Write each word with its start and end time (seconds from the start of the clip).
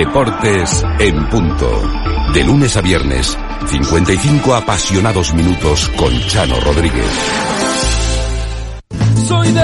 Deportes 0.00 0.82
en 0.98 1.28
punto. 1.28 1.70
De 2.32 2.42
lunes 2.42 2.74
a 2.74 2.80
viernes, 2.80 3.36
55 3.66 4.54
apasionados 4.54 5.34
minutos 5.34 5.90
con 5.90 6.18
Chano 6.20 6.58
Rodríguez. 6.58 7.69
Soy 9.30 9.52
de 9.52 9.60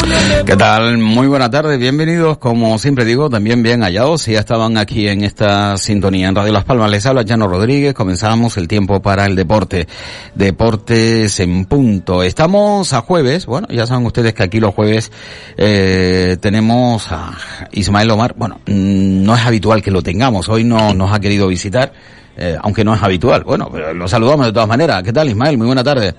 Unión 0.00 0.28
Deportiva. 0.30 0.44
¿Qué 0.46 0.56
tal? 0.56 0.96
Muy 0.96 1.26
buena 1.26 1.50
tarde, 1.50 1.76
bienvenidos, 1.76 2.38
como 2.38 2.78
siempre 2.78 3.04
digo, 3.04 3.28
también 3.28 3.62
bien 3.62 3.82
hallados. 3.82 4.22
Si 4.22 4.32
ya 4.32 4.38
estaban 4.38 4.78
aquí 4.78 5.06
en 5.06 5.22
esta 5.22 5.76
sintonía 5.76 6.28
en 6.28 6.34
Radio 6.34 6.54
Las 6.54 6.64
Palmas, 6.64 6.90
les 6.90 7.04
habla 7.04 7.26
Chano 7.26 7.46
Rodríguez. 7.46 7.92
Comenzamos 7.92 8.56
el 8.56 8.68
tiempo 8.68 9.02
para 9.02 9.26
el 9.26 9.36
deporte. 9.36 9.86
Deportes 10.34 11.40
en 11.40 11.66
punto. 11.66 12.22
Estamos 12.22 12.94
a 12.94 13.02
jueves, 13.02 13.44
bueno, 13.44 13.68
ya 13.70 13.86
saben 13.86 14.06
ustedes 14.06 14.32
que 14.32 14.44
aquí 14.44 14.60
los 14.60 14.74
jueves 14.74 15.12
eh, 15.58 16.38
tenemos 16.40 17.12
a 17.12 17.32
Ismael 17.72 18.10
Omar. 18.10 18.34
Bueno, 18.38 18.60
mm, 18.66 19.22
no 19.24 19.34
es 19.34 19.44
habitual 19.44 19.82
que 19.82 19.90
lo 19.90 20.00
tengamos, 20.00 20.48
hoy 20.48 20.64
no 20.64 20.94
nos 20.94 21.12
ha 21.12 21.20
querido 21.20 21.46
visitar. 21.48 21.92
eh, 22.40 22.56
aunque 22.62 22.84
no 22.84 22.94
es 22.94 23.02
habitual. 23.02 23.42
Bueno, 23.42 23.68
pero 23.70 23.92
lo 23.92 24.06
saludamos 24.06 24.46
de 24.46 24.52
todas 24.52 24.68
maneras. 24.68 25.02
¿Qué 25.02 25.12
tal, 25.12 25.28
Ismael? 25.28 25.58
Muy 25.58 25.66
buena 25.66 25.82
tarde. 25.82 26.14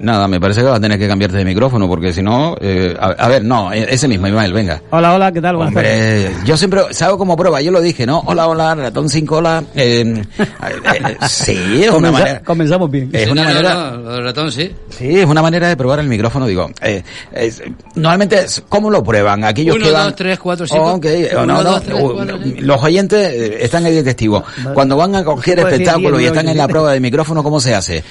Nada, 0.00 0.28
me 0.28 0.38
parece 0.38 0.60
que 0.60 0.66
vas 0.66 0.76
a 0.76 0.80
tener 0.80 0.98
que 0.98 1.08
cambiarte 1.08 1.38
de 1.38 1.44
micrófono 1.46 1.88
porque 1.88 2.12
si 2.12 2.22
no, 2.22 2.54
eh, 2.60 2.94
a, 3.00 3.06
a 3.06 3.28
ver, 3.28 3.42
no, 3.42 3.72
eh, 3.72 3.86
ese 3.88 4.06
mismo, 4.06 4.26
Ismael, 4.28 4.52
venga. 4.52 4.82
Hola, 4.90 5.14
hola, 5.14 5.32
¿qué 5.32 5.40
tal? 5.40 5.56
Buenas 5.56 5.72
tardes. 5.74 6.30
Yo 6.44 6.56
siempre 6.58 6.82
salgo 6.90 7.16
como 7.16 7.36
prueba, 7.36 7.60
yo 7.62 7.70
lo 7.72 7.80
dije, 7.80 8.04
¿no? 8.06 8.22
Hola, 8.26 8.48
hola, 8.48 8.74
ratón 8.74 9.08
sin 9.08 9.24
cola. 9.24 9.64
Eh, 9.74 10.22
eh, 10.38 11.16
sí, 11.28 11.82
es 11.84 11.90
una 11.90 12.12
manera. 12.12 12.40
comenzamos 12.44 12.90
bien. 12.90 13.08
Es 13.12 13.30
una 13.30 13.44
No, 13.44 13.48
no, 13.48 13.54
manera. 13.54 13.74
no, 13.92 13.96
lo 13.96 14.12
del 14.12 14.24
ratón 14.24 14.52
sí. 14.52 14.70
Sí, 14.90 15.18
es 15.20 15.26
una 15.26 15.40
manera 15.42 15.68
de 15.68 15.76
probar 15.76 16.00
el 16.00 16.08
micrófono, 16.08 16.46
digo. 16.46 16.70
Eh, 16.82 17.02
es- 17.32 17.62
normalmente, 17.94 18.44
¿cómo 18.68 18.90
lo 18.90 19.02
prueban? 19.02 19.42
Aquellos 19.44 19.76
Uno, 19.76 19.86
que 19.86 19.90
van... 19.92 20.04
dos, 20.04 20.16
tres, 20.16 20.38
cuatro, 20.38 20.66
cinco. 20.66 20.92
Ok, 20.94 21.06
Uno, 21.32 21.46
no, 21.46 21.54
no, 21.54 21.64
dos, 21.64 21.82
tres, 21.82 21.96
cuatro, 21.98 22.38
cinco. 22.42 22.56
los 22.60 22.82
oyentes 22.82 23.32
están 23.62 23.86
ahí 23.86 23.94
de 23.94 24.02
testigo. 24.04 24.44
Cuando 24.74 24.96
van 24.96 25.14
a 25.16 25.24
coger 25.24 25.58
espectáculo 25.60 26.20
y 26.20 26.26
están 26.26 26.46
en 26.48 26.58
la 26.58 26.68
prueba 26.68 26.92
de 26.92 27.00
micrófono, 27.00 27.42
¿cómo 27.42 27.58
se 27.58 27.74
hace? 27.74 28.04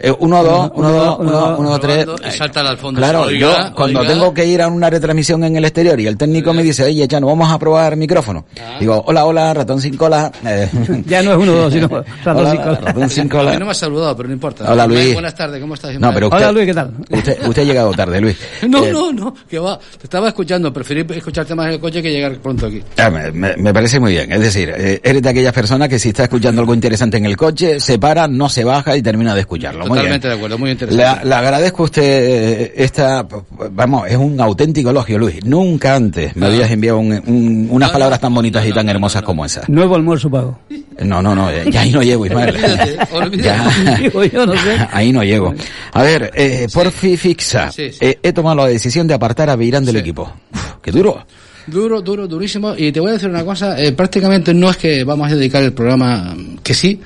Eh, 0.00 0.12
uno, 0.18 0.42
dos, 0.42 0.70
uno, 0.74 0.90
dos, 0.90 1.16
uno, 1.20 1.30
dos, 1.30 1.58
uno, 1.58 1.70
dos, 1.70 1.80
tres. 1.80 2.04
Probando, 2.04 2.28
y 2.28 2.30
salta 2.32 2.60
al 2.60 2.78
fondo. 2.78 2.98
Claro, 3.00 3.30
yo 3.30 3.52
cuando 3.74 4.04
tengo 4.06 4.32
que 4.34 4.44
ir 4.46 4.62
a 4.62 4.68
una 4.68 4.90
retransmisión 4.90 5.44
en 5.44 5.56
el 5.56 5.64
exterior 5.64 5.98
y 6.00 6.06
el 6.06 6.16
técnico 6.16 6.52
me 6.52 6.62
dice, 6.62 6.84
oye, 6.84 7.06
Chano, 7.06 7.26
vamos 7.26 7.50
a 7.52 7.58
probar 7.58 7.96
micrófono. 7.96 8.44
Ah. 8.60 8.76
Digo, 8.80 9.02
hola, 9.06 9.24
hola, 9.24 9.54
ratón 9.54 9.80
sin 9.80 9.96
cola. 9.96 10.30
Eh, 10.44 10.68
Ya 11.06 11.22
no 11.22 11.32
es 11.32 11.38
uno 11.38 11.52
dos, 11.52 11.72
sino 11.72 11.88
ratón 11.88 12.36
hola, 12.46 12.50
sin 12.50 12.60
cola. 12.60 12.80
ratón 12.80 13.10
sin 13.10 13.28
cola. 13.28 13.58
no 13.58 13.64
me 13.66 13.70
has 13.70 13.78
saludado, 13.78 14.16
pero 14.16 14.28
no 14.28 14.34
importa. 14.34 14.72
Hola, 14.72 14.86
Luis. 14.86 15.12
Buenas 15.12 15.34
tardes, 15.34 15.60
¿cómo 15.60 15.74
estás? 15.74 15.98
No, 15.98 16.12
pero 16.14 16.26
usted, 16.28 16.38
Hola, 16.38 16.52
Luis, 16.52 16.66
¿qué 16.66 16.74
tal? 16.74 16.92
Usted, 17.10 17.46
usted 17.46 17.62
ha 17.62 17.64
llegado 17.64 17.92
tarde, 17.92 18.20
Luis. 18.20 18.36
No, 18.68 18.84
Eh, 18.84 18.92
no, 18.92 19.12
no, 19.12 19.34
que 19.48 19.58
va. 19.58 19.78
Te 19.78 20.04
estaba 20.04 20.28
escuchando, 20.28 20.72
preferí 20.72 21.04
escucharte 21.14 21.54
más 21.54 21.66
en 21.66 21.72
el 21.74 21.80
coche 21.80 22.02
que 22.02 22.10
llegar 22.10 22.36
pronto 22.38 22.66
aquí. 22.66 22.82
Ah, 22.96 23.10
me 23.10 23.74
parece 23.74 24.00
muy 24.00 24.12
bien. 24.12 24.32
Es 24.32 24.40
decir, 24.40 24.72
eh, 24.76 25.00
eres 25.02 25.22
de 25.22 25.28
aquellas 25.28 25.52
personas 25.52 25.88
que 25.88 25.98
si 25.98 26.08
está 26.10 26.24
escuchando 26.24 26.60
algo 26.60 26.74
interesante 26.74 27.16
en 27.18 27.26
el 27.26 27.36
coche, 27.36 27.78
se 27.80 27.98
para, 27.98 28.26
no 28.28 28.48
se 28.48 28.64
baja 28.64 28.96
y 28.96 29.02
termina 29.02 29.34
de 29.34 29.40
escucharlo. 29.40 29.81
Totalmente 29.88 30.28
bien. 30.28 30.30
de 30.30 30.36
acuerdo, 30.38 30.58
muy 30.58 30.70
interesante. 30.70 31.20
Le, 31.24 31.28
le 31.28 31.34
agradezco 31.34 31.82
a 31.82 31.84
usted 31.86 32.02
eh, 32.02 32.72
esta, 32.76 33.26
vamos, 33.70 34.08
es 34.08 34.16
un 34.16 34.40
auténtico 34.40 34.90
elogio, 34.90 35.18
Luis. 35.18 35.44
Nunca 35.44 35.94
antes 35.94 36.34
me 36.36 36.46
Ah. 36.46 36.48
habías 36.48 36.70
enviado 36.70 36.98
un- 36.98 37.12
un- 37.26 37.68
unas 37.70 37.88
No, 37.88 37.92
palabras 37.92 38.20
tan 38.20 38.34
bonitas 38.34 38.62
no, 38.64 38.68
y 38.70 38.72
tan 38.72 38.86
no, 38.86 38.92
hermosas 38.92 39.22
no, 39.22 39.26
no. 39.26 39.26
como 39.26 39.44
esas. 39.44 39.68
Nuevo 39.68 39.94
almuerzo 39.96 40.30
pago. 40.30 40.58
No, 41.02 41.22
no, 41.22 41.34
no, 41.34 41.50
ya 41.70 41.80
ahí 41.80 41.90
no 41.90 42.02
llego, 42.02 42.26
Ismael. 42.26 42.54
Olvídate, 42.56 42.98
olvídate. 43.12 43.42
Ya. 43.42 44.88
Ahí 44.92 45.12
no 45.12 45.22
llego. 45.24 45.54
A 45.92 46.02
ver, 46.02 46.30
eh, 46.34 46.66
Porfi 46.72 47.16
Fixa. 47.16 47.70
Sí, 47.72 47.90
sí. 47.92 47.98
Eh, 48.00 48.18
he 48.22 48.32
tomado 48.32 48.56
la 48.56 48.66
decisión 48.66 49.06
de 49.06 49.14
apartar 49.14 49.48
a 49.50 49.56
Beirán 49.56 49.84
del 49.84 49.94
Sí. 49.96 50.00
equipo. 50.00 50.32
Uf, 50.52 50.74
qué 50.82 50.90
duro. 50.92 51.24
Duro, 51.66 52.00
duro, 52.00 52.26
durísimo. 52.26 52.74
Y 52.76 52.92
te 52.92 53.00
voy 53.00 53.10
a 53.10 53.12
decir 53.14 53.28
una 53.28 53.44
cosa, 53.44 53.80
eh, 53.80 53.92
prácticamente 53.92 54.52
no 54.52 54.70
es 54.70 54.76
que 54.76 55.04
vamos 55.04 55.30
a 55.30 55.36
dedicar 55.36 55.62
el 55.62 55.72
programa, 55.72 56.34
mm, 56.34 56.58
que 56.58 56.74
sí, 56.74 57.00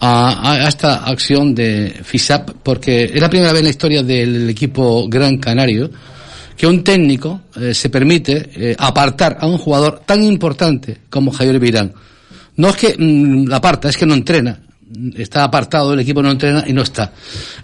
a, 0.00 0.52
a 0.52 0.68
esta 0.68 1.04
acción 1.04 1.54
de 1.54 1.94
FISAP, 2.02 2.50
porque 2.62 3.04
es 3.04 3.20
la 3.20 3.30
primera 3.30 3.52
vez 3.52 3.60
en 3.60 3.64
la 3.64 3.70
historia 3.70 4.02
del 4.02 4.50
equipo 4.50 5.08
Gran 5.08 5.38
Canario 5.38 5.90
que 6.56 6.66
un 6.66 6.82
técnico 6.82 7.42
eh, 7.56 7.74
se 7.74 7.90
permite 7.90 8.50
eh, 8.54 8.76
apartar 8.78 9.38
a 9.40 9.46
un 9.46 9.58
jugador 9.58 10.00
tan 10.06 10.24
importante 10.24 10.98
como 11.10 11.30
Javier 11.30 11.60
Virán. 11.60 11.92
No 12.56 12.68
es 12.68 12.76
que 12.76 12.96
mm, 12.98 13.46
la 13.46 13.56
aparta, 13.56 13.88
es 13.88 13.96
que 13.96 14.06
no 14.06 14.14
entrena. 14.14 14.60
Está 15.16 15.44
apartado, 15.44 15.92
el 15.92 16.00
equipo 16.00 16.22
no 16.22 16.30
entrena 16.30 16.64
y 16.66 16.72
no 16.72 16.82
está. 16.82 17.12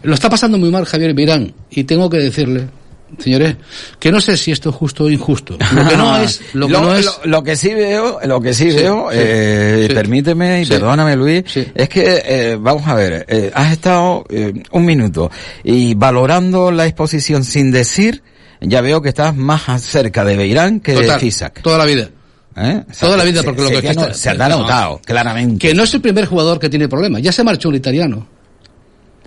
Lo 0.02 0.12
está 0.12 0.28
pasando 0.28 0.58
muy 0.58 0.70
mal 0.70 0.84
Javier 0.84 1.14
Virán 1.14 1.54
y 1.70 1.84
tengo 1.84 2.10
que 2.10 2.18
decirle, 2.18 2.68
señores, 3.18 3.56
que 3.98 4.10
no 4.12 4.20
sé 4.20 4.36
si 4.36 4.52
esto 4.52 4.70
es 4.70 4.76
justo 4.76 5.04
o 5.04 5.10
injusto. 5.10 5.56
Lo 5.74 5.88
que 5.88 5.96
no 5.96 6.16
es, 6.18 6.40
lo 6.54 6.66
que 6.66 6.72
no 6.72 6.94
es, 6.94 7.04
lo- 7.04 7.20
lo 7.24 7.42
que 7.42 7.56
sí 7.56 7.74
veo, 7.74 8.18
lo 8.24 8.40
que 8.40 8.54
sí, 8.54 8.70
Sí, 8.70 8.76
veo, 8.76 9.08
sí, 9.10 9.16
eh, 9.20 9.84
sí. 9.88 9.94
permíteme 9.94 10.62
y 10.62 10.66
perdóname 10.66 11.16
Luis, 11.16 11.44
es 11.74 11.88
que 11.88 12.22
eh, 12.24 12.56
vamos 12.60 12.86
a 12.86 12.94
ver, 12.94 13.24
eh, 13.28 13.50
has 13.54 13.72
estado 13.72 14.24
eh, 14.28 14.52
un 14.72 14.84
minuto 14.84 15.30
y 15.64 15.94
valorando 15.94 16.70
la 16.70 16.86
exposición 16.86 17.44
sin 17.44 17.70
decir, 17.70 18.22
ya 18.60 18.80
veo 18.80 19.02
que 19.02 19.08
estás 19.08 19.34
más 19.36 19.62
cerca 19.82 20.24
de 20.24 20.36
Beirán 20.36 20.80
que 20.80 20.94
total, 20.94 21.10
de 21.10 21.18
Fisac. 21.18 21.62
toda 21.62 21.78
la 21.78 21.84
vida. 21.84 22.08
¿eh? 22.56 22.82
O 22.88 22.92
sea, 22.94 23.06
toda 23.08 23.16
la 23.16 23.24
vida, 23.24 23.40
se- 23.40 23.44
porque 23.46 23.62
lo 23.62 23.68
se 23.68 23.80
que 23.80 23.88
ha 23.88 23.90
está- 23.90 24.08
no- 24.08 24.14
se 24.14 24.30
ha 24.30 24.34
no. 24.34 24.48
notado, 24.60 25.00
claramente. 25.04 25.66
Que 25.68 25.74
no 25.74 25.82
es 25.84 25.94
el 25.94 26.00
primer 26.00 26.26
jugador 26.26 26.58
que 26.58 26.68
tiene 26.68 26.86
problemas. 26.88 27.22
Ya 27.22 27.32
se 27.32 27.42
marchó 27.42 27.68
un 27.70 27.74
italiano. 27.76 28.26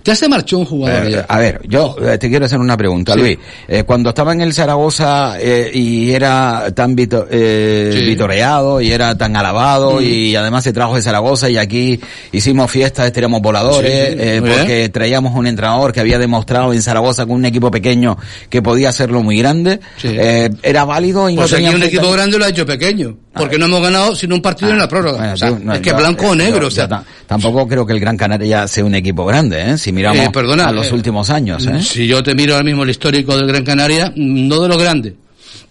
Ya 0.06 0.14
se 0.14 0.28
marchó 0.28 0.58
un 0.58 0.64
jugador. 0.64 1.06
Eh, 1.12 1.24
a 1.28 1.38
ver, 1.38 1.60
yo 1.68 1.96
eh, 2.00 2.16
te 2.16 2.28
quiero 2.30 2.46
hacer 2.46 2.58
una 2.60 2.76
pregunta, 2.76 3.14
Sí. 3.14 3.18
Luis. 3.18 3.38
Eh, 3.66 3.82
cuando 3.82 4.10
estaba 4.10 4.32
en 4.32 4.40
el 4.40 4.54
Zaragoza 4.54 5.36
eh, 5.40 5.70
y 5.74 6.12
era 6.12 6.70
tan 6.74 6.94
vito- 6.94 7.26
eh, 7.30 7.92
Sí. 7.98 8.04
vitoreado 8.06 8.80
y 8.80 8.92
era 8.92 9.18
tan 9.18 9.36
alabado 9.36 10.00
y 10.00 10.36
además 10.36 10.62
se 10.64 10.72
trajo 10.72 10.94
de 10.96 11.02
Zaragoza 11.02 11.50
y 11.50 11.56
aquí 11.58 12.00
hicimos 12.32 12.70
fiestas, 12.70 13.12
tiramos 13.12 13.42
voladores, 13.42 13.90
eh, 14.18 14.40
porque 14.40 14.88
traíamos 14.90 15.34
un 15.34 15.46
entrenador 15.48 15.92
que 15.92 16.00
había 16.00 16.18
demostrado 16.18 16.72
en 16.72 16.80
Zaragoza 16.82 17.26
con 17.26 17.34
un 17.36 17.44
equipo 17.44 17.70
pequeño 17.70 18.16
que 18.48 18.62
podía 18.62 18.90
hacerlo 18.90 19.22
muy 19.22 19.38
grande. 19.38 19.80
Eh, 20.04 20.50
era 20.62 20.84
válido 20.84 21.28
y 21.28 21.34
Pues 21.36 21.50
no 21.50 21.56
tenía 21.56 21.72
un 21.72 21.82
equipo 21.82 22.10
grande 22.12 22.38
lo 22.38 22.44
ha 22.44 22.48
hecho 22.48 22.64
pequeño. 22.64 23.16
Porque 23.36 23.58
no 23.58 23.66
hemos 23.66 23.82
ganado 23.82 24.14
sino 24.14 24.34
un 24.34 24.42
partido 24.42 24.70
en 24.72 24.78
la 24.78 24.88
prórroga. 24.88 25.18
Bueno, 25.18 25.32
O 25.34 25.36
sea, 25.36 25.48
tú, 25.50 25.58
no, 25.64 25.72
es 25.74 25.80
que 25.80 25.90
yo- 25.90 25.96
blanco 25.96 26.26
o 26.28 26.34
negro. 26.34 26.60
yo- 26.62 26.66
o 26.68 26.70
sea, 26.70 27.04
tampoco 27.26 27.66
creo 27.68 27.84
que 27.86 27.92
el 27.92 28.00
Gran 28.00 28.16
Canaria 28.16 28.66
sea 28.68 28.84
un 28.84 28.94
equipo 28.94 29.24
grande, 29.26 29.72
¿eh? 29.72 29.78
Si 29.78 29.92
miramos 29.92 30.26
Eh, 30.26 30.30
perdona, 30.32 30.68
a 30.68 30.72
los 30.72 30.88
eh, 30.90 30.94
últimos 30.94 31.28
años, 31.30 31.66
¿eh? 31.66 31.80
Si 31.82 32.06
yo 32.06 32.22
te 32.22 32.34
miro 32.34 32.54
ahora 32.54 32.64
mismo 32.64 32.82
el 32.84 32.90
histórico 32.90 33.36
del 33.36 33.46
Gran 33.46 33.64
Canaria, 33.64 34.12
mm, 34.14 34.48
no 34.48 34.60
de 34.60 34.68
lo 34.68 34.78
grande, 34.78 35.14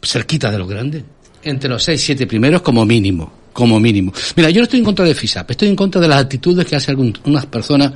cerquita 0.01 0.51
de 0.51 0.57
lo 0.57 0.67
grande. 0.67 1.03
Entre 1.43 1.69
los 1.69 1.83
seis, 1.83 2.01
siete 2.03 2.25
primeros 2.27 2.61
como 2.61 2.85
mínimo. 2.85 3.31
Como 3.53 3.79
mínimo. 3.79 4.11
Mira, 4.35 4.49
yo 4.49 4.57
no 4.59 4.63
estoy 4.63 4.79
en 4.79 4.85
contra 4.85 5.05
de 5.05 5.15
FISAP, 5.15 5.51
estoy 5.51 5.69
en 5.69 5.77
contra 5.77 6.01
de 6.01 6.09
las 6.09 6.19
actitudes 6.23 6.65
que 6.65 6.75
hacen 6.75 6.91
algunas 6.97 7.45
personas, 7.45 7.89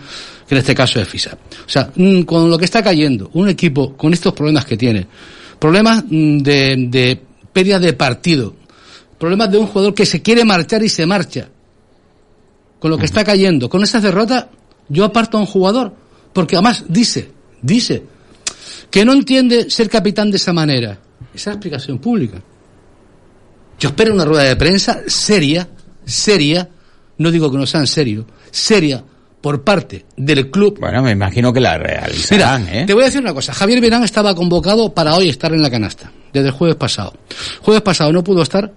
que 0.48 0.56
en 0.56 0.60
este 0.60 0.74
caso 0.74 1.02
es 1.02 1.08
FISAP. 1.08 1.38
O 1.66 1.70
sea, 1.70 1.90
mm, 1.96 2.22
con 2.22 2.50
lo 2.50 2.58
que 2.58 2.64
está 2.64 2.82
cayendo, 2.82 3.30
un 3.34 3.50
equipo 3.50 3.98
con 3.98 4.14
estos 4.14 4.32
problemas 4.34 4.64
que 4.64 4.78
tiene, 4.78 5.06
problemas 5.60 6.06
mm, 6.10 6.38
de, 6.38 6.76
de 6.88 7.22
pérdida 7.52 7.78
de 7.78 7.92
partido, 7.92 8.56
problemas 9.20 9.52
de 9.52 9.58
un 9.58 9.68
jugador 9.68 9.94
que 9.94 10.06
se 10.06 10.22
quiere 10.22 10.46
marchar 10.46 10.82
y 10.82 10.90
se 10.90 11.06
marcha, 11.06 11.50
con 12.80 12.90
lo 12.90 12.98
que 12.98 13.06
está 13.06 13.24
cayendo, 13.24 13.70
con 13.70 13.84
esas 13.84 14.02
derrotas, 14.02 14.46
yo 14.88 15.04
aparto 15.06 15.38
a 15.38 15.42
un 15.42 15.46
jugador, 15.46 15.94
porque 16.34 16.56
además 16.56 16.86
dice, 16.88 17.32
dice, 17.62 18.04
que 18.90 19.06
no 19.06 19.14
entiende 19.14 19.70
ser 19.70 19.90
capitán 19.90 20.32
de 20.32 20.38
esa 20.38 20.54
manera. 20.54 21.00
Esa 21.34 21.36
es 21.36 21.46
la 21.48 21.54
explicación 21.54 22.00
pública. 22.00 22.42
Yo 23.80 23.90
espero 23.90 24.14
una 24.14 24.26
rueda 24.26 24.44
de 24.44 24.56
prensa 24.56 25.02
seria, 25.08 25.70
seria, 26.06 26.70
no 27.18 27.30
digo 27.30 27.52
que 27.52 27.58
no 27.58 27.68
sea 27.68 27.82
en 27.82 27.88
serio, 27.88 28.26
seria 28.52 29.04
por 29.42 29.64
parte 29.64 30.06
del 30.18 30.50
club. 30.50 30.80
Bueno, 30.80 31.02
me 31.02 31.12
imagino 31.12 31.54
que 31.54 31.60
la 31.60 31.78
Mira, 31.78 32.02
realizarán, 32.02 32.68
¿eh? 32.68 32.84
te 32.86 32.94
voy 32.94 33.04
a 33.04 33.06
decir 33.06 33.22
una 33.22 33.34
cosa. 33.34 33.54
Javier 33.54 33.80
Verán 33.80 34.04
estaba 34.04 34.36
convocado 34.36 34.94
para 34.94 35.16
hoy 35.16 35.30
estar 35.30 35.54
en 35.54 35.62
la 35.62 35.70
canasta, 35.70 36.12
desde 36.34 36.48
el 36.48 36.54
jueves 36.54 36.76
pasado. 36.76 37.14
Jueves 37.62 37.82
pasado 37.82 38.12
no 38.12 38.24
pudo 38.24 38.42
estar 38.42 38.74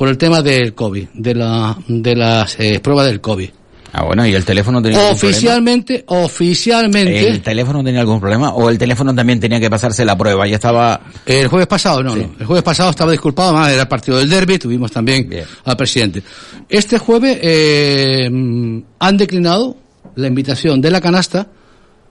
por 0.00 0.08
el 0.08 0.16
tema 0.16 0.40
del 0.40 0.72
COVID, 0.72 1.08
de, 1.12 1.34
la, 1.34 1.76
de 1.86 2.16
las 2.16 2.58
eh, 2.58 2.80
pruebas 2.80 3.04
del 3.04 3.20
COVID. 3.20 3.50
Ah, 3.92 4.04
bueno, 4.04 4.26
¿y 4.26 4.34
el 4.34 4.46
teléfono 4.46 4.80
tenía 4.80 4.96
algún 4.98 5.18
problema? 5.18 5.36
Oficialmente, 5.36 6.04
oficialmente, 6.06 7.28
¿El 7.28 7.42
teléfono 7.42 7.84
tenía 7.84 8.00
algún 8.00 8.18
problema? 8.18 8.54
¿O 8.54 8.70
el 8.70 8.78
teléfono 8.78 9.14
también 9.14 9.38
tenía 9.40 9.60
que 9.60 9.68
pasarse 9.68 10.02
la 10.06 10.16
prueba? 10.16 10.46
Ya 10.46 10.54
estaba... 10.54 11.02
El 11.26 11.48
jueves 11.48 11.66
pasado, 11.66 12.02
no, 12.02 12.16
no. 12.16 12.30
El 12.40 12.46
jueves 12.46 12.64
pasado 12.64 12.88
estaba 12.88 13.10
disculpado, 13.12 13.50
además 13.50 13.72
era 13.74 13.82
el 13.82 13.88
partido 13.88 14.16
del 14.16 14.30
derby, 14.30 14.58
tuvimos 14.58 14.90
también 14.90 15.28
Bien. 15.28 15.44
al 15.64 15.76
presidente. 15.76 16.22
Este 16.66 16.98
jueves 16.98 17.38
eh, 17.42 18.26
mm, 18.32 18.78
han 19.00 19.16
declinado 19.18 19.76
la 20.14 20.28
invitación 20.28 20.80
de 20.80 20.92
la 20.92 21.02
canasta 21.02 21.46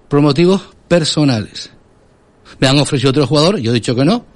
por 0.07 0.21
motivos 0.21 0.61
personales. 0.87 1.71
Me 2.59 2.67
han 2.67 2.77
ofrecido 2.77 3.09
otro 3.09 3.25
jugador, 3.25 3.57
yo 3.57 3.71
he 3.71 3.73
dicho 3.73 3.95
que 3.95 4.05
no, 4.05 4.27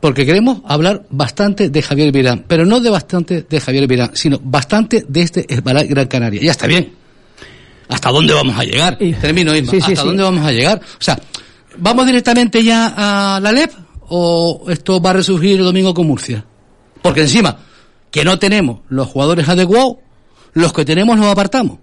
porque 0.00 0.24
queremos 0.24 0.60
hablar 0.64 1.06
bastante 1.10 1.68
de 1.70 1.82
Javier 1.82 2.10
Virán, 2.12 2.44
pero 2.48 2.64
no 2.64 2.80
de 2.80 2.90
bastante 2.90 3.42
de 3.48 3.60
Javier 3.60 3.86
Virán, 3.86 4.10
sino 4.14 4.40
bastante 4.42 5.04
de 5.06 5.22
este 5.22 5.46
Herbalife 5.52 5.88
Gran 5.88 6.06
Canaria. 6.06 6.40
Ya 6.42 6.52
está 6.52 6.66
bien. 6.66 6.94
¿Hasta 7.88 8.10
dónde 8.10 8.32
vamos 8.32 8.56
a 8.56 8.64
llegar? 8.64 8.96
Y- 9.00 9.12
Termino, 9.12 9.54
Isma. 9.54 9.72
Sí, 9.72 9.80
sí, 9.80 9.92
¿Hasta 9.92 10.02
sí. 10.02 10.06
dónde 10.08 10.22
vamos 10.22 10.44
a 10.44 10.52
llegar? 10.52 10.80
O 10.80 11.02
sea, 11.02 11.18
¿vamos 11.76 12.06
directamente 12.06 12.62
ya 12.62 12.94
a 13.36 13.40
la 13.40 13.52
LEP 13.52 13.72
o 14.08 14.64
esto 14.68 15.00
va 15.02 15.10
a 15.10 15.14
resurgir 15.14 15.58
el 15.58 15.64
domingo 15.64 15.92
con 15.92 16.06
Murcia? 16.06 16.44
Porque 17.02 17.22
encima, 17.22 17.58
que 18.10 18.24
no 18.24 18.38
tenemos 18.38 18.80
los 18.88 19.08
jugadores 19.08 19.48
adecuados, 19.48 19.96
los 20.52 20.72
que 20.72 20.84
tenemos 20.84 21.18
los 21.18 21.26
apartamos. 21.26 21.78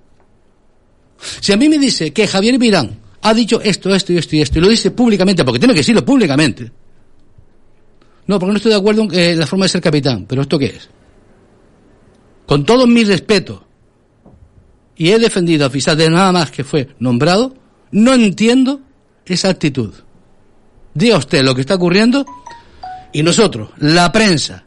Si 1.41 1.51
a 1.51 1.57
mí 1.57 1.67
me 1.69 1.77
dice 1.77 2.13
que 2.13 2.27
Javier 2.27 2.57
Virán 2.57 2.99
ha 3.21 3.33
dicho 3.33 3.59
esto, 3.61 3.93
esto 3.93 4.13
y 4.13 4.17
esto 4.17 4.35
y 4.35 4.41
esto, 4.41 4.59
y 4.59 4.61
lo 4.61 4.69
dice 4.69 4.91
públicamente, 4.91 5.43
porque 5.43 5.59
tiene 5.59 5.73
que 5.73 5.79
decirlo 5.79 6.05
públicamente. 6.05 6.71
No, 8.27 8.39
porque 8.39 8.51
no 8.51 8.57
estoy 8.57 8.71
de 8.71 8.77
acuerdo 8.77 9.03
en 9.03 9.13
eh, 9.13 9.35
la 9.35 9.47
forma 9.47 9.65
de 9.65 9.69
ser 9.69 9.81
capitán, 9.81 10.25
pero 10.27 10.41
¿esto 10.41 10.59
qué 10.59 10.67
es? 10.67 10.89
Con 12.45 12.65
todo 12.65 12.85
mi 12.85 13.03
respeto, 13.03 13.67
y 14.97 15.11
he 15.11 15.19
defendido 15.19 15.65
a 15.65 15.69
Fisat 15.69 15.97
de 15.97 16.09
nada 16.09 16.31
más 16.31 16.51
que 16.51 16.63
fue 16.63 16.89
nombrado, 16.99 17.55
no 17.91 18.13
entiendo 18.13 18.81
esa 19.25 19.49
actitud. 19.49 19.93
Diga 20.93 21.17
usted 21.17 21.43
lo 21.43 21.53
que 21.53 21.61
está 21.61 21.75
ocurriendo 21.75 22.25
y 23.13 23.23
nosotros, 23.23 23.69
la 23.77 24.11
prensa, 24.11 24.65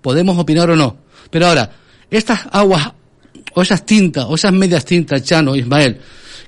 podemos 0.00 0.38
opinar 0.38 0.70
o 0.70 0.76
no. 0.76 0.96
Pero 1.30 1.48
ahora, 1.48 1.70
estas 2.10 2.40
aguas 2.52 2.92
o 3.54 3.62
esas 3.62 3.84
tintas 3.84 4.26
o 4.28 4.36
esas 4.36 4.52
medias 4.52 4.84
tintas, 4.84 5.22
Chano, 5.24 5.56
Ismael, 5.56 6.00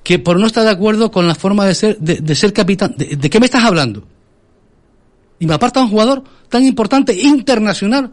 que 0.03 0.19
por 0.19 0.39
no 0.39 0.47
estar 0.47 0.65
de 0.65 0.71
acuerdo 0.71 1.11
con 1.11 1.27
la 1.27 1.35
forma 1.35 1.67
de 1.67 1.75
ser, 1.75 1.99
de, 1.99 2.17
de 2.17 2.35
ser 2.35 2.53
capitán, 2.53 2.95
de, 2.97 3.17
¿de 3.17 3.31
qué 3.31 3.41
me 3.41 3.47
estás 3.47 3.65
hablando? 3.65 4.07
Y 5.43 5.47
me 5.49 5.55
aparta 5.55 5.81
un 5.81 5.89
jugador 5.89 6.23
tan 6.49 6.63
importante, 6.65 7.13
internacional. 7.21 8.13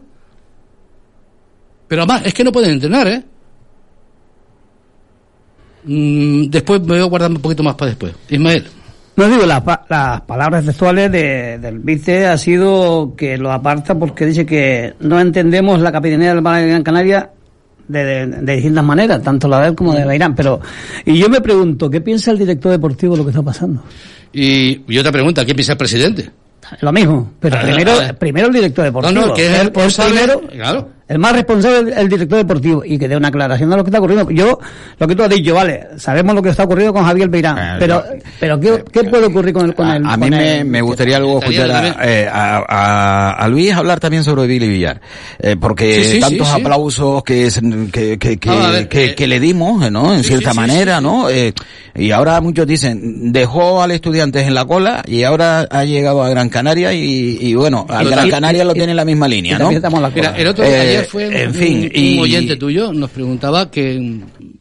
Pero 1.86 2.02
además, 2.02 2.22
es 2.24 2.34
que 2.34 2.42
no 2.42 2.50
pueden 2.50 2.72
entrenar, 2.72 3.06
¿eh? 3.06 3.22
Mm, 5.84 6.46
después 6.50 6.80
me 6.80 6.88
voy 6.94 6.98
a 6.98 7.04
guardar 7.04 7.30
un 7.30 7.36
poquito 7.36 7.62
más 7.62 7.76
para 7.76 7.90
después. 7.90 8.12
Ismael. 8.28 8.66
No 9.14 9.28
digo, 9.28 9.46
las, 9.46 9.60
pa- 9.62 9.86
las 9.88 10.22
palabras 10.22 10.64
textuales 10.64 11.12
de- 11.12 11.58
del 11.58 11.78
vice 11.78 12.26
ha 12.26 12.36
sido 12.36 13.14
que 13.16 13.36
lo 13.38 13.52
aparta 13.52 13.94
porque 13.96 14.26
dice 14.26 14.44
que 14.44 14.94
no 14.98 15.20
entendemos 15.20 15.80
la 15.80 15.92
capitanía 15.92 16.34
del 16.34 16.42
Málaga 16.42 16.66
Gran 16.66 16.82
Canaria 16.82 17.30
de, 17.86 18.04
de- 18.04 18.26
de 18.26 18.54
distintas 18.56 18.84
maneras, 18.84 19.22
tanto 19.22 19.46
la 19.46 19.60
de 19.60 19.68
él 19.68 19.74
como 19.76 19.94
de 19.94 20.04
la 20.04 20.16
Irán. 20.16 20.34
Pero, 20.34 20.60
y 21.04 21.16
yo 21.16 21.28
me 21.28 21.40
pregunto, 21.40 21.88
¿qué 21.88 22.00
piensa 22.00 22.32
el 22.32 22.38
director 22.38 22.72
deportivo 22.72 23.12
de 23.12 23.18
lo 23.18 23.24
que 23.24 23.30
está 23.30 23.42
pasando? 23.42 23.84
Y, 24.32 24.80
y 24.92 24.98
otra 24.98 25.12
pregunta, 25.12 25.44
¿qué 25.44 25.54
piensa 25.54 25.72
el 25.72 25.78
presidente? 25.78 26.30
Lo 26.80 26.92
mismo, 26.92 27.32
pero 27.40 27.60
primero, 27.60 27.92
primero 28.18 28.46
el 28.48 28.52
director 28.52 28.84
deportivo. 28.84 29.20
No, 29.20 29.26
no, 29.28 29.34
que 29.34 29.46
es 29.46 29.60
el 29.60 29.72
primero, 29.72 30.40
claro. 30.48 30.88
El 31.10 31.18
más 31.18 31.32
responsable 31.32 31.90
es 31.90 31.96
el 31.98 32.08
director 32.08 32.38
deportivo 32.38 32.82
y 32.84 32.96
que 32.98 33.08
dé 33.08 33.16
una 33.16 33.28
aclaración 33.28 33.68
de 33.68 33.76
lo 33.76 33.82
que 33.84 33.88
está 33.90 33.98
ocurriendo. 33.98 34.30
Yo, 34.30 34.58
lo 34.98 35.06
que 35.08 35.16
tú 35.16 35.22
has 35.24 35.28
dicho, 35.30 35.54
vale, 35.54 35.88
sabemos 35.96 36.34
lo 36.36 36.40
que 36.42 36.50
está 36.50 36.62
ocurriendo 36.64 36.94
con 36.94 37.04
Javier 37.04 37.28
Beirán, 37.28 37.58
Eh, 37.58 37.76
pero, 37.80 38.04
pero 38.38 38.60
¿qué, 38.60 38.84
qué 38.92 39.04
puede 39.04 39.26
ocurrir 39.26 39.52
con 39.52 39.66
el, 39.66 39.74
con 39.74 39.86
a, 39.88 39.96
el, 39.96 40.06
a 40.06 40.10
con 40.10 40.20
mí 40.20 40.30
me, 40.30 40.58
el- 40.60 40.64
me 40.66 40.80
gustaría 40.80 41.18
luego 41.18 41.40
escuchar 41.40 41.68
a, 41.72 41.96
eh, 42.08 42.28
a, 42.32 42.64
a- 42.68 43.30
a 43.32 43.48
Luis 43.48 43.72
hablar 43.74 43.98
también 43.98 44.22
sobre 44.22 44.46
Billy 44.46 44.68
Villar, 44.68 45.00
eh, 45.40 45.56
porque 45.60 46.04
Sí, 46.04 46.12
sí, 46.12 46.20
tantos 46.20 46.46
sí, 46.48 46.54
sí. 46.54 46.60
aplausos 46.60 47.24
que, 47.24 47.46
es- 47.46 47.60
que, 47.92 48.16
que, 48.18 48.38
que, 48.38 48.50
Ah, 48.50 48.68
a 48.68 48.70
ver, 48.70 48.88
que- 48.88 49.04
eh, 49.06 49.14
que 49.16 49.26
le 49.26 49.40
dimos, 49.40 49.84
eh, 49.84 49.90
¿no? 49.90 50.14
En 50.14 50.22
sí, 50.22 50.28
cierta 50.28 50.54
manera, 50.54 50.98
sí, 50.98 51.02
¿no? 51.02 51.28
Eh, 51.28 51.52
y 51.96 52.12
ahora 52.12 52.40
muchos 52.40 52.68
dicen, 52.68 53.32
dejó 53.32 53.82
al 53.82 53.90
estudiantes 53.90 54.46
en 54.46 54.54
la 54.54 54.64
cola 54.64 55.02
y 55.08 55.24
ahora 55.24 55.66
ha 55.70 55.84
llegado 55.84 56.22
a 56.22 56.28
Gran 56.30 56.48
Canaria 56.48 56.92
y, 56.94 57.36
y 57.40 57.54
bueno, 57.54 57.84
a 57.88 58.04
Gran 58.04 58.30
Canaria 58.30 58.62
lo 58.64 58.74
tiene 58.74 58.92
en 58.92 58.96
la 58.96 59.04
misma 59.04 59.26
línea, 59.26 59.54
¿no? 59.54 59.64
también 59.64 59.78
estamos 59.78 59.98
en 59.98 60.02
la 60.02 60.10
cola. 60.10 60.22
Mira, 60.30 60.40
el 60.40 60.46
otro 60.46 60.64
Eh, 60.64 60.99
ayer 61.00 61.10
fue 61.10 61.28
un, 61.28 61.34
en 61.34 61.54
fin, 61.54 61.78
un- 61.78 61.90
y- 61.94 62.14
un 62.14 62.20
oyente 62.24 62.56
tuyo, 62.56 62.92
nos 62.92 63.10
preguntaba 63.10 63.70
que, 63.70 64.20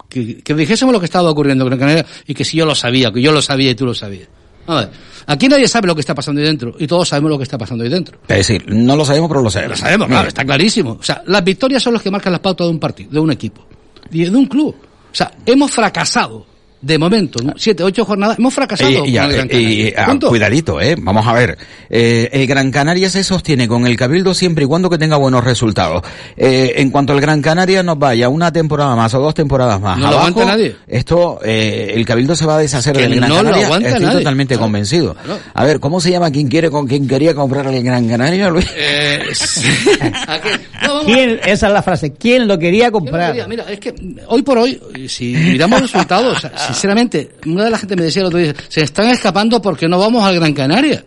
que, 0.10 0.38
que 0.42 0.54
dijésemos 0.56 0.94
lo 0.94 1.00
que 1.00 1.06
estaba 1.06 1.30
ocurriendo 1.30 1.64
en 1.64 1.68
Gran 1.70 1.80
Canaria 1.80 2.06
y 2.28 2.34
que 2.34 2.44
si 2.44 2.58
yo 2.58 2.66
lo 2.66 2.76
sabía, 2.76 3.12
que 3.12 3.22
yo 3.22 3.32
lo 3.32 3.42
sabía 3.42 3.72
y 3.72 3.76
tú 3.76 3.86
lo 3.86 3.94
sabías. 3.94 4.28
A 4.68 4.76
ver, 4.82 4.90
aquí 5.26 5.48
nadie 5.48 5.68
sabe 5.68 5.88
lo 5.88 5.96
que 5.96 6.02
está 6.02 6.14
pasando 6.14 6.42
ahí 6.42 6.48
dentro 6.48 6.76
y 6.78 6.86
todos 6.86 7.08
sabemos 7.10 7.32
lo 7.32 7.38
que 7.38 7.44
está 7.44 7.58
pasando 7.58 7.84
ahí 7.84 7.90
dentro. 7.90 8.20
Es 8.28 8.38
decir, 8.48 8.64
no 8.68 8.96
lo 8.96 9.04
sabemos, 9.04 9.28
pero 9.30 9.42
lo 9.42 9.50
sabemos. 9.50 9.80
Lo 9.80 9.84
sabemos, 9.84 10.08
claro, 10.08 10.28
está 10.28 10.46
clarísimo. 10.46 10.98
O 11.00 11.04
sea, 11.04 11.24
las 11.26 11.44
victorias 11.44 11.82
son 11.82 11.94
los 11.94 12.02
que 12.04 12.12
marcan 12.12 12.32
las 12.32 12.42
pautas 12.42 12.68
de 12.68 12.72
un 12.72 12.80
partido, 12.80 13.10
de 13.12 13.20
un 13.20 13.32
equipo 13.32 13.66
y 14.12 14.26
de 14.26 14.30
un 14.36 14.46
club. 14.46 14.76
O 15.12 15.16
sea, 15.16 15.32
hemos 15.46 15.72
fracasado. 15.72 16.46
De 16.82 16.98
momento, 16.98 17.44
¿no? 17.44 17.54
siete, 17.58 17.84
ocho 17.84 18.06
jornadas, 18.06 18.40
hemos 18.40 18.54
fracasado. 18.54 18.90
Y, 18.90 18.96
con 18.96 19.06
el 19.08 19.14
Gran 19.34 19.48
y- 19.52 19.92
Canaria. 19.92 20.26
ah, 20.26 20.28
cuidadito, 20.30 20.80
eh. 20.80 20.96
Vamos 20.98 21.28
a 21.28 21.34
ver. 21.34 21.58
Eh, 21.90 22.30
el 22.32 22.48
Gran 22.48 22.72
Canaria 22.72 23.10
se 23.10 23.22
sostiene 23.24 23.68
con 23.68 23.86
el 23.86 23.98
Cabildo 23.98 24.34
siempre 24.34 24.64
y 24.64 24.68
cuando 24.68 24.90
que 24.90 24.98
tenga 24.98 25.18
buenos 25.18 25.44
resultados. 25.44 26.04
Eh, 26.38 26.76
en 26.78 26.90
cuanto 26.90 27.12
el 27.12 27.20
Gran 27.20 27.42
Canaria 27.42 27.84
nos 27.84 28.00
vaya 28.00 28.30
una 28.30 28.54
temporada 28.54 28.96
más 28.96 29.14
o 29.14 29.20
dos 29.20 29.34
temporadas 29.34 29.82
más 29.82 29.98
No 29.98 30.10
lo 30.10 30.18
aguanta 30.20 30.46
nadie. 30.46 30.76
esto, 30.88 31.40
eh, 31.44 31.92
el 31.96 32.06
Cabildo 32.06 32.34
se 32.34 32.46
va 32.46 32.56
a 32.56 32.60
deshacer 32.60 32.96
Que 32.96 33.02
del 33.04 33.16
Gran 33.16 33.28
no 33.30 33.36
lo 33.36 33.44
Canaria. 33.44 33.66
aguanta 33.66 33.90
Estoy 33.90 34.06
nadie. 34.06 34.18
totalmente 34.20 34.58
convencido. 34.58 35.16
A 35.54 35.66
ver, 35.66 35.82
¿cómo 35.82 36.00
se 36.00 36.12
llama 36.12 36.32
quien 36.32 36.48
quiere 36.48 36.70
con 36.72 36.88
quien 36.88 37.10
quería 37.10 37.36
comprar 37.36 37.68
el 37.68 37.84
Gran 37.84 38.08
Canaria, 38.08 38.50
Luis? 38.50 38.68
Eh, 38.78 39.20
sí. 39.34 39.68
¿A 40.28 40.40
qué? 40.40 40.52
No, 40.88 40.94
vamos. 40.94 41.06
¿Quién, 41.14 41.40
esa 41.46 41.68
es 41.68 41.74
la 41.74 41.84
frase, 41.84 42.14
¿quién 42.14 42.48
lo 42.48 42.58
quería 42.58 42.90
comprar? 42.90 43.32
quería- 43.32 43.48
mira, 43.48 43.66
es 43.70 43.80
que 43.82 43.94
hoy 44.28 44.42
por 44.44 44.58
hoy, 44.60 44.80
si 45.10 45.34
miramos 45.36 45.82
resultados, 45.82 46.38
o 46.38 46.40
sea, 46.40 46.52
sinceramente, 46.74 47.32
una 47.46 47.66
de 47.66 47.70
la 47.70 47.78
gente 47.78 47.96
me 47.96 48.04
decía 48.04 48.22
el 48.22 48.28
otro 48.28 48.40
día, 48.40 48.54
se 48.68 48.82
están 48.82 49.10
escapando 49.10 49.62
porque 49.62 49.88
no 49.88 50.00
vamos 50.00 50.24
al 50.24 50.36
Gran 50.36 50.54
Canaria. 50.54 51.04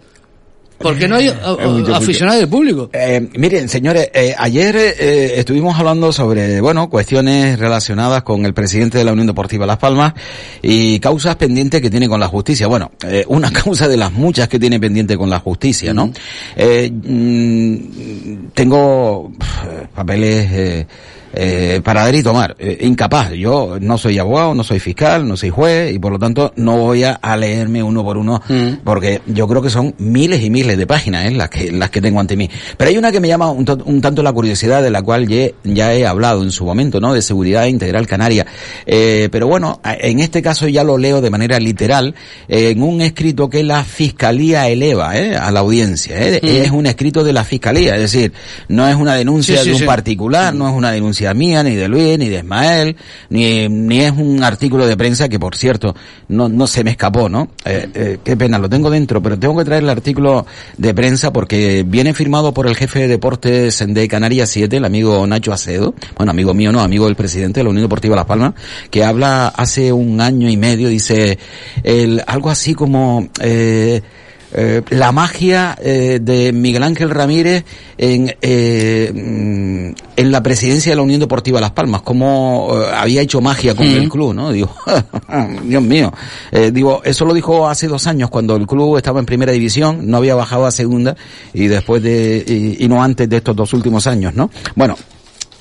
Porque 0.83 1.09
no 1.09 1.16
hay 1.16 1.33
mucho, 1.69 1.95
aficionados 1.95 2.40
del 2.40 2.49
público. 2.49 2.90
Eh, 2.92 3.28
miren, 3.37 3.69
señores, 3.69 4.11
eh, 4.12 4.35
ayer 4.37 4.76
eh, 4.76 5.35
estuvimos 5.37 5.78
hablando 5.78 6.12
sobre, 6.12 6.61
bueno, 6.61 6.90
cuestiones 6.90 7.59
relacionadas 7.59 8.23
con 8.23 8.45
el 8.45 8.52
presidente 8.52 8.99
de 8.99 9.04
la 9.04 9.12
Unión 9.12 9.28
Deportiva 9.28 9.64
Las 9.64 9.78
Palmas 9.78 10.14
y 10.61 10.99
causas 10.99 11.37
pendientes 11.37 11.81
que 11.81 11.90
tiene 11.90 12.09
con 12.09 12.21
la 12.21 12.28
justicia. 12.28 12.66
Bueno, 12.66 12.90
eh, 13.07 13.25
una 13.28 13.50
causa 13.52 13.88
de 13.88 13.97
las 13.97 14.12
muchas 14.12 14.49
que 14.49 14.59
tiene 14.59 14.81
pendiente 14.81 15.16
con 15.16 15.31
la 15.31 15.38
justicia, 15.38 15.95
¿no? 15.95 16.11
Eh, 16.57 16.90
mm, 16.90 18.49
tengo 18.54 19.33
papeles 19.95 20.87
eh, 21.35 21.81
para 21.85 22.03
dar 22.05 22.15
y 22.15 22.23
tomar. 22.23 22.55
Eh, 22.59 22.79
incapaz. 22.83 23.33
Yo 23.33 23.79
no 23.81 23.99
soy 23.99 24.19
abogado, 24.19 24.55
no 24.55 24.65
soy 24.65 24.79
fiscal, 24.81 25.27
no 25.27 25.37
soy 25.37 25.51
juez 25.51 25.95
y 25.95 25.99
por 25.99 26.12
lo 26.12 26.19
tanto 26.19 26.53
no 26.57 26.77
voy 26.79 27.05
a, 27.05 27.12
a 27.15 27.37
leerme 27.37 27.83
uno 27.83 28.05
por 28.05 28.17
uno 28.19 28.41
Mm. 28.49 28.79
porque 28.85 29.21
yo 29.27 29.47
creo 29.49 29.62
que 29.62 29.71
son 29.71 29.95
miles 29.99 30.43
y 30.43 30.51
miles 30.51 30.77
de 30.77 30.87
páginas 30.87 31.27
¿eh? 31.27 31.31
las 31.31 31.49
que 31.51 31.71
las 31.73 31.91
que 31.91 32.01
tengo 32.01 32.21
ante 32.21 32.37
mí. 32.37 32.49
Pero 32.77 32.91
hay 32.91 32.97
una 32.99 33.12
que 33.12 33.21
me 33.21 33.29
llama 33.29 33.51
un, 33.51 33.65
un 33.85 34.01
tanto 34.01 34.23
la 34.23 34.33
curiosidad 34.33 34.83
de 34.83 34.91
la 34.91 35.03
cual 35.03 35.27
ye- 35.29 35.55
ya 35.65 35.95
he 35.95 36.07
hablado 36.07 36.43
en 36.43 36.51
su 36.51 36.65
momento, 36.65 37.01
¿no? 37.01 37.12
De 37.15 37.23
seguridad 37.23 37.67
integral 37.67 38.07
canaria. 38.07 38.47
Eh, 38.87 39.29
pero 39.31 39.47
bueno, 39.47 39.81
en 39.85 40.21
este 40.21 40.43
caso 40.43 40.69
ya 40.69 40.85
lo 40.85 40.99
leo 40.99 41.21
de 41.21 41.31
manera 41.31 41.59
literal 41.59 42.15
eh, 42.49 42.71
en 42.71 42.83
un 42.83 43.01
escrito 43.01 43.49
que 43.49 43.62
la 43.62 43.85
fiscalía 43.85 44.69
eleva 44.69 45.17
¿eh? 45.19 45.37
a 45.37 45.51
la 45.51 45.61
audiencia. 45.61 46.17
¿eh? 46.19 46.41
Es 46.43 46.71
un 46.71 46.87
escrito 46.87 47.23
de 47.25 47.33
la 47.33 47.45
fiscalía, 47.45 47.95
es 47.97 48.03
decir, 48.03 48.33
no 48.69 48.89
es 48.89 48.97
una 48.97 49.15
denuncia 49.15 49.57
Sí, 49.59 49.62
sí, 49.62 49.69
de 49.69 49.75
un 49.75 49.81
sí. 49.81 49.85
particular, 49.87 50.55
no 50.55 50.69
es 50.69 50.75
una 50.75 50.91
denuncia 50.93 51.22
mía, 51.35 51.62
ni 51.62 51.75
de 51.75 51.88
Luis, 51.88 52.19
ni 52.19 52.29
de 52.29 52.38
Ismael, 52.38 52.97
ni, 53.31 53.69
ni 53.69 54.00
es 54.00 54.12
un 54.12 54.43
artículo 54.43 54.87
de 54.87 54.97
prensa 54.97 55.29
que, 55.29 55.38
por 55.38 55.57
cierto, 55.57 55.95
no, 56.29 56.49
no 56.49 56.67
se 56.67 56.85
me 56.85 56.91
escapó, 56.91 57.29
¿no? 57.29 57.50
Eh, 57.64 57.88
eh, 57.95 58.19
qué 58.23 58.37
pena, 58.37 58.59
lo 58.59 58.69
tengo 58.69 58.91
dentro, 58.91 59.23
pero 59.23 59.38
tengo 59.38 59.57
que 59.57 59.64
traer 59.64 59.83
el 59.83 59.91
artículo 59.91 60.47
de 60.76 60.95
prensa 60.95 61.33
porque 61.33 61.85
viene 61.87 62.14
firmado 62.14 62.52
por 62.52 62.67
el 62.67 62.76
jefe 62.76 63.00
de 63.00 63.09
deportes 63.09 63.85
de 63.87 64.09
Canarias 64.09 64.50
7, 64.50 64.76
el 64.76 64.85
amigo 64.85 65.26
Nacho 65.26 65.52
Acedo, 65.52 65.95
bueno, 66.17 66.33
amigo 66.33 66.55
mío, 66.55 66.73
no, 66.73 66.81
amigo 66.81 67.07
del 67.07 67.17
presidente 67.17 67.61
de 67.61 67.64
la 67.64 67.71
Unión 67.71 67.85
Deportiva 67.85 68.17
Las 68.17 68.26
Palmas, 68.26 68.55
que 68.91 69.05
habla 69.05 69.49
hace 69.49 69.93
un 69.93 70.21
año 70.21 70.49
y 70.49 70.57
medio, 70.57 70.88
dice, 70.88 71.38
el, 71.83 72.23
algo 72.26 72.50
así 72.50 72.75
como, 72.75 73.29
eh, 73.41 74.02
eh, 74.54 74.82
la 74.90 75.12
magia 75.12 75.76
eh, 75.80 76.18
de 76.21 76.52
Miguel 76.52 76.82
Ángel 76.82 77.11
Ramírez 77.11 77.64
en, 77.97 78.35
eh, 78.42 79.11
mm, 79.12 79.94
en 80.16 80.32
la 80.32 80.42
presidencia 80.42 80.92
de 80.92 80.97
la 80.97 81.02
Unión 81.02 81.21
Deportiva 81.21 81.61
Las 81.61 81.71
Palmas, 81.73 82.02
como 82.02 82.71
eh, 82.73 82.92
había 82.94 83.23
hecho 83.23 83.40
magia 83.40 83.75
con 83.75 83.87
el 83.87 84.09
club, 84.09 84.35
¿no? 84.35 84.52
Digo, 84.52 84.75
Dios 85.64 85.82
mío. 85.82 86.12
Digo, 86.73 87.00
eso 87.04 87.25
lo 87.25 87.35
dijo 87.35 87.68
hace 87.68 87.88
dos 87.88 88.06
años 88.06 88.30
cuando 88.30 88.56
el 88.56 88.66
club 88.66 88.97
estaba 88.97 89.21
en 89.21 89.26
primera 89.26 89.52
división, 89.52 90.09
no 90.11 90.18
había 90.18 90.35
bajado 90.35 90.66
a 90.66 90.71
segunda 90.71 91.16
y 91.54 91.66
después 91.66 92.02
de, 92.02 92.44
y, 92.47 92.85
y 92.85 92.88
no 92.88 93.02
antes 93.02 93.28
de 93.28 93.38
estos 93.38 93.56
dos 93.56 93.73
últimos 93.73 94.06
años, 94.06 94.35
¿no? 94.35 94.50
Bueno, 94.75 94.97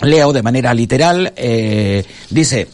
leo 0.02 0.34
de 0.34 0.42
manera 0.42 0.74
literal, 0.74 1.34
eh, 1.36 2.04
dice, 2.30 2.68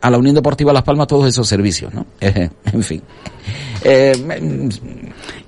a 0.00 0.10
la 0.10 0.18
Unión 0.18 0.34
Deportiva 0.34 0.72
Las 0.74 0.82
Palmas 0.82 1.06
todos 1.06 1.26
esos 1.28 1.48
servicios, 1.48 1.94
¿no? 1.94 2.04
en 2.20 2.82
fin. 2.82 3.00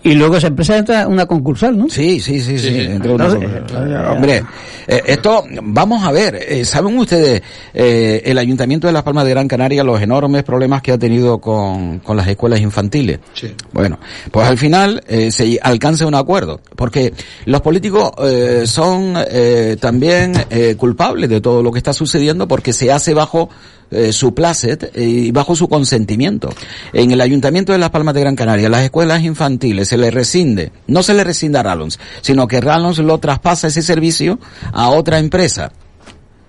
Eh, 0.06 0.12
Y 0.12 0.14
luego 0.14 0.36
esa 0.36 0.46
empresa 0.46 0.76
entra 0.76 1.06
una 1.08 1.26
concursal, 1.26 1.76
¿no? 1.76 1.88
Sí, 1.88 2.20
sí, 2.20 2.40
sí, 2.40 2.58
sí. 2.58 2.68
Sí. 2.70 2.80
entra 2.80 3.12
una 3.12 3.25
Entonces, 3.26 3.50
concursal. 3.50 3.92
eh, 3.92 4.08
Hombre, 4.10 4.42
eh, 4.86 5.02
esto, 5.06 5.44
vamos 5.62 6.04
a 6.04 6.12
ver, 6.12 6.36
eh, 6.36 6.64
¿saben 6.64 6.96
ustedes 6.98 7.42
eh, 7.75 8.22
el 8.25 8.38
Ayuntamiento 8.38 8.86
de 8.86 8.92
Las 8.92 9.02
Palmas 9.02 9.25
de 9.25 9.30
Gran 9.30 9.48
Canaria 9.48 9.82
los 9.84 10.00
enormes 10.00 10.42
problemas 10.44 10.82
que 10.82 10.92
ha 10.92 10.98
tenido 10.98 11.38
con, 11.38 11.98
con 12.00 12.16
las 12.16 12.28
escuelas 12.28 12.60
infantiles? 12.60 13.18
Sí. 13.34 13.52
Bueno, 13.72 13.98
pues 14.30 14.46
al 14.46 14.58
final 14.58 15.02
eh, 15.08 15.30
se 15.30 15.58
alcanza 15.62 16.06
un 16.06 16.14
acuerdo, 16.14 16.60
porque 16.76 17.12
los 17.46 17.60
políticos 17.60 18.12
eh, 18.22 18.62
son 18.66 19.14
eh, 19.30 19.76
también 19.80 20.32
eh, 20.50 20.76
culpables 20.78 21.28
de 21.30 21.40
todo 21.40 21.62
lo 21.62 21.72
que 21.72 21.78
está 21.78 21.92
sucediendo 21.92 22.46
porque 22.48 22.72
se 22.72 22.92
hace 22.92 23.12
bajo 23.14 23.48
eh, 23.90 24.12
su 24.12 24.35
placet 24.35 24.90
eh, 24.95 25.05
y 25.05 25.31
bajo 25.31 25.55
su 25.55 25.69
consentimiento. 25.69 26.50
En 26.93 27.11
el 27.11 27.21
Ayuntamiento 27.21 27.73
de 27.73 27.78
Las 27.78 27.90
Palmas 27.90 28.14
de 28.14 28.21
Gran 28.21 28.37
Canaria, 28.37 28.69
las 28.69 28.83
escuelas 28.83 29.23
infantiles 29.23 29.88
se 29.88 29.97
le 29.97 30.11
rescinde, 30.11 30.73
no 30.87 31.02
se 31.02 31.14
le 31.14 31.25
rescinde 31.25 31.59
a 31.59 31.62
Rallons, 31.62 31.99
sino 32.21 32.47
que 32.49 32.61
Rallons 32.61 32.99
lo 32.99 33.19
traspasa 33.19 33.69
ese 33.69 33.83
servicio 33.83 34.38
a 34.73 34.88
otra 34.90 35.19
empresa 35.19 35.73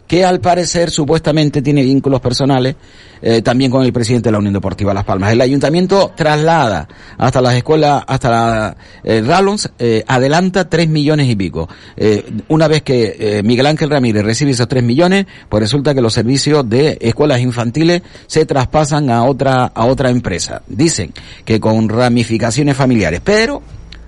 que 0.08 0.26
al 0.26 0.40
parecer 0.40 0.90
supuestamente 0.90 1.62
tiene 1.62 1.84
vínculos 1.84 2.22
personales 2.22 2.76
eh, 3.22 3.42
también 3.42 3.72
con 3.72 3.84
el 3.84 3.92
presidente 3.92 4.28
de 4.28 4.32
la 4.32 4.38
Unión 4.38 4.54
Deportiva 4.54 4.94
Las 4.94 5.04
Palmas. 5.04 5.32
El 5.32 5.42
ayuntamiento 5.42 6.14
traslada 6.16 6.88
hasta 7.18 7.42
las 7.42 7.56
escuelas, 7.56 8.04
hasta 8.08 8.30
la 8.30 8.78
eh, 9.04 9.22
Rallons, 9.26 9.70
eh, 9.80 10.04
adelanta 10.08 10.70
tres 10.70 10.88
millones 10.88 11.28
y 11.28 11.36
pico. 11.36 11.68
Eh, 11.96 12.26
una 12.48 12.68
vez 12.68 12.84
que 12.84 13.16
eh, 13.20 13.44
Miguel 13.44 13.66
Ángel 13.66 13.90
Ramírez 13.90 14.24
recibe 14.24 14.52
esos 14.52 14.68
tres 14.68 14.84
millones, 14.84 15.26
pues 15.50 15.62
resulta 15.62 15.94
que 15.94 16.02
los 16.02 16.14
servicios 16.14 16.68
de 16.70 16.98
escuelas 17.02 17.42
infantiles 17.42 18.02
se 18.28 18.46
traspasan 18.46 19.10
a 19.10 19.24
otra, 19.24 19.66
a 19.66 19.86
otra 19.86 20.10
empresa. 20.10 20.62
Dicen 20.68 21.12
que 21.44 21.60
con 21.60 21.90
ramificaciones 21.90 22.78
familiares, 22.78 23.22
pero 23.24 23.62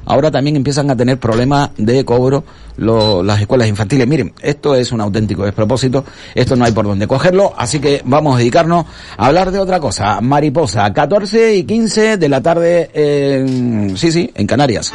ahora 0.10 0.32
también 0.32 0.56
empiezan 0.56 0.90
a 0.90 0.98
tener 0.98 1.20
problemas 1.20 1.70
de 1.78 2.04
cobro 2.04 2.44
las 2.78 3.40
escuelas 3.40 3.68
infantiles. 3.68 4.08
Miren, 4.08 4.34
esto 4.42 4.76
es 4.76 4.92
un 4.92 5.02
auténtico 5.02 5.46
despropósito, 5.46 6.04
esto 6.34 6.56
no 6.56 6.66
hay 6.66 6.72
por 6.72 6.86
dónde 6.86 7.08
cogerlo, 7.08 7.54
así 7.56 7.80
que 7.80 8.02
vamos 8.06 8.36
a 8.36 8.40
dedicarnos 8.40 8.86
a 9.18 9.28
hablar 9.28 9.52
de 9.52 9.60
otra 9.60 9.80
cosa. 9.80 10.20
Mariposa, 10.20 10.92
14 10.92 11.56
y 11.56 11.64
15 11.64 12.18
de 12.18 12.30
la 12.30 12.42
tarde, 12.42 12.90
en, 12.94 13.98
sí, 13.98 14.12
sí, 14.12 14.32
en 14.34 14.48
Canarias. 14.48 14.92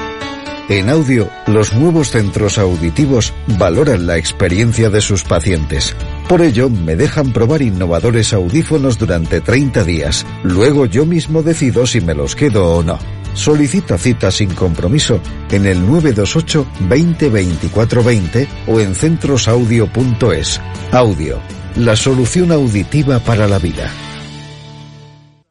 En 0.69 0.89
audio, 0.89 1.29
los 1.47 1.75
nuevos 1.75 2.11
centros 2.11 2.57
auditivos 2.57 3.35
valoran 3.59 4.07
la 4.07 4.17
experiencia 4.17 4.89
de 4.89 5.03
sus 5.03 5.23
pacientes. 5.23 5.95
Por 6.27 6.41
ello, 6.41 6.71
me 6.71 6.97
dejan 6.97 7.33
probar 7.33 7.61
innovadores 7.61 8.33
audífonos 8.33 8.99
durante 8.99 9.43
30 9.43 9.85
días. 9.85 10.27
Luego 10.43 10.87
yo 10.87 11.05
mismo 11.05 11.43
decido 11.43 11.87
si 11.87 12.01
me 12.01 12.15
los 12.15 12.35
quedo 12.35 12.77
o 12.77 12.83
no. 12.83 12.99
Solicita 13.35 13.99
cita 13.99 14.31
sin 14.31 14.55
compromiso 14.55 15.21
en 15.51 15.67
el 15.67 15.81
928 15.81 16.67
20 16.89 17.29
24 17.29 18.03
20 18.05 18.49
o 18.69 18.81
en 18.81 18.95
centrosaudio.es. 18.95 20.61
Audio, 20.93 21.41
la 21.77 21.97
solución 21.97 22.53
auditiva 22.53 23.19
para 23.19 23.47
la 23.49 23.59
vida. 23.59 23.91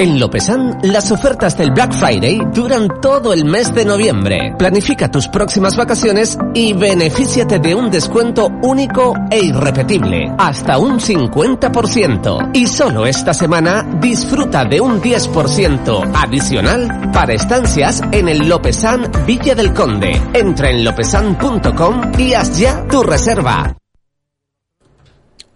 En 0.00 0.20
Lopesan, 0.20 0.78
las 0.84 1.10
ofertas 1.10 1.58
del 1.58 1.72
Black 1.72 1.92
Friday 1.92 2.38
duran 2.54 3.00
todo 3.00 3.32
el 3.32 3.44
mes 3.44 3.74
de 3.74 3.84
noviembre. 3.84 4.54
Planifica 4.56 5.10
tus 5.10 5.26
próximas 5.26 5.76
vacaciones 5.76 6.38
y 6.54 6.72
benefíciate 6.72 7.58
de 7.58 7.74
un 7.74 7.90
descuento 7.90 8.46
único 8.62 9.12
e 9.28 9.40
irrepetible, 9.40 10.32
hasta 10.38 10.78
un 10.78 11.00
50%. 11.00 12.50
Y 12.54 12.68
solo 12.68 13.06
esta 13.06 13.34
semana 13.34 13.82
disfruta 14.00 14.64
de 14.64 14.80
un 14.80 15.02
10% 15.02 16.12
adicional 16.14 17.10
para 17.12 17.34
estancias 17.34 18.00
en 18.12 18.28
el 18.28 18.48
Lopesan 18.48 19.10
Villa 19.26 19.56
del 19.56 19.74
Conde. 19.74 20.12
Entra 20.32 20.70
en 20.70 20.84
lopesan.com 20.84 22.12
y 22.18 22.34
haz 22.34 22.56
ya 22.56 22.86
tu 22.88 23.02
reserva. 23.02 23.74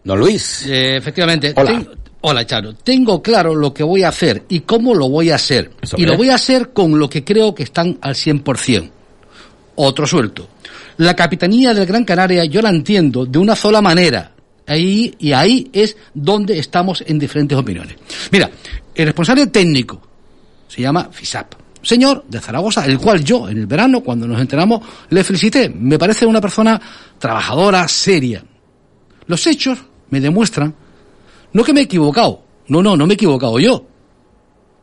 Don 0.03 0.19
Luis. 0.19 0.67
Eh, 0.67 0.97
efectivamente. 0.97 1.55
Hola. 1.57 1.71
Ten- 1.71 2.02
hola, 2.23 2.47
Charo. 2.47 2.75
Tengo 2.75 3.23
claro 3.23 3.55
lo 3.55 3.73
que 3.73 3.83
voy 3.83 4.03
a 4.03 4.09
hacer 4.09 4.45
y 4.49 4.61
cómo 4.61 4.95
lo 4.95 5.09
voy 5.09 5.31
a 5.31 5.37
hacer. 5.37 5.71
¿Eso 5.81 5.97
Y 5.99 6.07
lo 6.07 6.17
voy 6.17 6.31
a 6.31 6.37
hacer 6.37 6.73
con 6.73 6.99
lo 6.99 7.09
que 7.09 7.23
creo 7.23 7.55
que 7.55 7.63
están 7.63 7.99
al 8.01 8.15
100%. 8.15 8.91
Otro 9.77 10.07
suelto. 10.07 10.49
La 10.99 11.15
capitanía 11.15 11.75
del 11.75 11.87
Gran 11.87 12.05
Canaria 12.05 12.45
yo 12.45 12.63
la 12.63 12.71
entiendo 12.71 13.27
de 13.27 13.39
una 13.39 13.57
sola 13.57 13.81
manera. 13.81 14.33
Ahí, 14.67 15.15
y 15.19 15.33
ahí 15.33 15.69
es 15.73 15.97
donde 16.15 16.59
estamos 16.59 17.03
en 17.07 17.19
diferentes 17.19 17.59
opiniones. 17.59 17.97
Mira, 18.31 18.51
el 18.95 19.07
responsable 19.07 19.49
técnico 19.49 20.01
se 20.69 20.83
llama 20.83 21.09
FISAP. 21.11 21.55
Señor 21.83 22.25
de 22.29 22.41
Zaragoza, 22.41 22.87
el 22.87 22.99
cual 22.99 23.25
yo 23.25 23.49
en 23.49 23.59
el 23.59 23.67
verano, 23.67 24.01
cuando 24.03 24.27
nos 24.27 24.41
enteramos, 24.41 24.81
le 25.11 25.25
felicité. 25.25 25.69
Me 25.69 25.99
parece 25.99 26.25
una 26.25 26.41
persona 26.41 26.81
trabajadora, 27.19 27.89
seria. 27.89 28.45
Los 29.27 29.47
hechos 29.47 29.79
me 30.11 30.21
demuestran, 30.21 30.75
no 31.53 31.65
que 31.65 31.73
me 31.73 31.81
he 31.81 31.85
equivocado, 31.85 32.43
no, 32.69 32.83
no, 32.83 32.97
no 32.97 33.07
me 33.07 33.15
he 33.15 33.17
equivocado 33.17 33.59
yo. 33.59 33.87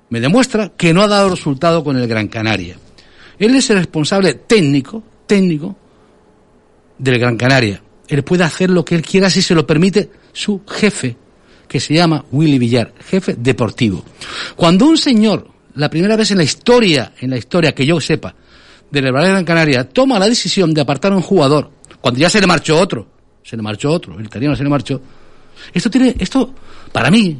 Me 0.09 0.19
demuestra 0.19 0.71
que 0.75 0.93
no 0.93 1.01
ha 1.01 1.07
dado 1.07 1.29
resultado 1.29 1.83
con 1.83 1.97
el 1.97 2.07
Gran 2.07 2.27
Canaria. 2.27 2.77
Él 3.37 3.55
es 3.55 3.69
el 3.69 3.77
responsable 3.77 4.33
técnico, 4.33 5.03
técnico 5.25 5.75
del 6.97 7.19
Gran 7.19 7.37
Canaria. 7.37 7.81
Él 8.07 8.23
puede 8.23 8.43
hacer 8.43 8.69
lo 8.69 8.83
que 8.83 8.95
él 8.95 9.01
quiera 9.01 9.29
si 9.29 9.41
se 9.41 9.55
lo 9.55 9.65
permite 9.65 10.09
su 10.33 10.61
jefe, 10.67 11.15
que 11.67 11.79
se 11.79 11.93
llama 11.93 12.25
Willy 12.31 12.57
Villar, 12.57 12.93
jefe 12.99 13.35
deportivo. 13.37 14.03
Cuando 14.55 14.87
un 14.87 14.97
señor, 14.97 15.47
la 15.75 15.89
primera 15.89 16.15
vez 16.15 16.31
en 16.31 16.37
la 16.37 16.43
historia, 16.43 17.13
en 17.19 17.29
la 17.29 17.37
historia 17.37 17.73
que 17.73 17.85
yo 17.85 18.01
sepa, 18.01 18.33
del 18.89 19.11
Gran 19.11 19.45
Canaria, 19.45 19.87
toma 19.87 20.17
la 20.17 20.27
decisión 20.27 20.73
de 20.73 20.81
apartar 20.81 21.13
a 21.13 21.15
un 21.15 21.21
jugador, 21.21 21.69
cuando 22.01 22.19
ya 22.19 22.29
se 22.29 22.41
le 22.41 22.47
marchó 22.47 22.79
otro, 22.79 23.07
se 23.43 23.55
le 23.55 23.61
marchó 23.61 23.91
otro, 23.91 24.19
el 24.19 24.25
italiano 24.25 24.55
se 24.55 24.63
le 24.63 24.69
marchó, 24.69 24.99
esto 25.73 25.89
tiene, 25.89 26.15
esto, 26.19 26.53
para 26.91 27.09
mí, 27.09 27.37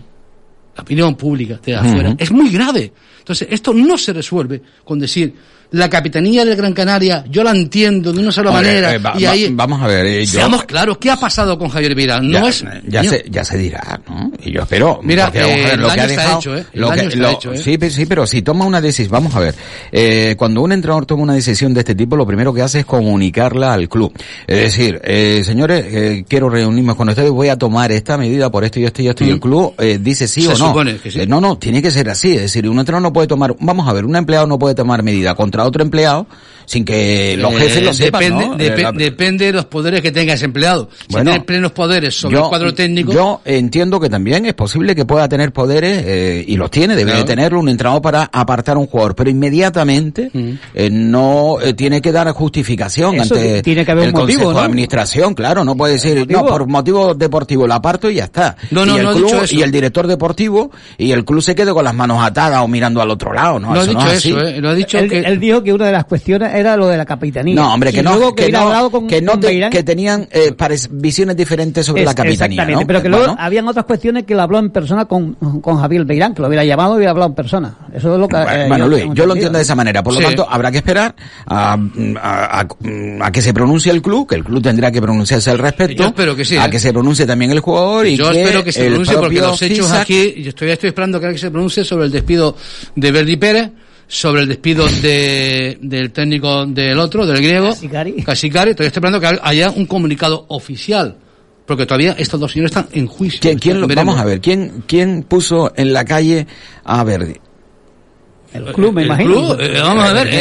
la 0.76 0.82
opinión 0.84 1.16
pública 1.16 1.60
de 1.64 1.76
afuera, 1.76 2.16
es 2.18 2.32
muy 2.32 2.50
grave. 2.50 2.92
Entonces, 3.20 3.48
esto 3.52 3.74
no 3.74 3.98
se 3.98 4.14
resuelve 4.14 4.62
con 4.84 5.00
decir, 5.00 5.34
la 5.72 5.90
capitanía 5.90 6.44
del 6.46 6.56
Gran 6.56 6.74
Canaria, 6.74 7.24
yo 7.30 7.44
la 7.44 7.52
entiendo 7.52 8.12
de 8.12 8.20
una 8.20 8.32
sola 8.32 8.52
manera, 8.52 8.94
eh, 8.96 8.98
va- 8.98 9.14
y 9.18 9.24
va- 9.26 9.32
ahí, 9.32 9.50
vamos 9.52 9.82
a 9.82 9.88
ver, 9.88 10.06
eh, 10.06 10.26
yo- 10.26 10.32
seamos 10.40 10.64
claros, 10.66 10.98
¿qué 10.98 11.12
ha 11.12 11.16
pasado 11.18 11.60
con 11.60 11.70
Javier 11.70 11.94
Vira? 11.94 12.20
No 12.20 12.32
ya, 12.44 12.50
es, 12.50 12.64
ya 12.88 13.02
Niño, 13.02 13.12
se 13.12 13.26
ya 13.30 13.44
se 13.44 13.58
dirá 13.58 14.02
no 14.10 14.32
y 14.44 14.52
yo 14.52 14.62
espero 14.64 15.00
Mira, 15.04 15.32
eh, 15.34 15.76
lo 15.78 15.90
que 15.90 16.02
ha 16.02 16.08
dejado 16.08 16.58
¿eh? 16.58 16.66
¿eh? 16.74 17.58
sí 17.64 17.78
sí 17.90 18.06
pero 18.06 18.26
si 18.26 18.42
toma 18.42 18.66
una 18.66 18.82
decisión 18.82 19.12
vamos 19.12 19.36
a 19.36 19.40
ver 19.40 19.56
eh, 19.92 20.36
cuando 20.38 20.62
un 20.62 20.72
entrenador 20.72 21.06
toma 21.06 21.24
una 21.24 21.34
decisión 21.34 21.74
de 21.74 21.82
este 21.82 21.96
tipo 21.96 22.16
lo 22.16 22.26
primero 22.26 22.54
que 22.54 22.62
hace 22.62 22.80
es 22.80 22.86
comunicarla 22.86 23.74
al 23.74 23.88
club 23.90 24.12
es 24.48 24.58
decir 24.58 25.00
eh, 25.04 25.42
señores 25.46 25.86
eh, 25.90 26.26
quiero 26.28 26.50
reunirme 26.50 26.96
con 26.96 27.10
ustedes 27.10 27.30
voy 27.30 27.50
a 27.50 27.58
tomar 27.58 27.92
esta 27.92 28.18
medida 28.18 28.50
por 28.50 28.64
esto 28.64 28.80
y 28.80 28.86
esto 28.86 29.02
y 29.02 29.08
esto 29.08 29.24
y 29.24 29.30
el 29.30 29.36
Mm. 29.36 29.40
club 29.40 29.74
eh, 29.78 30.00
dice 30.02 30.28
sí 30.28 30.42
Se 30.42 30.48
o 30.50 30.52
no 30.52 30.68
supone 30.70 30.98
que 30.98 31.12
sí. 31.12 31.20
Eh, 31.22 31.28
no 31.28 31.40
no 31.42 31.58
tiene 31.58 31.82
que 31.82 31.92
ser 31.92 32.10
así 32.10 32.34
es 32.34 32.42
decir 32.42 32.68
un 32.68 32.80
entrenador 32.80 33.04
no 33.04 33.14
puede 33.14 33.28
tomar 33.28 33.56
vamos 33.60 33.88
a 33.88 33.94
ver 33.94 34.06
un 34.06 34.16
empleado 34.16 34.48
no 34.48 34.58
puede 34.60 34.76
tomar 34.76 35.04
medida 35.04 35.36
contra 35.36 35.59
otro 35.66 35.84
empleado 35.84 36.28
sin 36.70 36.86
que 36.86 37.36
los 37.36 37.52
Eh, 37.54 37.58
jefes 37.58 37.84
lo 37.84 37.94
sepan 37.96 38.22
depende, 38.22 38.46
¿no? 38.48 38.54
Eh, 38.60 38.82
la- 38.84 38.92
depende 38.92 39.46
de 39.46 39.54
los 39.54 39.66
poderes 39.66 40.02
que 40.04 40.12
tenga 40.12 40.34
ese 40.36 40.46
empleado. 40.46 40.88
Si 41.02 41.08
Bueno, 41.14 41.32
tiene 41.32 41.44
plenos 41.46 41.72
poderes 41.72 42.14
sobre 42.14 42.38
el 42.38 42.44
cuadro 42.44 42.76
técnico, 42.76 43.12
Yo 43.12 43.42
entiendo 43.44 44.00
que 44.00 44.08
también 44.08 44.46
es 44.46 44.54
posible 44.54 44.94
que 44.94 45.04
pueda 45.04 45.28
tener 45.28 45.52
poderes, 45.52 46.04
eh, 46.06 46.46
y 46.48 46.58
los 46.58 46.70
tiene, 46.70 46.96
debe 46.96 47.10
Claro. 47.10 47.26
de 47.26 47.28
tenerlo 47.28 47.60
un 47.60 47.70
entrenador 47.70 48.04
para 48.04 48.30
apartar 48.32 48.76
a 48.78 48.80
un 48.80 48.86
jugador, 48.86 49.16
pero 49.16 49.32
inmediatamente 49.32 50.30
Mm. 50.32 50.50
eh, 50.76 50.90
no 50.92 51.58
eh, 51.60 51.74
tiene 51.74 52.02
que 52.02 52.12
dar 52.12 52.30
justificación 52.34 53.16
Eso 53.16 53.34
ante 53.34 53.64
tiene 53.64 53.84
que 53.84 53.92
haber 53.92 54.04
el 54.10 54.14
un 54.14 54.22
motivo, 54.22 54.40
Consejo 54.44 54.54
¿no? 54.54 54.60
de 54.60 54.66
Administración, 54.66 55.34
claro, 55.34 55.64
no 55.66 55.76
puede 55.76 55.94
decir, 55.94 56.28
no, 56.30 56.46
por 56.46 56.68
motivo 56.68 57.16
deportivo 57.16 57.66
lo 57.66 57.74
aparto 57.74 58.12
y 58.12 58.16
ya 58.16 58.26
está. 58.26 58.56
No, 58.70 58.86
no, 58.86 58.94
y 58.96 59.00
el 59.00 59.04
no 59.06 59.12
he 59.12 59.16
club, 59.16 59.26
dicho 59.26 59.44
eso. 59.44 59.56
y 59.56 59.62
el 59.64 59.72
director 59.72 60.06
deportivo, 60.06 60.72
y 61.00 61.12
el 61.14 61.26
club 61.26 61.42
se 61.42 61.56
quede 61.56 61.74
con 61.74 61.84
las 61.84 61.96
manos 61.96 62.20
atadas 62.24 62.62
o 62.62 62.68
mirando 62.68 63.02
al 63.02 63.10
otro 63.10 63.34
lado, 63.34 63.60
¿no? 63.60 63.74
no 63.74 63.80
ha 63.82 63.86
dicho 63.86 63.94
no 64.00 64.06
es 64.12 64.18
así. 64.18 64.30
eso, 64.30 64.42
¿eh? 64.42 64.62
lo 64.62 64.70
ha 64.70 64.76
dicho 64.76 65.00
él, 65.00 65.10
que... 65.10 65.20
él 65.20 65.40
dijo 65.40 65.64
que 65.64 65.74
una 65.74 65.88
de 65.88 65.92
las 65.94 66.06
cuestiones 66.06 66.54
era 66.60 66.78
lo 66.78 66.88
de 66.88 66.98
la 66.98 67.06
capitanía. 67.06 67.56
No, 67.56 67.74
hombre, 67.74 67.92
que 67.92 68.00
Y 68.00 68.04
no, 68.04 68.12
luego 68.16 68.36
que 68.36 68.52
no, 68.52 68.90
con- 68.92 69.08
que, 69.08 69.22
no 69.22 69.32
con 69.34 69.42
te- 69.42 69.48
Beirán. 69.48 69.72
que 69.72 69.84
tenían 69.84 70.28
eh, 70.32 70.54
visiones 70.92 71.36
diferentes 71.36 71.86
sobre 71.86 72.02
Es- 72.02 72.06
la 72.08 72.14
capitanía, 72.14 72.64
Exactamente, 72.64 72.84
¿no? 72.84 72.88
pero 72.88 73.02
que 73.02 73.10
luego 73.10 73.26
Bueno, 73.28 73.42
habían 73.42 73.68
otras 73.68 73.86
cuestiones 73.86 74.24
que 74.26 74.36
lo 74.36 74.42
habló 74.42 74.60
en 74.60 74.70
persona 74.70 75.06
con, 75.06 75.34
con 75.62 75.78
Javier 75.80 76.06
Beirán, 76.06 76.34
que 76.34 76.42
lo 76.42 76.48
hubiera 76.48 76.64
llamado 76.64 76.94
y 76.94 76.98
hubiera 76.98 77.12
hablado 77.12 77.30
en 77.30 77.36
persona. 77.36 77.78
Eso 77.94 78.14
es 78.14 78.20
lo 78.20 78.28
que... 78.28 78.36
Bueno, 78.38 78.52
eh, 78.52 78.68
bueno, 78.68 78.86
yo 78.86 78.90
Luis, 78.90 79.04
yo 79.14 79.26
lo 79.26 79.34
entiendo 79.34 79.58
de 79.58 79.64
esa 79.64 79.76
manera. 79.76 80.04
Por 80.04 80.14
lo 80.14 80.20
Sí. 80.20 80.26
tanto, 80.26 80.48
habrá 80.50 80.72
que 80.72 80.78
esperar 80.78 81.16
a, 81.46 81.74
a- 81.74 82.60
a- 82.62 82.68
a 83.26 83.32
que 83.32 83.42
se 83.42 83.54
pronuncie 83.54 83.92
el 83.92 84.02
club, 84.02 84.28
que 84.30 84.36
el 84.36 84.44
club 84.44 84.62
tendrá 84.62 84.92
que 84.92 85.02
pronunciarse 85.02 85.50
al 85.52 85.58
respecto. 85.60 86.04
Yo 86.04 86.10
espero 86.10 86.36
que 86.36 86.46
sí, 86.46 86.58
A 86.58 86.66
¿eh? 86.66 86.70
que 86.70 86.80
se 86.80 86.92
pronuncie 86.94 87.26
también 87.26 87.52
el 87.52 87.60
jugador 87.60 88.06
y 88.08 88.18
Yo 88.18 88.32
que 88.32 88.42
espero 88.42 88.64
que 88.64 88.72
se 88.72 88.82
el 88.82 88.88
pronuncie 88.90 89.16
porque 89.16 89.36
propio 89.38 89.48
los 89.52 89.62
hechos 89.62 89.92
aquí, 89.92 90.36
yo 90.42 90.50
estoy, 90.50 90.70
estoy 90.72 90.90
esperando 90.90 91.20
que 91.20 91.38
se 91.38 91.52
pronuncie 91.52 91.84
sobre 91.84 92.06
el 92.06 92.12
despido 92.12 92.56
de 92.96 93.12
Verdi 93.12 93.38
Pérez, 93.38 93.70
sobre 94.12 94.42
el 94.42 94.48
despido 94.48 94.88
de, 95.04 95.78
del 95.82 96.12
técnico 96.12 96.66
del 96.66 96.98
otro, 96.98 97.28
del 97.28 97.38
griego, 97.38 97.70
Casicari. 97.70 98.24
Casicari, 98.24 98.72
todavía 98.74 98.88
estoy 98.88 99.00
esperando 99.02 99.20
que 99.22 99.40
haya 99.44 99.70
un 99.70 99.86
comunicado 99.86 100.46
oficial, 100.50 101.16
porque 101.68 101.86
todavía 101.86 102.16
estos 102.18 102.40
dos 102.40 102.52
señores 102.52 102.72
están 102.76 102.88
en 102.92 103.06
juicio. 103.06 103.40
¿Quién, 103.40 103.60
quién 103.60 103.80
lo- 103.80 103.88
vamos 103.88 104.18
a 104.20 104.26
ver, 104.26 104.42
¿quién, 104.42 104.84
¿quién 104.88 105.22
puso 105.24 105.72
en 105.76 105.94
la 105.94 106.04
calle 106.06 106.48
a 106.84 107.04
Verdi? 107.04 107.36
El 108.52 108.66
club, 108.74 108.94
me 108.94 109.02
El 109.02 109.08
imagino. 109.08 109.32
club, 109.32 109.58
eh, 109.62 109.80
vamos 109.80 110.10
a 110.10 110.14
ver, 110.14 110.28
eh, 110.28 110.34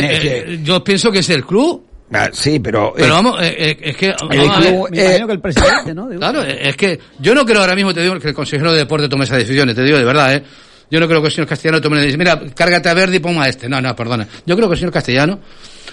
eh, 0.54 0.60
yo 0.64 0.82
pienso 0.82 1.12
que 1.12 1.18
es 1.18 1.28
el 1.28 1.44
club, 1.44 1.84
Ah, 2.10 2.30
sí, 2.32 2.58
pero... 2.58 2.94
pero 2.96 3.08
eh, 3.08 3.10
vamos, 3.10 3.36
eh, 3.42 3.54
eh, 3.58 3.78
es 3.82 3.96
que, 3.98 4.06
el 4.06 4.14
vamos 4.18 4.56
a 4.56 4.60
ver, 4.60 4.72
club, 4.72 4.88
Me 4.90 4.98
eh, 4.98 5.04
imagino 5.04 5.26
que 5.26 5.32
el 5.34 5.40
presidente, 5.40 5.94
¿no? 5.94 6.08
Claro, 6.08 6.42
es 6.42 6.74
que 6.74 6.98
yo 7.20 7.34
no 7.34 7.44
creo 7.44 7.60
ahora 7.60 7.74
mismo, 7.74 7.92
te 7.92 8.00
digo, 8.00 8.18
que 8.18 8.28
el 8.28 8.34
consejero 8.34 8.72
de 8.72 8.78
deporte 8.78 9.10
tome 9.10 9.24
esas 9.24 9.36
decisiones, 9.36 9.74
te 9.74 9.84
digo 9.84 9.98
de 9.98 10.04
verdad, 10.04 10.32
¿eh? 10.36 10.42
Yo 10.90 11.00
no 11.00 11.06
creo 11.06 11.20
que 11.20 11.26
el 11.28 11.32
señor 11.34 11.46
Castellano 11.48 11.80
tome 11.80 11.98
decisión, 11.98 12.18
mira, 12.18 12.40
cárgate 12.54 12.88
a 12.88 12.94
Verdi 12.94 13.16
y 13.16 13.20
ponga 13.20 13.42
a 13.44 13.48
este. 13.48 13.68
No, 13.68 13.80
no, 13.80 13.94
perdona. 13.94 14.26
Yo 14.46 14.56
creo 14.56 14.68
que 14.68 14.74
el 14.74 14.78
señor 14.78 14.92
Castellano, 14.92 15.38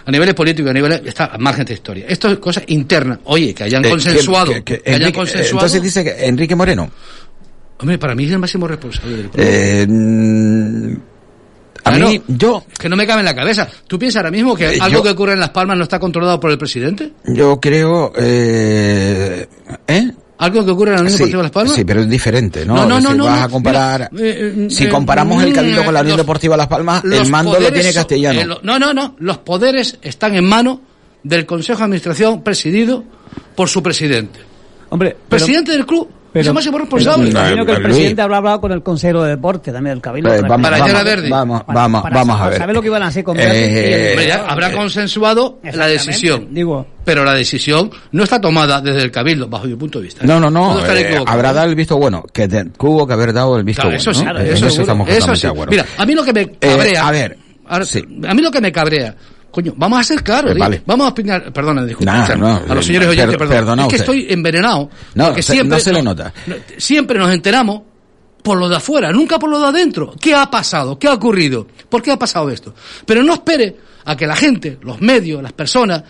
a 0.05 0.11
niveles 0.11 0.33
políticos, 0.33 0.69
a 0.71 0.73
niveles, 0.73 1.01
está 1.05 1.25
a 1.25 1.37
margen 1.37 1.65
de 1.65 1.73
historia. 1.73 2.05
Esto 2.07 2.29
es 2.29 2.37
cosa 2.39 2.61
interna. 2.67 3.19
Oye, 3.25 3.53
que 3.53 3.63
hayan 3.65 3.83
eh, 3.83 3.89
consensuado, 3.89 4.53
que- 4.53 4.63
que, 4.63 4.79
que 4.81 4.89
hayan 4.89 5.01
Enrique- 5.01 5.17
consensuado. 5.17 5.65
entonces 5.65 5.81
dice 5.81 6.03
que 6.03 6.25
Enrique 6.25 6.55
Moreno. 6.55 6.89
Hombre, 7.77 7.97
para 7.97 8.15
mí 8.15 8.23
es 8.23 8.31
el 8.31 8.39
máximo 8.39 8.67
responsable 8.69 9.17
del. 9.17 9.29
Eh, 9.35 10.97
a 11.83 11.91
Claro. 11.91 12.07
mí, 12.09 12.21
yo, 12.29 12.65
que 12.79 12.89
no 12.89 12.95
me 12.95 13.05
cabe 13.05 13.19
en 13.19 13.25
la 13.25 13.35
cabeza. 13.35 13.67
¿Tú 13.85 13.99
piensas 13.99 14.21
ahora 14.21 14.31
mismo 14.31 14.55
que 14.55 14.65
Eh, 14.75 14.77
algo 14.81 14.99
yo- 14.99 15.03
que 15.03 15.09
ocurre 15.09 15.33
en 15.33 15.39
Las 15.39 15.49
Palmas 15.51 15.77
no 15.77 15.83
está 15.83 15.99
controlado 15.99 16.39
por 16.39 16.49
el 16.51 16.57
presidente? 16.57 17.11
yo 17.25 17.59
creo, 17.59 18.11
eh, 18.17 19.45
¿eh? 19.87 20.11
¿Algo 20.37 20.65
que 20.65 20.71
ocurre 20.71 20.89
en 20.91 20.95
la 20.95 21.01
Unión 21.01 21.11
Sí, 21.13 21.17
Deportiva 21.17 21.37
de 21.39 21.43
Las 21.43 21.51
Palmas? 21.51 21.75
sí, 21.75 21.85
pero 21.85 22.01
es 22.01 22.09
diferente, 22.09 22.65
¿no? 22.65 22.75
No, 22.75 22.81
no, 22.81 22.89
no, 22.89 22.95
decir, 23.01 23.17
no, 23.17 23.25
vas 23.25 23.39
no. 23.39 23.45
a 23.45 23.49
comparar... 23.49 24.09
Mira, 24.11 24.25
eh, 24.27 24.53
eh, 24.57 24.67
si 24.69 24.83
eh, 24.83 24.89
comparamos 24.89 25.41
el 25.43 25.53
Cabildo 25.53 25.85
con 25.85 25.93
la 25.93 26.01
Unión 26.01 26.17
los- 26.17 26.25
Deportiva 26.25 26.57
Las 26.57 26.67
Palmas, 26.67 27.03
el 27.05 27.29
mando 27.29 27.51
lo 27.53 27.57
poderes 27.57 27.73
tiene 27.79 27.93
Castellano. 27.93 28.41
eh, 28.41 28.45
lo- 28.45 28.59
no, 28.63 28.77
no, 28.77 28.93
no. 28.93 29.15
Los 29.19 29.37
poderes 29.39 29.97
están 30.01 30.35
en 30.35 30.43
manos 30.45 30.79
del 31.23 31.45
Consejo 31.45 31.79
de 31.79 31.83
Administración 31.85 32.43
presidido 32.43 33.03
por 33.55 33.69
su 33.69 33.81
presidente. 33.81 34.39
Hombre, 34.89 35.11
pero- 35.29 35.45
Presidente 35.45 35.71
del 35.71 35.85
club. 35.85 36.09
Pero- 36.35 36.41
es 36.41 36.47
el 36.47 36.53
máximo 36.53 36.71
pero 36.77 36.83
responsable. 36.85 37.23
me 37.23 37.29
imagino 37.31 37.65
que 37.65 37.71
el 37.71 37.77
Luis. 37.77 37.87
presidente 37.93 38.21
habrá 38.21 38.37
hablado 38.37 38.61
con 38.61 38.71
el 38.73 38.83
consejero 38.83 39.23
de 39.23 39.29
deporte 39.31 39.71
también 39.71 39.95
del 39.95 40.01
Cabildo. 40.01 40.33
Eh, 40.33 40.41
vamos, 40.41 40.61
Para 40.69 40.77
vamos, 40.79 41.03
Verdi. 41.03 41.29
vamos, 41.29 41.63
Para- 41.63 41.79
vamos, 41.79 42.01
para- 42.03 42.15
vamos 42.15 42.35
a 42.35 42.39
para 42.39 42.49
ver. 42.51 42.59
saber 42.59 42.75
lo 42.75 42.81
que 42.81 42.87
iban 42.87 43.03
a 43.03 43.07
hacer 43.07 43.23
con 43.23 43.37
Eh, 43.39 44.25
ya 44.27 44.45
habrá 44.47 44.71
consensuado 44.71 45.59
la 45.73 45.87
decisión. 45.87 46.47
Digo, 46.51 46.85
Pero 47.05 47.23
la 47.23 47.33
decisión 47.35 47.91
no 48.13 48.23
está 48.23 48.41
tomada 48.41 48.81
desde 48.81 49.03
el 49.03 49.11
Cabildo, 49.11 49.47
bajo 49.47 49.65
mi 49.67 49.75
punto 49.75 49.99
de 49.99 50.05
vista. 50.05 50.25
No, 50.25 50.39
no, 50.39 50.49
no. 50.49 50.79
Eh, 50.87 51.23
habrá 51.27 51.53
dado 51.53 51.69
el 51.69 51.75
visto 51.75 51.97
bueno, 51.97 52.23
que 52.33 52.47
te- 52.47 52.63
que 52.65 52.85
hubo 52.85 53.05
que 53.05 53.13
haber 53.13 53.31
dado 53.31 53.57
el 53.57 53.63
visto 53.63 53.83
Claro, 53.83 53.95
bueno. 53.95 54.01
eso 54.01 54.13
sí, 54.13 54.25
¿no? 54.25 54.31
claro, 54.31 54.45
eso, 54.45 54.65
eso 54.67 54.81
estamos 54.81 55.07
eso 55.07 55.17
totalmente 55.19 55.39
sí. 55.39 55.47
de 55.47 55.51
acuerdo. 55.53 55.71
Mira, 55.71 55.85
a 55.97 56.05
mí 56.05 56.13
lo 56.15 56.23
que 56.23 56.33
me 56.33 56.41
Eh, 56.41 56.57
cabrea. 56.59 57.07
a 57.07 57.11
ver, 57.11 57.37
sí. 57.85 58.03
A 58.27 58.33
mí 58.33 58.41
lo 58.41 58.49
que 58.51 58.59
me 58.61 58.71
cabrea. 58.71 59.15
Coño, 59.55 59.73
vamos 59.77 59.97
a 59.99 60.03
ser 60.03 60.21
claros. 60.21 60.51
Eh, 60.53 60.59
vale. 60.59 60.81
Vamos 60.85 61.07
a 61.07 61.11
opinar. 61.11 61.53
Perdona, 61.53 61.85
disculpa. 61.85 62.11
Nah, 62.27 62.35
no, 62.35 62.47
a 62.57 62.75
los 62.75 62.83
eh, 62.83 62.87
señores 62.87 63.07
oyentes, 63.07 63.37
per- 63.37 63.47
perdón. 63.47 63.55
perdona 63.57 63.83
Es 63.83 63.87
que 63.87 63.95
estoy 63.95 64.27
envenenado. 64.29 64.89
No, 65.13 65.27
porque 65.27 65.41
se- 65.41 65.53
siempre, 65.53 65.77
no 65.77 65.79
se 65.81 65.93
le 65.93 66.03
nota. 66.03 66.33
no, 66.45 66.55
siempre 66.77 67.17
nos 67.17 67.31
enteramos 67.31 67.83
por 68.43 68.57
lo 68.57 68.67
de 68.67 68.75
afuera, 68.75 69.13
nunca 69.13 69.39
por 69.39 69.49
lo 69.49 69.57
de 69.61 69.67
adentro. 69.67 70.13
¿Qué 70.19 70.35
ha 70.35 70.51
pasado? 70.51 70.99
¿Qué 70.99 71.07
ha 71.07 71.13
ocurrido? 71.13 71.65
¿Por 71.87 72.01
qué 72.01 72.11
ha 72.11 72.19
pasado 72.19 72.49
esto? 72.49 72.75
Pero 73.05 73.23
no 73.23 73.31
espere 73.35 73.77
a 74.03 74.17
que 74.17 74.27
la 74.27 74.35
gente, 74.35 74.77
los 74.81 74.99
medios, 74.99 75.41
las 75.41 75.53
personas, 75.53 76.03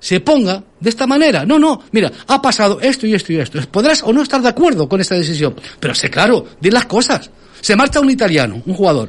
se 0.00 0.18
ponga 0.18 0.60
de 0.80 0.90
esta 0.90 1.06
manera. 1.06 1.46
No, 1.46 1.60
no, 1.60 1.82
mira, 1.92 2.10
ha 2.26 2.42
pasado 2.42 2.80
esto 2.80 3.06
y 3.06 3.14
esto 3.14 3.32
y 3.32 3.36
esto. 3.36 3.60
Podrás 3.70 4.02
o 4.02 4.12
no 4.12 4.22
estar 4.22 4.42
de 4.42 4.48
acuerdo 4.48 4.88
con 4.88 5.00
esta 5.00 5.14
decisión, 5.14 5.54
pero 5.78 5.94
sé 5.94 6.10
claro, 6.10 6.44
di 6.60 6.70
las 6.72 6.86
cosas. 6.86 7.30
Se 7.60 7.76
marcha 7.76 8.00
un 8.00 8.10
italiano, 8.10 8.60
un 8.66 8.74
jugador 8.74 9.08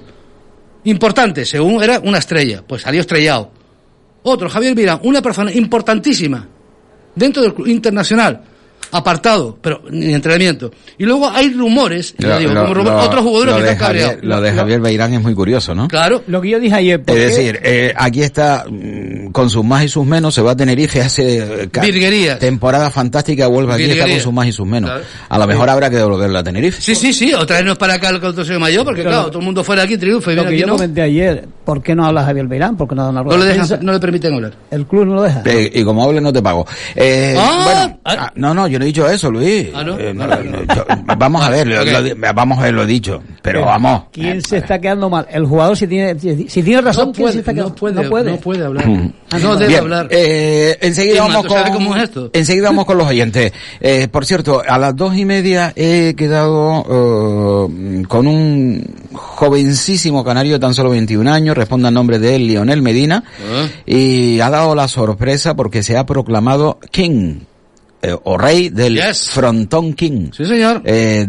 importante, 0.90 1.46
según 1.46 1.84
era 1.84 2.00
una 2.00 2.18
estrella, 2.18 2.64
pues 2.66 2.82
salió 2.82 3.02
estrellado. 3.02 3.52
Otro, 4.24 4.50
Javier 4.50 4.76
Virán, 4.76 5.00
una 5.04 5.22
persona 5.22 5.52
importantísima 5.52 6.48
dentro 7.16 7.42
del 7.42 7.54
club 7.54 7.68
internacional, 7.68 8.42
apartado, 8.92 9.58
pero 9.62 9.82
ni 9.90 10.14
entrenamiento. 10.14 10.72
Y 10.98 11.06
luego 11.06 11.30
hay 11.30 11.54
rumores, 11.54 12.16
Lo- 12.18 12.30
ya 12.30 12.38
digo, 12.40 12.54
lo- 12.54 12.62
como 12.62 12.74
rumor- 12.74 12.94
lo- 12.94 13.00
otros 13.04 13.24
jugadores 13.24 13.56
que 13.56 13.62
de 13.64 13.72
están 13.72 13.88
cabreados. 13.88 14.18
Lo 14.24 14.42
de 14.42 14.52
Javier 14.54 14.80
Beirán 14.82 15.14
es 15.14 15.22
muy 15.22 15.34
curioso, 15.34 15.76
¿no? 15.76 15.88
Claro. 15.88 16.24
lo 16.28 16.42
que 16.42 16.50
yo 16.50 16.60
dije 16.60 16.76
ayer, 16.76 17.02
¿por 17.04 17.18
Es 17.18 17.32
qué? 17.36 17.38
decir, 17.44 17.60
eh, 17.64 17.94
aquí 17.96 18.22
está, 18.24 18.66
mm, 18.70 19.32
con 19.32 19.50
sus 19.50 19.64
más 19.64 19.84
y 19.84 19.88
sus 19.90 20.06
menos, 20.06 20.34
se 20.34 20.42
va 20.42 20.52
a 20.52 20.56
Tenerife, 20.56 21.02
hace 21.02 21.38
eh, 21.64 21.70
Virguerías. 21.82 22.40
temporada 22.40 22.90
fantástica, 22.90 23.48
vuelve 23.48 23.74
aquí, 23.74 23.84
está 23.84 24.08
con 24.10 24.20
sus 24.20 24.34
más 24.34 24.48
y 24.48 24.52
sus 24.52 24.66
menos. 24.68 24.90
Claro. 24.92 25.06
A 25.30 25.38
lo 25.38 25.48
mejor 25.48 25.70
habrá 25.70 25.90
que 25.90 25.98
devolverla 25.98 26.40
a 26.40 26.44
Tenerife. 26.44 26.82
Sí, 26.82 26.96
sí, 26.96 27.14
sí, 27.14 27.34
o 27.34 27.46
traernos 27.46 27.78
para 27.78 27.96
acá 27.96 28.10
el 28.10 28.20
Consejo 28.20 28.60
Mayor, 28.60 28.84
porque 28.86 29.02
Pero 29.02 29.12
claro, 29.12 29.28
todo 29.28 29.40
el 29.40 29.46
mundo 29.46 29.64
fuera 29.64 29.84
aquí 29.84 29.98
triunfa 29.98 30.32
y 30.32 30.36
lo 30.36 30.42
viene 30.44 30.50
que 30.50 30.56
aquí 30.56 30.62
yo 30.62 30.68
no. 30.68 30.74
comenté 30.74 31.02
ayer, 31.02 31.48
¿por 31.66 31.82
qué 31.84 31.96
no 31.96 32.06
habla 32.06 32.24
Javier 32.24 32.48
Beirán? 32.48 32.78
¿Por 32.78 32.88
qué 32.88 32.96
no 32.96 33.04
da 33.04 33.10
una 33.10 33.24
No 33.24 33.38
le, 33.38 33.46
de 33.46 33.54
dejan, 33.54 33.80
no 33.86 33.92
le 33.94 34.00
permiten 34.00 34.34
hablar. 34.34 34.54
El 34.72 34.86
club 34.86 35.06
no 35.06 35.16
lo 35.16 35.22
deja. 35.24 35.42
Eh, 35.46 35.72
y 35.74 35.84
como 35.84 36.04
hable 36.04 36.22
no 36.22 36.32
te 36.34 36.42
pago. 36.42 36.66
Eh, 36.96 37.36
Ah, 37.38 37.62
bueno, 37.66 38.00
ah. 38.06 38.16
ah, 38.20 38.32
no, 38.36 38.54
no, 38.54 38.68
yo 38.68 38.77
no 38.80 38.84
he 38.86 38.88
dicho 38.88 39.08
eso, 39.10 39.30
Luis. 39.32 39.68
Ah, 39.74 39.84
¿no? 39.84 39.98
Eh, 40.00 40.14
no, 40.14 40.28
no, 40.28 40.36
yo- 40.76 40.86
vamos 41.18 41.44
a 41.44 41.50
ver, 41.50 41.68
lo- 41.68 41.82
Ok. 41.82 41.88
lo- 42.18 42.34
vamos 42.34 42.60
a 42.60 42.64
ver 42.64 42.74
lo 42.74 42.86
dicho, 42.86 43.22
pero 43.42 43.66
vamos. 43.66 44.04
¿Quién 44.12 44.42
se 44.42 44.58
está 44.58 44.80
quedando 44.80 45.10
mal? 45.10 45.26
El 45.32 45.46
jugador 45.46 45.76
si 45.78 45.88
tiene, 45.88 46.20
si, 46.20 46.64
tiene 46.64 46.82
razón, 46.82 47.08
No 47.08 47.14
¿quién 47.14 47.28
se 47.28 47.32
puede, 47.34 47.40
está 47.40 47.54
quedando? 47.54 47.70
no 47.70 47.76
puede, 47.76 47.96
no 48.04 48.10
puede. 48.10 48.32
no 48.32 48.38
puede 48.38 48.66
hablar. 48.66 48.86
Ah, 49.32 49.40
No 49.40 49.56
debe 49.56 49.68
Bien, 49.68 49.80
hablar. 49.82 50.08
eh, 50.12 50.78
enseguida 50.82 51.22
vamos 51.22 51.44
¿tú 51.44 51.48
con, 51.50 51.74
cómo 51.74 51.96
es 51.96 52.04
esto? 52.04 52.30
enseguida 52.34 52.68
vamos 52.68 52.86
con 52.86 52.98
los 52.98 53.08
oyentes. 53.08 53.52
Eh, 53.82 54.08
por 54.10 54.26
cierto, 54.26 54.62
a 54.68 54.78
las 54.78 54.96
dos 54.96 55.16
y 55.18 55.26
media 55.26 55.74
he 55.76 56.14
quedado 56.18 56.84
eh, 57.70 58.04
con 58.08 58.28
un 58.28 58.86
jovencísimo 59.14 60.24
canario, 60.24 60.60
tan 60.60 60.74
solo 60.74 60.90
21 60.92 61.28
años, 61.32 61.56
responde 61.58 61.88
al 61.88 61.94
nombre 61.94 62.20
de 62.20 62.36
él, 62.36 62.48
Lionel 62.48 62.82
Medina, 62.82 63.24
Ah. 63.52 63.68
y 63.86 64.40
ha 64.40 64.50
dado 64.50 64.76
la 64.76 64.88
sorpresa 64.88 65.56
porque 65.56 65.84
se 65.84 65.98
ha 65.98 66.06
proclamado 66.06 66.80
King. 66.92 67.40
Eh, 68.02 68.16
o 68.24 68.38
rey 68.38 68.70
del 68.70 68.96
Yes. 68.96 69.30
frontón 69.32 69.94
King. 69.94 70.30
Sí, 70.36 70.46
señor. 70.46 70.82
Eh, 70.86 71.26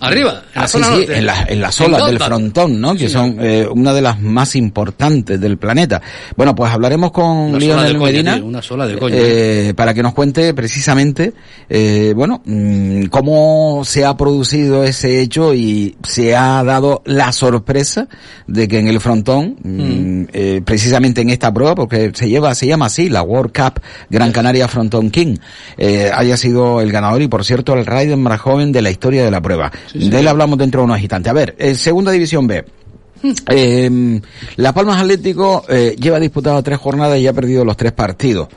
Arriba, 0.00 0.42
en 0.54 0.60
la 0.60 0.62
ah, 0.64 0.68
zona 0.68 0.86
sí, 0.96 1.06
en, 1.08 1.26
la- 1.26 1.44
en 1.48 1.60
las 1.60 1.80
En 1.80 1.86
olas 1.94 2.06
del 2.06 2.18
frontón, 2.18 2.80
¿no? 2.80 2.94
Que 2.94 3.08
son 3.08 3.36
eh, 3.40 3.66
una 3.70 3.92
de 3.94 4.02
las 4.02 4.20
más 4.20 4.54
importantes 4.56 5.40
del 5.40 5.56
planeta. 5.58 6.00
Bueno, 6.36 6.54
pues 6.54 6.70
hablaremos 6.72 7.12
con 7.12 7.58
Lionel 7.58 7.98
Medina. 7.98 8.36
una 8.42 8.60
sola 8.62 8.86
de 8.86 8.98
coña. 8.98 9.16
eh, 9.18 9.72
para 9.76 9.94
que 9.94 10.02
nos 10.02 10.12
cuente 10.14 10.52
precisamente, 10.54 11.32
eh, 11.68 12.12
bueno, 12.14 12.42
mm, 12.44 13.04
cómo 13.06 13.82
se 13.84 14.04
ha 14.04 14.16
producido 14.16 14.84
ese 14.84 15.20
hecho 15.20 15.54
y 15.54 15.96
se 16.06 16.36
ha 16.36 16.62
dado 16.64 17.02
la 17.06 17.32
sorpresa 17.32 18.08
de 18.46 18.68
que 18.68 18.78
en 18.78 18.88
el 18.88 19.00
frontón, 19.00 19.56
mm, 19.62 20.24
eh, 20.32 20.62
precisamente 20.64 21.20
en 21.22 21.30
esta 21.30 21.52
prueba, 21.52 21.74
porque 21.74 22.10
se 22.14 22.28
lleva, 22.28 22.54
se 22.54 22.66
llama 22.66 22.86
así, 22.86 23.08
la 23.08 23.22
World 23.22 23.52
Cup 23.52 23.80
Gran 24.10 24.32
Canaria 24.32 24.68
Frontón 24.68 25.10
King, 25.10 25.36
eh, 25.76 26.01
haya 26.10 26.36
sido 26.36 26.80
el 26.80 26.90
ganador 26.90 27.22
y 27.22 27.28
por 27.28 27.44
cierto 27.44 27.74
el 27.74 27.86
rider 27.86 28.16
más 28.16 28.40
joven 28.40 28.72
de 28.72 28.82
la 28.82 28.90
historia 28.90 29.24
de 29.24 29.30
la 29.30 29.40
prueba. 29.40 29.70
de 29.94 30.18
él 30.18 30.28
hablamos 30.28 30.58
dentro 30.58 30.80
de 30.80 30.84
unos 30.86 31.00
instantes. 31.00 31.30
A 31.30 31.34
ver, 31.34 31.54
eh, 31.58 31.74
segunda 31.74 32.12
división 32.12 32.46
B. 32.46 32.64
Eh, 33.48 34.20
Las 34.56 34.72
Palmas 34.72 35.00
Atlético 35.00 35.64
eh, 35.68 35.94
lleva 35.96 36.18
disputado 36.18 36.60
tres 36.62 36.78
jornadas 36.78 37.18
y 37.18 37.26
ha 37.26 37.32
perdido 37.32 37.64
los 37.64 37.76
tres 37.76 37.92
partidos. 37.92 38.48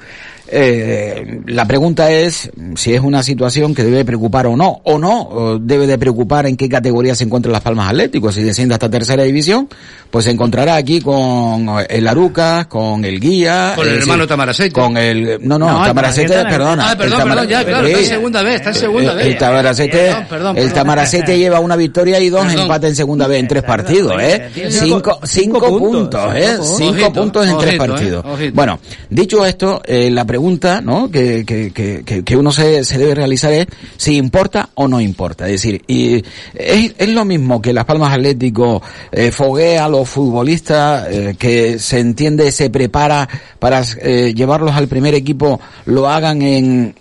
Eh, 0.48 1.42
la 1.48 1.66
pregunta 1.66 2.12
es 2.12 2.52
si 2.76 2.94
es 2.94 3.02
una 3.02 3.24
situación 3.24 3.74
que 3.74 3.84
debe 3.84 4.06
preocupar 4.06 4.46
o 4.48 4.56
no, 4.56 4.80
o 4.84 5.00
no, 5.00 5.24
o 5.24 5.60
debe 5.60 5.88
de 5.88 5.98
preocupar 5.98 6.46
en 6.46 6.56
qué 6.56 6.70
categoría 6.70 7.16
se 7.16 7.24
encuentran 7.24 7.52
Las 7.52 7.62
Palmas 7.62 7.90
Atlético. 7.90 8.32
Si 8.32 8.44
desciende 8.44 8.76
hasta 8.76 8.90
tercera 8.90 9.24
división, 9.24 9.68
pues 10.12 10.26
se 10.26 10.32
encontrará 10.32 10.76
aquí 10.76 11.02
con 11.02 11.68
el 11.90 12.08
Arucas, 12.08 12.68
con 12.68 13.04
el 13.06 13.20
Guía. 13.20 13.74
Con 13.76 13.88
el 13.88 13.96
hermano 13.98 14.28
Tamaracete. 14.28 14.72
Con 14.72 14.98
el, 14.98 15.40
no, 15.42 15.58
no, 15.58 15.68
No, 15.72 15.80
el 15.82 15.88
Tamaracete, 15.88 16.44
perdona. 16.46 16.92
Ah, 16.92 16.96
perdón, 16.98 17.24
perdón, 17.28 17.48
ya, 17.48 17.66
claro, 17.66 17.88
está 17.88 18.00
en 18.00 18.06
segunda 18.06 18.44
vez, 18.44 18.56
está 18.56 18.70
en 18.70 18.76
segunda 18.76 19.12
El- 19.12 19.18
vez. 19.18 19.28
El 19.28 19.38
Tamaracete, 19.38 19.98
Perdón, 19.98 20.26
perdón, 20.30 20.58
el 20.58 20.64
perdón. 20.64 20.74
Tamaracete 20.76 21.38
lleva 21.38 21.60
una 21.60 21.76
victoria 21.76 22.20
y 22.20 22.30
dos 22.30 22.54
empates 22.54 22.92
en 22.92 22.96
segunda 22.96 23.28
vez 23.28 23.40
en 23.40 23.48
tres 23.48 23.64
partidos, 23.64 24.14
¿eh? 24.22 24.50
Cinco, 24.70 25.20
cinco 25.24 25.60
cinco 25.60 25.80
puntos, 25.80 26.22
puntos, 26.24 26.36
¿eh? 26.36 26.58
cinco 26.78 27.14
puntos 27.14 27.48
en 27.48 27.58
tres 27.58 27.70
ojito, 27.80 27.84
¿eh? 27.84 27.88
partidos. 27.88 28.26
Ojito. 28.26 28.52
Bueno, 28.56 28.80
dicho 29.10 29.46
esto, 29.46 29.82
eh, 29.86 30.10
la 30.12 30.24
pregunta, 30.24 30.35
¿no? 30.82 31.10
Que, 31.12 31.46
que, 31.46 31.72
que, 31.72 32.04
que- 32.04 32.24
que 32.24 32.36
uno 32.38 32.52
se, 32.52 32.84
se 32.84 32.98
debe 32.98 33.16
realizar 33.16 33.52
es 33.54 33.68
si 33.98 34.18
importa 34.18 34.70
o 34.76 34.88
no 34.88 35.00
importa. 35.02 35.46
Es 35.46 35.62
decir, 35.62 35.82
y 35.88 36.24
es, 36.54 36.96
es 36.98 37.10
lo 37.10 37.26
mismo 37.26 37.62
que 37.62 37.74
Las 37.74 37.86
Palmas 37.86 38.14
Atlético 38.14 38.82
eh, 39.12 39.32
foguea 39.32 39.86
a 39.86 39.90
los 39.90 40.08
futbolistas 40.10 41.08
eh, 41.10 41.36
que 41.38 41.80
se 41.80 42.00
entiende, 42.00 42.52
se 42.52 42.70
prepara 42.70 43.28
para 43.60 43.84
eh, 44.02 44.34
llevarlos 44.36 44.74
al 44.76 44.88
primer 44.88 45.14
equipo, 45.16 45.60
lo 45.86 46.10
hagan 46.10 46.42
en 46.42 46.96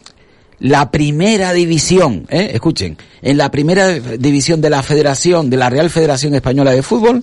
la 0.61 0.90
primera 0.90 1.53
división, 1.53 2.27
¿eh? 2.31 2.51
escuchen, 2.55 2.97
en 3.23 3.37
la 3.37 3.51
primera 3.51 3.88
división 3.90 4.61
de 4.61 4.70
la 4.70 4.83
Federación, 4.83 5.51
de 5.51 5.57
la 5.57 5.68
Real 5.68 5.90
Federación 5.90 6.35
Española 6.35 6.70
de 6.70 6.83
Fútbol, 6.83 7.23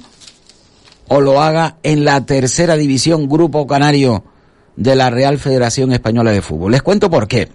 o 1.08 1.22
lo 1.22 1.42
haga 1.42 1.78
en 1.84 2.06
la 2.06 2.26
tercera 2.26 2.76
división 2.76 3.28
Grupo 3.28 3.66
Canario 3.68 4.24
de 4.76 4.96
la 4.96 5.10
Real 5.10 5.38
Federación 5.38 5.92
Española 5.92 6.32
de 6.32 6.42
Fútbol. 6.42 6.72
Les 6.72 6.82
cuento 6.82 7.10
por 7.10 7.28
qué. 7.28 7.50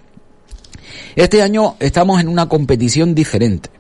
Este 1.15 1.43
año 1.43 1.77
estamos 1.81 2.21
en 2.21 2.29
una 2.29 2.49
competición 2.49 3.15
diferente. 3.15 3.71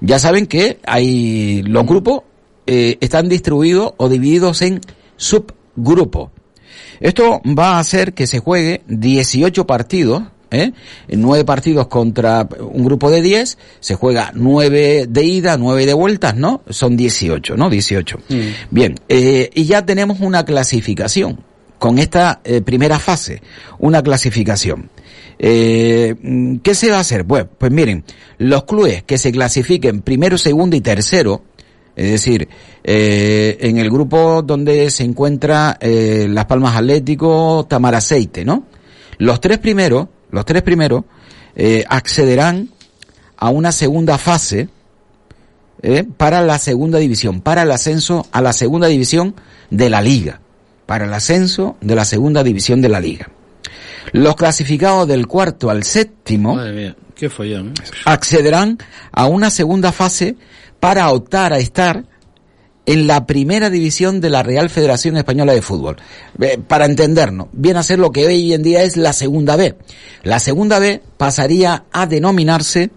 Ya 0.00 0.18
saben 0.18 0.46
que 0.46 0.78
hay 0.86 1.62
los 1.62 1.86
grupos 1.86 2.22
eh, 2.66 2.98
están 3.00 3.28
distribuidos 3.28 3.92
o 3.96 4.08
divididos 4.08 4.62
en 4.62 4.80
subgrupos. 5.16 6.30
Esto 7.00 7.40
va 7.46 7.76
a 7.76 7.78
hacer 7.78 8.14
que 8.14 8.26
se 8.26 8.40
juegue 8.40 8.82
18 8.88 9.66
partidos, 9.66 10.24
¿eh? 10.50 10.72
En 11.08 11.20
nueve 11.20 11.44
partidos 11.44 11.86
contra 11.86 12.48
un 12.60 12.84
grupo 12.84 13.10
de 13.10 13.22
10, 13.22 13.58
se 13.80 13.94
juega 13.94 14.32
9 14.34 15.06
de 15.08 15.24
ida, 15.24 15.56
9 15.56 15.86
de 15.86 15.94
vueltas, 15.94 16.36
¿no? 16.36 16.62
Son 16.68 16.96
18, 16.96 17.56
¿no? 17.56 17.70
18. 17.70 18.18
Bien, 18.70 19.00
eh, 19.08 19.50
y 19.54 19.64
ya 19.64 19.86
tenemos 19.86 20.20
una 20.20 20.44
clasificación 20.44 21.40
con 21.78 21.98
esta 21.98 22.40
eh, 22.44 22.60
primera 22.60 22.98
fase, 22.98 23.42
una 23.78 24.02
clasificación. 24.02 24.90
Eh, 25.38 26.16
mm, 26.20 26.56
¿Qué 26.56 26.74
se 26.74 26.90
va 26.90 26.96
a 26.96 27.00
hacer? 27.00 27.24
Pues, 27.24 27.46
pues 27.56 27.70
miren, 27.70 28.04
los 28.38 28.64
clubes 28.64 29.02
que 29.04 29.18
se 29.18 29.30
clasifiquen 29.32 30.02
primero, 30.02 30.36
segundo 30.36 30.76
y 30.76 30.80
tercero, 30.80 31.42
es 31.94 32.10
decir, 32.10 32.48
eh, 32.84 33.56
en 33.60 33.78
el 33.78 33.90
grupo 33.90 34.42
donde 34.42 34.90
se 34.90 35.04
encuentra 35.04 35.78
eh, 35.80 36.26
Las 36.28 36.46
Palmas 36.46 36.76
Atlético, 36.76 37.66
Tamaraceite, 37.68 38.44
¿no? 38.44 38.64
Los 39.18 39.40
tres 39.40 39.58
primeros, 39.58 40.08
los 40.30 40.44
tres 40.44 40.62
primeros, 40.62 41.04
accederán 41.88 42.68
a 43.36 43.48
una 43.48 43.72
segunda 43.72 44.16
fase 44.16 44.68
para 46.16 46.40
la 46.42 46.56
segunda 46.56 47.00
división, 47.00 47.40
para 47.40 47.62
el 47.62 47.72
ascenso 47.72 48.28
a 48.30 48.40
la 48.40 48.52
segunda 48.52 48.86
división 48.86 49.34
de 49.68 49.90
la 49.90 50.00
liga, 50.00 50.40
para 50.88 51.04
el 51.04 51.12
ascenso 51.12 51.76
de 51.82 51.94
la 51.94 52.06
segunda 52.06 52.42
división 52.42 52.80
de 52.80 52.88
la 52.88 52.98
liga. 52.98 53.28
Los 54.12 54.36
clasificados 54.36 55.06
del 55.06 55.26
cuarto 55.26 55.68
al 55.68 55.84
séptimo 55.84 56.54
Madre 56.54 56.72
mía, 56.72 56.96
qué 57.14 57.28
follón. 57.28 57.68
¿eh? 57.68 57.72
accederán 58.06 58.78
a 59.12 59.26
una 59.26 59.50
segunda 59.50 59.92
fase 59.92 60.36
para 60.80 61.10
optar 61.10 61.52
a 61.52 61.58
estar 61.58 62.06
en 62.86 63.06
la 63.06 63.26
primera 63.26 63.68
división 63.68 64.22
de 64.22 64.30
la 64.30 64.42
Real 64.42 64.70
Federación 64.70 65.18
Española 65.18 65.52
de 65.52 65.60
Fútbol. 65.60 65.96
Eh, 66.40 66.58
para 66.66 66.86
entendernos, 66.86 67.48
viene 67.52 67.80
a 67.80 67.82
ser 67.82 67.98
lo 67.98 68.10
que 68.10 68.26
hoy 68.26 68.54
en 68.54 68.62
día 68.62 68.82
es 68.82 68.96
la 68.96 69.12
segunda 69.12 69.56
B. 69.56 69.76
La 70.22 70.38
segunda 70.38 70.78
B 70.78 71.02
pasaría 71.18 71.84
a 71.92 72.06
denominarse 72.06 72.88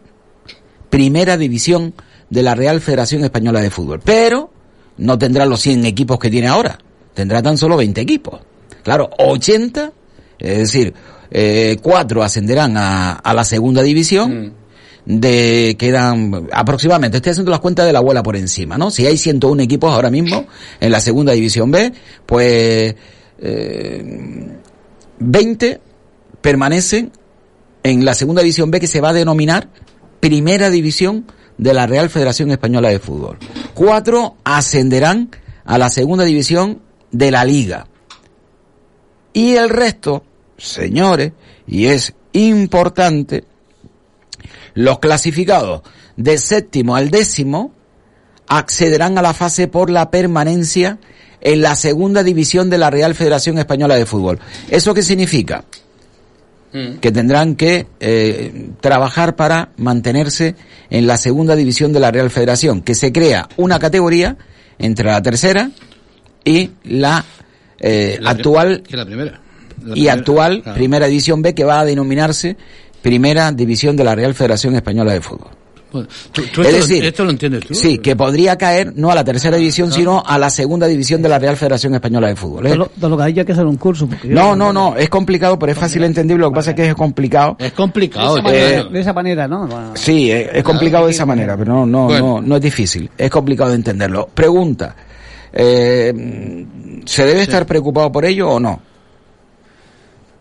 primera 0.89 1.36
división 1.36 1.93
de 2.30 2.41
la 2.41 2.56
Real 2.56 2.80
Federación 2.80 3.25
Española 3.25 3.60
de 3.60 3.69
Fútbol. 3.69 3.99
Pero 3.99 4.49
no 4.95 5.17
tendrá 5.17 5.45
los 5.45 5.60
100 5.60 5.84
equipos 5.84 6.19
que 6.19 6.30
tiene 6.30 6.47
ahora. 6.47 6.80
Tendrá 7.13 7.41
tan 7.41 7.58
solo 7.58 7.78
20 7.78 8.02
equipos. 8.02 8.41
Claro, 8.84 9.10
80, 9.17 9.91
es 10.39 10.58
decir, 10.58 10.93
eh, 11.30 11.78
cuatro 11.82 12.24
ascenderán 12.24 12.78
a, 12.78 13.13
a 13.13 13.34
la 13.34 13.43
segunda 13.43 13.82
división. 13.82 14.60
De 15.04 15.76
quedan 15.80 16.47
aproximadamente, 16.52 17.17
estoy 17.17 17.32
haciendo 17.32 17.50
las 17.50 17.60
cuentas 17.60 17.88
de 17.88 17.93
la 17.93 17.97
abuela 17.97 18.21
por 18.21 18.36
encima, 18.36 18.78
¿no? 18.78 18.91
Si 18.91 19.04
hay 19.08 19.17
101 19.17 19.63
equipos 19.63 19.91
ahora 19.91 20.12
mismo 20.12 20.45
en 20.80 20.91
la 20.91 21.00
segunda 21.00 21.34
división 21.34 21.71
B, 21.71 21.91
pues 22.28 22.95
eh, 23.39 24.47
20 25.17 25.82
permanecen 26.41 27.12
en 27.82 28.06
la 28.06 28.13
segunda 28.13 28.43
división 28.43 28.69
B 28.69 28.80
que 28.80 28.86
se 28.86 29.02
va 29.02 29.10
a 29.10 29.13
denominar 29.13 29.69
primera 30.19 30.69
división 30.69 31.26
de 31.58 31.74
la 31.74 31.88
Real 31.88 32.10
Federación 32.10 32.52
Española 32.52 32.89
de 32.89 33.00
Fútbol. 33.00 33.38
Cuatro 33.74 34.36
ascenderán 34.43 35.30
a 35.65 35.78
la 35.78 35.89
segunda 35.89 36.24
división 36.24 36.82
de 37.12 37.32
la 37.32 37.45
liga. 37.45 37.88
Y 39.34 39.56
el 39.56 39.69
resto, 39.69 40.24
señores, 40.58 41.32
y 41.67 41.86
es 41.86 42.13
importante, 42.34 43.45
los 44.74 45.00
clasificados 45.00 45.82
de 46.17 46.38
séptimo 46.38 46.95
al 46.95 47.10
décimo 47.10 47.74
accederán 48.47 49.17
a 49.17 49.21
la 49.21 49.34
fase 49.34 49.67
por 49.67 49.89
la 49.89 50.12
permanencia 50.12 51.00
en 51.39 51.62
la 51.62 51.76
segunda 51.76 52.24
división 52.24 52.69
de 52.69 52.78
la 52.78 52.89
Real 52.89 53.15
Federación 53.15 53.58
Española 53.58 53.95
de 53.95 54.06
Fútbol. 54.06 54.39
¿Eso 54.69 54.93
qué 54.93 55.02
significa? 55.02 55.65
que 56.71 57.12
tendrán 57.12 57.56
que 57.56 57.88
eh, 58.00 58.69
trabajar 58.80 59.36
para 59.36 59.71
mantenerse 59.76 60.56
en 60.89 61.06
la 61.06 61.17
segunda 61.17 61.56
división 61.58 61.91
de 61.91 62.00
la 62.00 62.12
Real 62.12 62.32
Federación, 62.32 62.82
que 62.82 62.95
se 62.95 63.12
crea 63.12 63.50
una 63.58 63.78
categoría 63.78 64.38
entre 64.80 65.08
la 65.08 65.21
tercera 65.21 65.71
y 66.45 66.69
la, 66.86 67.23
eh, 67.80 68.17
La- 68.21 68.32
actual 68.32 68.84
Que 68.84 68.97
la 68.97 69.06
primera. 69.06 69.32
La 69.84 69.89
y 69.89 69.91
primera, 69.93 70.13
actual 70.13 70.62
claro. 70.62 70.75
Primera 70.77 71.08
División 71.08 71.41
B 71.41 71.54
que 71.56 71.63
va 71.63 71.80
a 71.80 71.86
denominarse 71.86 72.56
Primera 73.01 73.51
División 73.51 73.95
de 73.95 74.04
la 74.04 74.13
Real 74.15 74.34
Federación 74.36 74.75
Española 74.75 75.13
de 75.13 75.21
Fútbol. 75.21 75.49
Bueno, 75.91 76.08
tú- 76.32 76.43
tú 76.54 76.62
es 76.62 76.67
esto, 76.67 76.71
lo- 76.80 76.88
decir, 76.88 77.04
esto 77.06 77.23
lo 77.25 77.32
entiendes 77.32 77.65
tú. 77.65 77.73
Sí, 77.73 77.97
que 77.97 78.15
podría 78.15 78.58
caer 78.58 78.93
no 78.95 79.12
a 79.12 79.15
la 79.15 79.25
tercera 79.25 79.58
división, 79.58 79.91
sino 79.91 80.23
a 80.25 80.38
la 80.38 80.49
segunda 80.49 80.88
división 80.88 81.21
de 81.21 81.27
la 81.27 81.38
Real 81.38 81.58
Federación 81.58 81.93
Española 81.95 82.27
de 82.27 82.36
Fútbol. 82.38 82.65
¿eh? 82.67 82.69
De 82.69 82.75
lo, 82.77 82.91
de 82.95 83.10
lo 83.10 83.17
que 83.17 83.23
hay 83.23 83.34
que 83.34 83.51
hacer 83.51 83.65
un 83.65 83.75
curso. 83.75 84.08
No, 84.23 84.56
no, 84.56 84.71
no, 84.71 84.95
es 84.95 85.10
complicado, 85.10 85.60
pero 85.60 85.73
es 85.73 85.77
fácil 85.77 86.04
entendible. 86.06 86.41
Lo 86.43 86.51
que 86.51 86.56
pasa 86.56 86.69
es 86.69 86.75
que 86.77 86.88
es 86.88 86.95
complicado. 86.95 87.58
Es 87.60 87.65
De 87.65 87.71
complicado. 87.73 88.38
esa, 88.38 88.43
manera, 88.43 88.69
eh, 88.80 88.86
de 88.89 88.99
esa 89.01 89.12
manera, 89.13 89.47
¿no? 89.49 89.67
Bueno, 89.67 89.91
Sí, 89.95 90.32
es, 90.32 90.47
es 90.54 90.63
complicado 90.63 91.08
de 91.08 91.12
esa 91.12 91.25
manera, 91.25 91.58
pero 91.58 91.73
no, 91.73 91.86
no, 91.86 92.06
Bueno. 92.06 92.25
no, 92.39 92.41
no 92.41 92.56
es 92.56 92.62
difícil. 92.62 93.10
Es 93.17 93.30
complicado 93.30 93.71
de 93.71 93.75
entenderlo. 93.75 94.30
Pregunta: 94.34 94.95
eh, 95.54 96.66
¿se 97.06 97.26
debe 97.26 97.42
estar 97.42 97.66
preocupado 97.66 98.12
por 98.12 98.26
ello 98.26 98.50
o 98.50 98.60
no? 98.60 98.82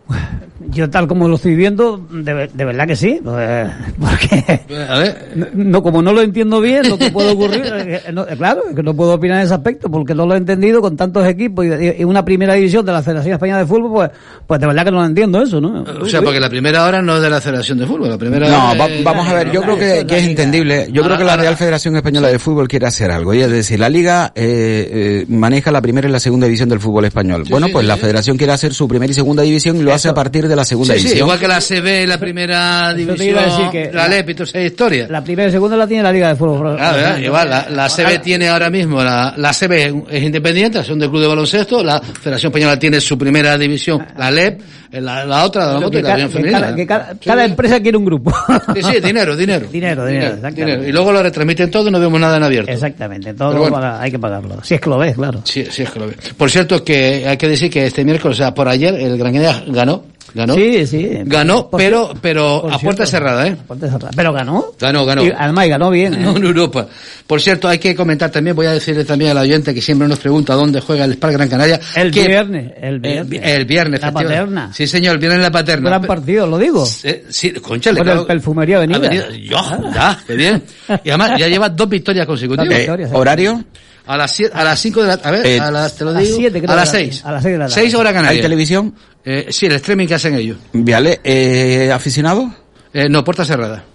Yo 0.69 0.89
tal 0.89 1.07
como 1.07 1.27
lo 1.27 1.35
estoy 1.35 1.55
viendo, 1.55 1.97
de, 2.11 2.47
de 2.53 2.65
verdad 2.65 2.87
que 2.87 2.95
sí. 2.95 3.19
pues, 3.23 3.69
porque 3.99 4.61
A 4.89 4.99
ver, 4.99 5.31
no, 5.53 5.81
como 5.83 6.01
no 6.01 6.13
lo 6.13 6.21
entiendo 6.21 6.61
bien, 6.61 6.87
lo 6.89 6.97
que 6.97 7.11
puede 7.11 7.31
ocurrir, 7.31 7.61
eh, 7.73 8.01
no, 8.13 8.27
eh, 8.27 8.35
claro, 8.37 8.63
es 8.69 8.75
que 8.75 8.83
no 8.83 8.93
puedo 8.95 9.13
opinar 9.13 9.39
en 9.39 9.45
ese 9.45 9.53
aspecto, 9.53 9.89
porque 9.89 10.13
no 10.15 10.25
lo 10.25 10.33
he 10.33 10.37
entendido 10.37 10.81
con 10.81 10.95
tantos 10.95 11.25
equipos 11.27 11.65
y, 11.65 12.01
y 12.01 12.03
una 12.03 12.23
primera 12.23 12.53
división 12.53 12.85
de 12.85 12.91
la 12.91 13.01
Federación 13.01 13.33
Española 13.33 13.59
de 13.59 13.65
Fútbol, 13.65 13.91
pues, 13.91 14.09
pues 14.47 14.59
de 14.59 14.67
verdad 14.67 14.85
que 14.85 14.91
no 14.91 14.99
lo 14.99 15.05
entiendo 15.05 15.41
eso, 15.41 15.59
¿no? 15.61 15.83
o 16.01 16.05
sea, 16.05 16.21
porque 16.21 16.39
la 16.39 16.49
primera 16.49 16.85
hora 16.85 17.01
no 17.01 17.15
es 17.15 17.21
de 17.21 17.29
la 17.29 17.41
Federación 17.41 17.77
de 17.79 17.85
Fútbol, 17.87 18.09
la 18.09 18.17
primera 18.17 18.47
No, 18.49 18.77
va- 18.77 18.87
vamos 19.03 19.27
a 19.27 19.33
ver, 19.33 19.51
yo 19.51 19.61
creo 19.61 19.77
que, 19.77 20.05
que 20.05 20.17
es 20.17 20.27
entendible. 20.27 20.87
Yo 20.91 21.03
creo 21.03 21.17
que 21.17 21.23
la 21.23 21.37
Real 21.37 21.55
Federación 21.57 21.95
Española 21.95 22.27
de 22.27 22.39
Fútbol 22.39 22.67
quiere 22.67 22.87
hacer 22.87 23.11
algo. 23.11 23.33
Y 23.33 23.41
es 23.41 23.49
decir, 23.49 23.79
la 23.79 23.89
Liga 23.89 24.31
eh, 24.35 25.23
eh, 25.23 25.25
maneja 25.29 25.71
la 25.71 25.81
primera 25.81 26.07
y 26.07 26.11
la 26.11 26.19
segunda 26.19 26.45
división 26.47 26.69
del 26.69 26.79
fútbol 26.79 27.05
español. 27.05 27.43
bueno, 27.49 27.67
sí, 27.67 27.73
pues 27.73 27.83
sí, 27.83 27.87
la. 27.87 27.97
Federación 28.01 28.35
quiere 28.37 28.51
hacer 28.53 28.73
su 28.73 28.87
primera 28.87 29.11
y 29.11 29.13
segunda 29.13 29.43
división 29.43 29.77
y 29.77 29.83
lo 29.83 29.93
hace 29.93 30.09
a 30.09 30.13
partir 30.13 30.47
de 30.47 30.50
la 30.55 30.63
segunda 30.65 30.95
Sí, 30.97 31.17
igual 31.17 31.39
que 31.39 31.47
la 31.47 31.59
CB, 31.61 32.07
la 32.07 32.17
primera 32.19 32.89
te 32.91 32.97
división, 32.99 33.27
iba 33.29 33.41
a 33.41 33.45
decir 33.45 33.69
que 33.71 33.91
la 33.93 34.07
LEP 34.07 34.29
y 34.29 34.33
toda 34.33 34.45
esa 34.45 34.61
historia. 34.61 35.07
La 35.09 35.23
primera 35.23 35.49
y 35.49 35.51
segunda 35.51 35.75
la 35.77 35.87
tiene 35.87 36.03
la 36.03 36.11
Liga 36.11 36.29
de 36.29 36.35
Fútbol. 36.35 36.75
Claro, 36.75 36.97
¿verdad? 36.97 37.17
igual, 37.19 37.49
la, 37.49 37.67
la 37.69 37.87
CB 37.89 38.21
tiene 38.21 38.47
ahora 38.49 38.69
mismo, 38.69 39.03
la, 39.03 39.33
la 39.37 39.51
CB 39.53 40.05
es 40.09 40.23
independiente, 40.23 40.83
son 40.83 40.99
del 40.99 41.09
club 41.09 41.21
de 41.21 41.27
baloncesto, 41.27 41.83
la 41.83 41.99
Federación 42.01 42.49
Española 42.51 42.77
tiene 42.79 42.99
su 43.01 43.17
primera 43.17 43.57
división, 43.57 44.05
la 44.17 44.31
LEP, 44.31 44.61
la, 44.91 45.25
la 45.25 45.45
otra, 45.45 45.73
la 45.73 45.79
moto 45.79 45.97
y 45.97 46.01
la 46.01 46.13
Unión 46.15 46.29
Femenina. 46.31 46.59
cada, 46.59 46.75
que 46.75 46.85
cada- 46.87 47.11
Sí, 47.13 47.19
cada 47.25 47.43
sí. 47.45 47.49
empresa 47.51 47.79
quiere 47.79 47.97
un 47.97 48.05
grupo. 48.05 48.33
Sí, 48.75 48.81
sí, 48.83 48.99
dinero, 48.99 49.35
dinero. 49.37 49.67
Dinero, 49.71 50.05
dinero, 50.05 50.25
exactamente. 50.27 50.65
dinero. 50.65 50.87
Y 50.87 50.91
luego 50.91 51.11
lo 51.13 51.23
retransmiten 51.23 51.71
todo 51.71 51.87
y 51.87 51.91
no 51.91 51.99
vemos 51.99 52.19
nada 52.19 52.37
en 52.37 52.43
abierto. 52.43 52.71
Exactamente, 52.71 53.33
todo 53.33 53.55
bueno. 53.57 53.73
para- 53.75 54.01
hay 54.01 54.11
que 54.11 54.19
pagarlo. 54.19 54.57
Si 54.63 54.73
es 54.75 54.81
que 54.81 54.89
lo 54.89 54.97
ves, 54.97 55.15
claro. 55.15 55.41
Sí, 55.45 55.65
sí, 55.69 55.83
es 55.83 55.89
que 55.91 55.99
lo 55.99 56.07
veo. 56.07 56.15
Por 56.37 56.51
cierto, 56.51 56.83
que 56.83 57.25
hay 57.27 57.37
que 57.37 57.47
decir 57.47 57.69
que 57.69 57.85
este 57.85 58.03
miércoles, 58.03 58.37
o 58.37 58.41
sea, 58.43 58.53
por 58.53 58.67
ayer, 58.67 58.93
el 58.95 59.17
Gran 59.17 59.33
Canaria 59.33 59.63
ganó, 59.67 60.03
ganó. 60.33 60.55
Sí, 60.55 60.87
sí. 60.87 61.09
Ganó, 61.25 61.69
Por 61.69 61.79
pero, 61.79 62.03
cierto- 62.05 62.19
pero 62.21 62.57
a 62.57 62.61
puerta 62.79 62.79
cierto, 62.79 63.05
cerrada, 63.05 63.47
¿eh? 63.47 63.51
a 63.59 63.63
puerta 63.67 63.87
cerrada. 63.89 64.11
Pero 64.15 64.33
ganó. 64.33 64.65
Ganó, 64.79 65.05
ganó. 65.05 65.23
Y 65.25 65.31
además, 65.37 65.65
y 65.65 65.69
ganó 65.69 65.89
bien. 65.89 66.13
¿eh? 66.13 66.17
No 66.19 66.37
en 66.37 66.43
Europa. 66.43 66.87
Por 67.27 67.41
cierto, 67.41 67.67
hay 67.67 67.79
que 67.79 67.95
comentar 67.95 68.29
también, 68.29 68.55
voy 68.55 68.65
a 68.65 68.71
decirle 68.73 69.05
también 69.05 69.31
al 69.31 69.37
oyente 69.37 69.73
que 69.73 69.81
siempre 69.81 70.07
nos 70.07 70.19
pregunta 70.19 70.53
dónde 70.53 70.81
juega 70.81 71.05
el 71.05 71.13
Spark 71.13 71.33
Gran 71.33 71.49
Canaria. 71.49 71.79
El 71.95 72.11
que- 72.11 72.27
viernes, 72.27 72.71
el 72.81 72.99
viernes. 72.99 73.41
el 73.43 73.65
viernes, 73.65 74.01
La 74.01 74.07
efectivamente. 74.09 74.43
Paterna. 74.55 74.73
Sí, 74.73 74.87
señor, 74.87 75.13
el 75.13 75.19
viernes 75.19 75.37
en 75.37 75.43
la 75.43 75.51
paterna. 75.51 75.89
Gran 75.89 76.01
partido, 76.03 76.47
lo 76.47 76.57
digo. 76.57 76.87
Eh, 77.03 77.25
sí, 77.29 77.51
concha, 77.53 77.91
le 77.91 77.97
Por 77.99 78.09
el 78.09 78.25
Perfumería 78.25 78.77
Avenida. 78.77 79.09
Yo, 79.37 79.57
ya, 79.93 80.19
qué 80.27 80.35
bien. 80.35 80.63
Y 81.03 81.09
además 81.09 81.31
ya 81.39 81.47
lleva 81.47 81.69
dos 81.69 81.87
victorias 81.89 82.25
consecutivas. 82.25 82.67
Dos 82.67 82.75
Eh, 82.75 82.79
victorias, 82.79 83.09
sí. 83.09 83.15
¿Horario? 83.15 83.63
A 84.07 84.17
las 84.17 84.31
siete, 84.31 84.51
a 84.57 84.63
las 84.63 84.79
5 84.79 85.01
de 85.03 85.07
la 85.07 85.13
a 85.13 85.31
ver, 85.31 85.45
Eh, 85.45 85.59
a 85.59 85.69
las 85.69 85.95
te 85.95 86.03
lo 86.03 86.09
a 86.09 86.13
las 86.13 86.23
digo, 86.23 86.35
siete, 86.37 86.59
creo 86.59 86.71
a 86.71 86.75
las 86.75 86.89
que 86.91 86.97
era. 86.97 87.05
6. 87.11 87.21
A 87.23 87.31
las 87.31 87.43
seis 87.43 87.51
de 87.53 87.57
la 87.59 87.65
tarde. 87.67 87.81
6 87.81 87.93
horas 87.93 88.13
canarias. 88.13 88.35
¿Hay 88.35 88.41
televisión? 88.41 88.95
Eh, 89.23 89.47
sí, 89.49 89.67
el 89.67 89.73
streaming 89.73 90.07
que 90.07 90.15
hacen 90.15 90.35
ellos. 90.35 90.57
Vale, 90.73 91.19
eh, 91.23 91.91
¿aficionado? 91.93 92.53
Eh, 92.93 93.07
no, 93.09 93.23
puerta 93.23 93.45
cerrada. 93.45 93.85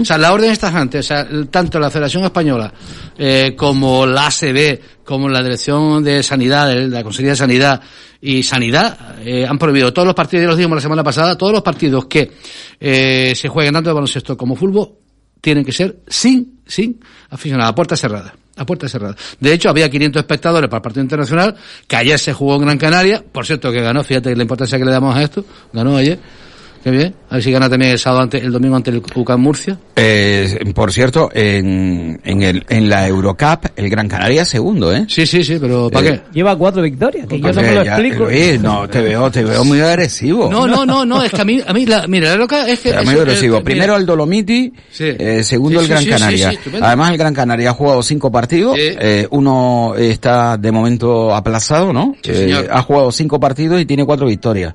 O 0.00 0.04
sea, 0.04 0.18
la 0.18 0.32
orden 0.32 0.52
está 0.52 0.68
antes, 0.68 1.04
o 1.04 1.08
sea, 1.08 1.26
tanto 1.50 1.80
la 1.80 1.90
Federación 1.90 2.22
Española 2.22 2.72
eh, 3.18 3.54
como 3.56 4.06
la 4.06 4.28
ACB, 4.28 4.78
como 5.04 5.28
la 5.28 5.42
Dirección 5.42 6.04
de 6.04 6.22
Sanidad, 6.22 6.68
de 6.68 6.86
la 6.86 7.02
Consejería 7.02 7.32
de 7.32 7.36
Sanidad 7.36 7.80
y 8.20 8.44
Sanidad, 8.44 9.16
eh, 9.24 9.44
han 9.44 9.58
prohibido 9.58 9.92
todos 9.92 10.06
los 10.06 10.14
partidos, 10.14 10.42
ya 10.42 10.46
los 10.46 10.56
dijimos 10.56 10.76
la 10.76 10.82
semana 10.82 11.02
pasada, 11.02 11.36
todos 11.36 11.52
los 11.52 11.62
partidos 11.62 12.06
que 12.06 12.30
eh, 12.78 13.32
se 13.34 13.48
jueguen 13.48 13.74
tanto 13.74 13.90
de 13.90 13.94
baloncesto 13.94 14.36
como 14.36 14.54
fútbol 14.54 14.92
tienen 15.44 15.62
que 15.62 15.72
ser 15.72 15.98
sin, 16.08 16.60
sin 16.66 16.98
aficionados, 17.28 17.72
a 17.72 17.74
puerta 17.74 17.96
cerrada. 17.98 18.34
A 18.56 18.64
puerta 18.64 18.88
cerrada. 18.88 19.14
De 19.38 19.52
hecho, 19.52 19.68
había 19.68 19.90
500 19.90 20.20
espectadores 20.20 20.70
para 20.70 20.78
el 20.78 20.82
partido 20.82 21.02
internacional, 21.02 21.54
que 21.86 21.96
ayer 21.96 22.18
se 22.18 22.32
jugó 22.32 22.56
en 22.56 22.62
Gran 22.62 22.78
Canaria, 22.78 23.22
por 23.30 23.44
cierto 23.44 23.70
que 23.70 23.82
ganó, 23.82 24.02
fíjate 24.02 24.34
la 24.34 24.42
importancia 24.42 24.78
que 24.78 24.86
le 24.86 24.90
damos 24.90 25.14
a 25.14 25.22
esto, 25.22 25.44
ganó 25.70 25.98
ayer, 25.98 26.18
qué 26.84 26.90
bien, 26.90 27.14
a 27.30 27.34
ver 27.34 27.42
si 27.42 27.50
gana 27.50 27.68
también 27.70 27.92
el 27.92 27.98
sábado 27.98 28.22
ante, 28.22 28.38
el 28.38 28.52
domingo 28.52 28.76
ante 28.76 28.90
el 28.90 29.02
UCAM 29.14 29.40
Murcia. 29.40 29.78
Eh, 29.96 30.60
por 30.74 30.92
cierto, 30.92 31.30
en, 31.32 32.20
en, 32.22 32.42
el, 32.42 32.64
en 32.68 32.88
la 32.90 33.08
Eurocup, 33.08 33.66
el 33.74 33.88
Gran 33.88 34.06
Canaria 34.06 34.42
es 34.42 34.48
segundo, 34.48 34.94
¿eh? 34.94 35.06
Sí, 35.08 35.26
sí, 35.26 35.42
sí, 35.42 35.56
pero 35.60 35.88
¿para 35.90 36.06
Eh, 36.08 36.10
qué? 36.12 36.20
Lleva 36.38 36.56
cuatro 36.56 36.82
victorias, 36.82 37.26
que 37.26 37.40
yo 37.40 37.52
no 37.52 37.62
me 37.62 37.74
lo 37.74 37.84
ya, 37.84 37.92
explico. 37.94 38.24
Luis, 38.26 38.60
no, 38.60 38.86
te 38.88 39.00
veo, 39.00 39.30
te 39.30 39.42
veo 39.42 39.64
muy 39.64 39.80
agresivo. 39.80 40.50
No, 40.50 40.66
no, 40.68 40.84
no, 40.84 41.04
no, 41.06 41.22
es 41.22 41.32
que 41.32 41.40
a 41.40 41.44
mí, 41.44 41.60
a 41.66 41.72
mí, 41.72 41.86
la, 41.86 42.06
mira, 42.06 42.28
la 42.30 42.36
loca 42.36 42.68
es 42.68 42.80
que... 42.80 42.90
Eso, 42.90 43.02
muy 43.02 43.14
agresivo. 43.14 43.64
Primero 43.64 43.96
el 43.96 44.04
Dolomiti, 44.04 44.72
Sí. 44.92 45.04
eh, 45.18 45.42
segundo 45.42 45.78
Sí, 45.80 45.84
el 45.86 45.88
Gran 45.90 46.02
sí, 46.04 46.08
Canaria. 46.10 46.36
sí, 46.50 46.52
sí, 46.52 46.56
estupendo. 46.58 46.86
Además 46.86 47.10
el 47.12 47.16
Gran 47.18 47.34
Canaria 47.34 47.70
ha 47.70 47.74
jugado 47.74 48.02
cinco 48.02 48.30
partidos, 48.30 48.76
Sí. 48.76 48.82
eh, 49.00 49.26
uno 49.30 49.94
está 49.96 50.58
de 50.58 50.70
momento 50.70 51.34
aplazado, 51.34 51.92
¿no? 51.92 52.14
Sí, 52.22 52.30
Eh, 52.30 52.34
señor. 52.34 52.68
ha 52.70 52.82
jugado 52.82 53.10
cinco 53.10 53.40
partidos 53.40 53.80
y 53.80 53.86
tiene 53.86 54.04
cuatro 54.04 54.26
victorias. 54.26 54.74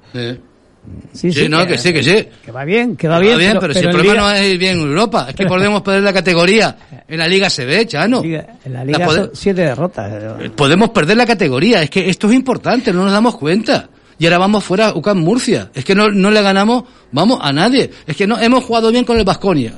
Eh, 0.90 1.10
Sí, 1.14 1.32
sí, 1.32 1.50
no, 1.50 1.66
que 1.66 1.78
sí, 1.78 1.92
que 1.94 2.04
sí. 2.04 2.28
Que 2.46 2.52
va 2.52 2.64
bien, 2.66 2.96
que 2.96 3.08
va 3.08 3.20
bien. 3.20 3.38
bien, 3.38 3.58
pero, 3.60 3.74
si 3.74 3.80
el 3.80 3.90
problema 3.90 4.14
Liga- 4.14 4.22
no 4.24 4.32
es 4.32 4.46
ir 4.54 4.58
bien 4.58 4.78
en 4.80 4.88
Europa, 4.88 5.26
es 5.30 5.36
que 5.36 5.46
podemos 5.46 5.82
perder 5.82 6.04
la 6.04 6.14
categoría 6.14 6.78
en 7.08 7.18
la 7.18 7.28
Liga 7.28 7.50
CB, 7.50 7.86
chano. 7.88 8.22
Liga- 8.22 8.46
en 8.66 8.74
la 8.74 8.80
La 8.80 8.86
liga 8.86 9.06
pode- 9.06 9.16
son 9.18 9.30
siete 9.34 9.62
derrotas. 9.62 10.12
Eh, 10.40 10.50
Podemos 10.56 10.90
perder 10.90 11.18
la 11.18 11.26
categoría, 11.26 11.82
es 11.82 11.90
que 11.90 12.10
esto 12.10 12.28
es 12.30 12.36
importante, 12.36 12.92
no 12.94 13.04
nos 13.04 13.12
damos 13.12 13.36
cuenta. 13.38 13.90
Y 14.18 14.26
ahora 14.26 14.38
vamos 14.40 14.64
fuera 14.66 14.90
a 14.90 14.94
UCAM 14.98 15.18
Murcia. 15.20 15.72
Es 15.74 15.86
que 15.86 15.96
no, 15.96 16.10
no 16.10 16.30
le 16.30 16.42
ganamos, 16.42 16.84
vamos, 17.14 17.40
a 17.42 17.54
nadie. 17.54 17.90
Es 18.06 18.18
que 18.18 18.28
no 18.28 18.38
hemos 18.38 18.66
jugado 18.66 18.92
bien 18.92 19.06
con 19.06 19.18
el 19.18 19.24
Vasconia. 19.24 19.74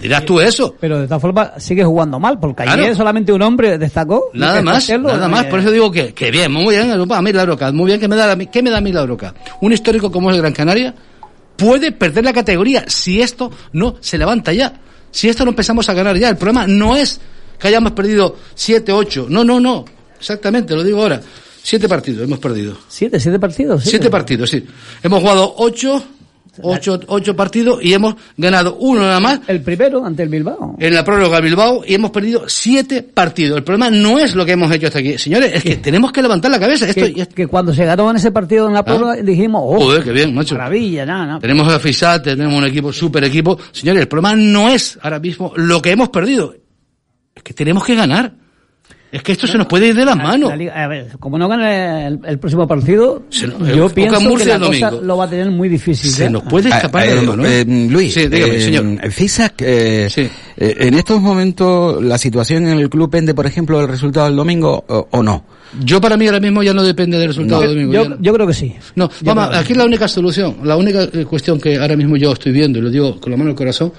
Dirás 0.00 0.24
tú 0.24 0.40
eso. 0.40 0.74
Pero 0.80 0.98
de 1.00 1.06
todas 1.06 1.20
formas 1.22 1.50
sigue 1.58 1.84
jugando 1.84 2.18
mal, 2.18 2.38
porque 2.40 2.64
Claro. 2.64 2.82
ayer 2.82 2.96
solamente 2.96 3.32
un 3.32 3.42
hombre 3.42 3.78
destacó. 3.78 4.30
Nada 4.34 4.60
más, 4.62 4.88
nada 4.88 5.28
más. 5.28 5.44
eh, 5.46 5.48
Por 5.48 5.60
eso 5.60 5.70
digo 5.70 5.90
que, 5.90 6.12
que 6.12 6.30
bien, 6.30 6.50
muy 6.52 6.74
bien, 6.74 6.90
a 6.90 7.22
mí 7.22 7.32
la 7.32 7.42
Eurocup, 7.42 7.72
muy 7.72 7.86
bien, 7.86 8.00
que 8.00 8.08
me 8.08 8.16
da, 8.16 8.32
a 8.32 8.36
mí- 8.36 8.48
¿qué 8.48 8.62
me 8.62 8.70
da 8.70 8.78
a 8.78 8.80
mí 8.80 8.92
la 8.92 9.00
Eurocup? 9.00 9.34
Un 9.60 9.72
histórico 9.72 10.10
como 10.10 10.30
es 10.30 10.36
el 10.36 10.42
Gran 10.42 10.52
Canaria 10.54 10.94
puede 11.56 11.92
perder 11.92 12.24
la 12.24 12.32
categoría 12.32 12.84
si 12.88 13.20
esto 13.20 13.50
no 13.72 13.96
se 14.00 14.18
levanta 14.18 14.52
ya. 14.52 14.72
Si 15.10 15.28
esto 15.28 15.44
no 15.44 15.50
empezamos 15.50 15.88
a 15.88 15.92
ganar 15.92 16.16
ya. 16.16 16.30
El 16.30 16.36
problema 16.36 16.66
no 16.66 16.96
es 16.96 17.20
que 17.58 17.68
hayamos 17.68 17.92
perdido 17.92 18.36
siete, 18.54 18.92
ocho. 18.92 19.26
No, 19.28 19.44
no, 19.44 19.60
no. 19.60 19.84
Exactamente, 20.18 20.74
lo 20.74 20.82
digo 20.82 21.02
ahora. 21.02 21.20
Siete 21.62 21.88
partidos 21.88 22.24
hemos 22.24 22.38
perdido. 22.38 22.76
Siete, 22.88 23.20
siete 23.20 23.38
partidos. 23.38 23.84
Siete 23.84 24.08
partidos, 24.08 24.48
sí. 24.50 24.64
Hemos 25.02 25.20
jugado 25.20 25.54
ocho, 25.58 26.02
ocho, 26.62 27.00
ocho 27.08 27.36
partidos 27.36 27.78
y 27.82 27.92
hemos 27.94 28.14
ganado 28.36 28.76
uno 28.80 29.00
nada 29.02 29.20
más 29.20 29.40
El 29.46 29.60
primero 29.62 30.04
ante 30.04 30.22
el 30.22 30.28
Bilbao. 30.28 30.76
en 30.78 30.94
la 30.94 31.04
prórroga 31.04 31.40
Bilbao 31.40 31.82
y 31.86 31.94
hemos 31.94 32.10
perdido 32.10 32.44
siete 32.48 33.02
partidos. 33.02 33.58
El 33.58 33.64
problema 33.64 33.90
no 33.90 34.18
es 34.18 34.34
lo 34.34 34.44
que 34.46 34.52
hemos 34.52 34.70
hecho 34.72 34.86
hasta 34.88 34.98
aquí. 35.00 35.18
Señores, 35.18 35.52
es 35.54 35.62
que 35.62 35.76
tenemos 35.76 36.12
que 36.12 36.22
levantar 36.22 36.50
la 36.50 36.58
cabeza. 36.60 36.86
Esto, 36.88 37.06
Que, 37.06 37.26
que 37.26 37.46
cuando 37.46 37.72
se 37.74 37.84
ganó 37.84 38.10
en 38.10 38.16
ese 38.16 38.30
partido 38.30 38.66
en 38.68 38.74
la 38.74 38.84
prórroga 38.84 39.16
dijimos, 39.16 39.62
oh, 39.64 39.78
Joder, 39.80 40.02
qué 40.02 40.12
bien, 40.12 40.34
macho. 40.34 40.54
maravilla, 40.54 41.04
nada, 41.06 41.26
nada. 41.26 41.40
Tenemos 41.40 41.72
a 41.72 41.78
FISAT, 41.78 42.24
tenemos 42.24 42.54
un 42.54 42.64
equipo, 42.64 42.92
super 42.92 43.22
equipo. 43.24 43.58
Señores, 43.72 44.02
el 44.02 44.08
problema 44.08 44.34
no 44.36 44.68
es 44.68 44.98
ahora 45.02 45.18
mismo 45.18 45.52
lo 45.56 45.80
que 45.82 45.90
hemos 45.90 46.08
perdido. 46.10 46.54
Es 47.34 47.42
que 47.42 47.54
tenemos 47.54 47.84
que 47.84 47.94
ganar. 47.94 48.34
Es 49.12 49.24
que 49.24 49.32
esto 49.32 49.48
se 49.48 49.58
nos 49.58 49.66
puede 49.66 49.88
ir 49.88 49.94
de 49.96 50.04
las 50.04 50.16
La- 50.16 50.22
manos. 50.22 50.50
la 50.50 50.56
liga- 50.56 50.84
a 50.84 50.86
ver, 50.86 51.08
como 51.18 51.36
no 51.36 51.48
gane 51.48 52.06
el, 52.06 52.20
el 52.24 52.38
próximo 52.38 52.68
partido, 52.68 53.24
nos- 53.28 53.40
yo 53.68 53.82
Boca 53.82 53.94
pienso 53.94 54.36
que 54.36 54.44
la 54.44 54.54
el 54.54 54.60
cosa 54.60 54.86
domingo. 54.90 55.00
lo 55.06 55.16
va 55.16 55.24
a 55.24 55.30
tener 55.30 55.50
muy 55.50 55.68
difícil. 55.68 56.10
Se 56.12 56.26
¿eh? 56.26 56.30
nos 56.30 56.44
puede 56.44 56.68
escapar 56.68 57.02
de 57.06 57.12
Eh, 57.12 57.14
las 57.16 57.24
manos. 57.24 57.46
eh, 57.46 57.64
Luis, 57.90 58.14
Sí, 58.14 58.28
dígame, 58.28 58.56
eh, 58.56 58.60
señor. 58.60 59.10
Fisac, 59.10 59.54
eh, 59.62 60.08
Sí. 60.08 60.28
eh, 60.56 60.76
en 60.78 60.94
estos 60.94 61.20
momentos 61.20 62.00
la 62.04 62.18
situación 62.18 62.68
en 62.68 62.78
el 62.78 62.88
club 62.88 63.10
pende, 63.10 63.34
por 63.34 63.46
ejemplo, 63.46 63.78
del 63.80 63.88
resultado 63.88 64.26
del 64.26 64.36
domingo 64.36 64.84
o, 64.88 65.08
o 65.10 65.22
no. 65.24 65.44
Yo 65.84 66.00
para 66.00 66.16
mí 66.16 66.26
ahora 66.26 66.40
mismo 66.40 66.62
ya 66.62 66.72
no 66.74 66.82
depende 66.84 67.18
del 67.18 67.28
resultado 67.28 67.62
del 67.62 67.70
domingo. 67.74 67.92
yo, 67.92 68.08
no. 68.10 68.16
yo 68.20 68.32
creo 68.32 68.46
que 68.46 68.54
sí. 68.54 68.74
No, 68.94 69.10
vamos, 69.22 69.56
aquí 69.56 69.74
la 69.74 69.84
única 69.86 70.06
solución, 70.06 70.58
la 70.62 70.76
única 70.76 71.02
eh, 71.12 71.24
cuestión 71.28 71.60
que 71.60 71.78
ahora 71.78 71.96
mismo 71.96 72.16
yo 72.16 72.32
estoy 72.32 72.52
viendo, 72.52 72.78
y 72.78 72.82
lo 72.82 72.90
digo 72.90 73.20
con 73.20 73.32
la 73.32 73.36
mano 73.36 73.50
en 73.50 73.54
el 73.54 73.56
corazón, 73.58 73.92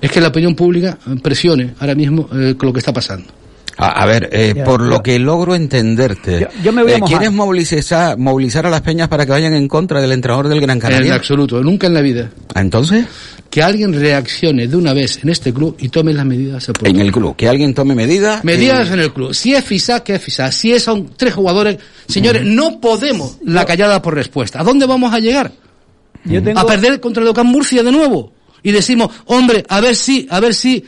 es 0.00 0.10
que 0.10 0.20
la 0.20 0.28
opinión 0.28 0.54
pública 0.54 0.96
eh, 1.06 1.16
presione 1.22 1.74
ahora 1.78 1.94
mismo 1.94 2.26
eh, 2.34 2.54
con 2.56 2.68
lo 2.68 2.72
que 2.72 2.78
está 2.78 2.92
pasando. 2.94 3.26
A, 3.78 4.02
a 4.02 4.06
ver, 4.06 4.30
eh, 4.32 4.54
Ya, 4.56 4.64
por 4.64 4.80
lo 4.80 5.02
que 5.02 5.18
logro 5.18 5.54
entenderte, 5.54 6.40
Yo- 6.40 6.62
yo 6.62 6.72
me 6.72 6.82
voy 6.82 6.92
a 6.92 6.96
eh. 6.96 7.00
¿quieres 7.06 7.30
movilizar, 7.30 8.16
movilizar 8.16 8.66
a 8.66 8.70
las 8.70 8.80
peñas 8.80 9.08
para 9.08 9.26
que 9.26 9.32
vayan 9.32 9.54
en 9.54 9.68
contra 9.68 10.00
del 10.00 10.12
entrenador 10.12 10.48
del 10.48 10.60
Gran 10.60 10.76
En 10.76 10.80
Canaria? 10.80 11.14
absoluto, 11.14 11.62
nunca 11.62 11.86
en 11.86 11.94
la 11.94 12.00
vida. 12.00 12.30
Ah, 12.54 12.60
Entonces, 12.62 13.04
Que 13.50 13.62
alguien 13.62 13.92
reaccione 13.98 14.66
de 14.66 14.76
una 14.76 14.92
vez 14.92 15.20
en 15.22 15.30
este 15.30 15.52
club 15.54 15.76
y 15.78 15.88
tome 15.88 16.12
las 16.12 16.26
medidas 16.26 16.68
en 16.82 17.00
el 17.00 17.10
club, 17.12 17.36
que 17.36 17.48
alguien 17.48 17.72
tome 17.74 17.94
medidas. 17.94 18.44
Medidas 18.44 18.90
en 18.90 19.00
el 19.00 19.12
club. 19.12 19.32
Si 19.34 19.54
es 19.54 19.64
FISA, 19.64 20.02
que 20.02 20.16
es 20.16 20.22
FISA. 20.22 20.50
Si 20.52 20.72
es- 20.72 20.82
son 20.82 21.12
tres 21.16 21.32
jugadores, 21.32 21.78
señores, 22.08 22.44
no 22.44 22.80
podemos 22.80 23.38
la 23.44 23.64
callada 23.64 24.02
por 24.02 24.14
respuesta. 24.14 24.60
¿A 24.60 24.64
dónde 24.64 24.84
vamos 24.84 25.14
a 25.14 25.20
llegar? 25.20 25.52
Yo 26.24 26.42
tengo, 26.42 26.58
¿A 26.58 26.66
perder 26.66 27.00
contra 27.00 27.22
el 27.22 27.32
Murcia 27.44 27.82
de 27.82 27.92
nuevo? 27.92 28.32
Y 28.62 28.72
decimos, 28.72 29.10
hombre, 29.26 29.64
a 29.68 29.80
ver 29.80 29.94
si, 29.94 30.26
a 30.28 30.40
ver 30.40 30.52
si, 30.54 30.84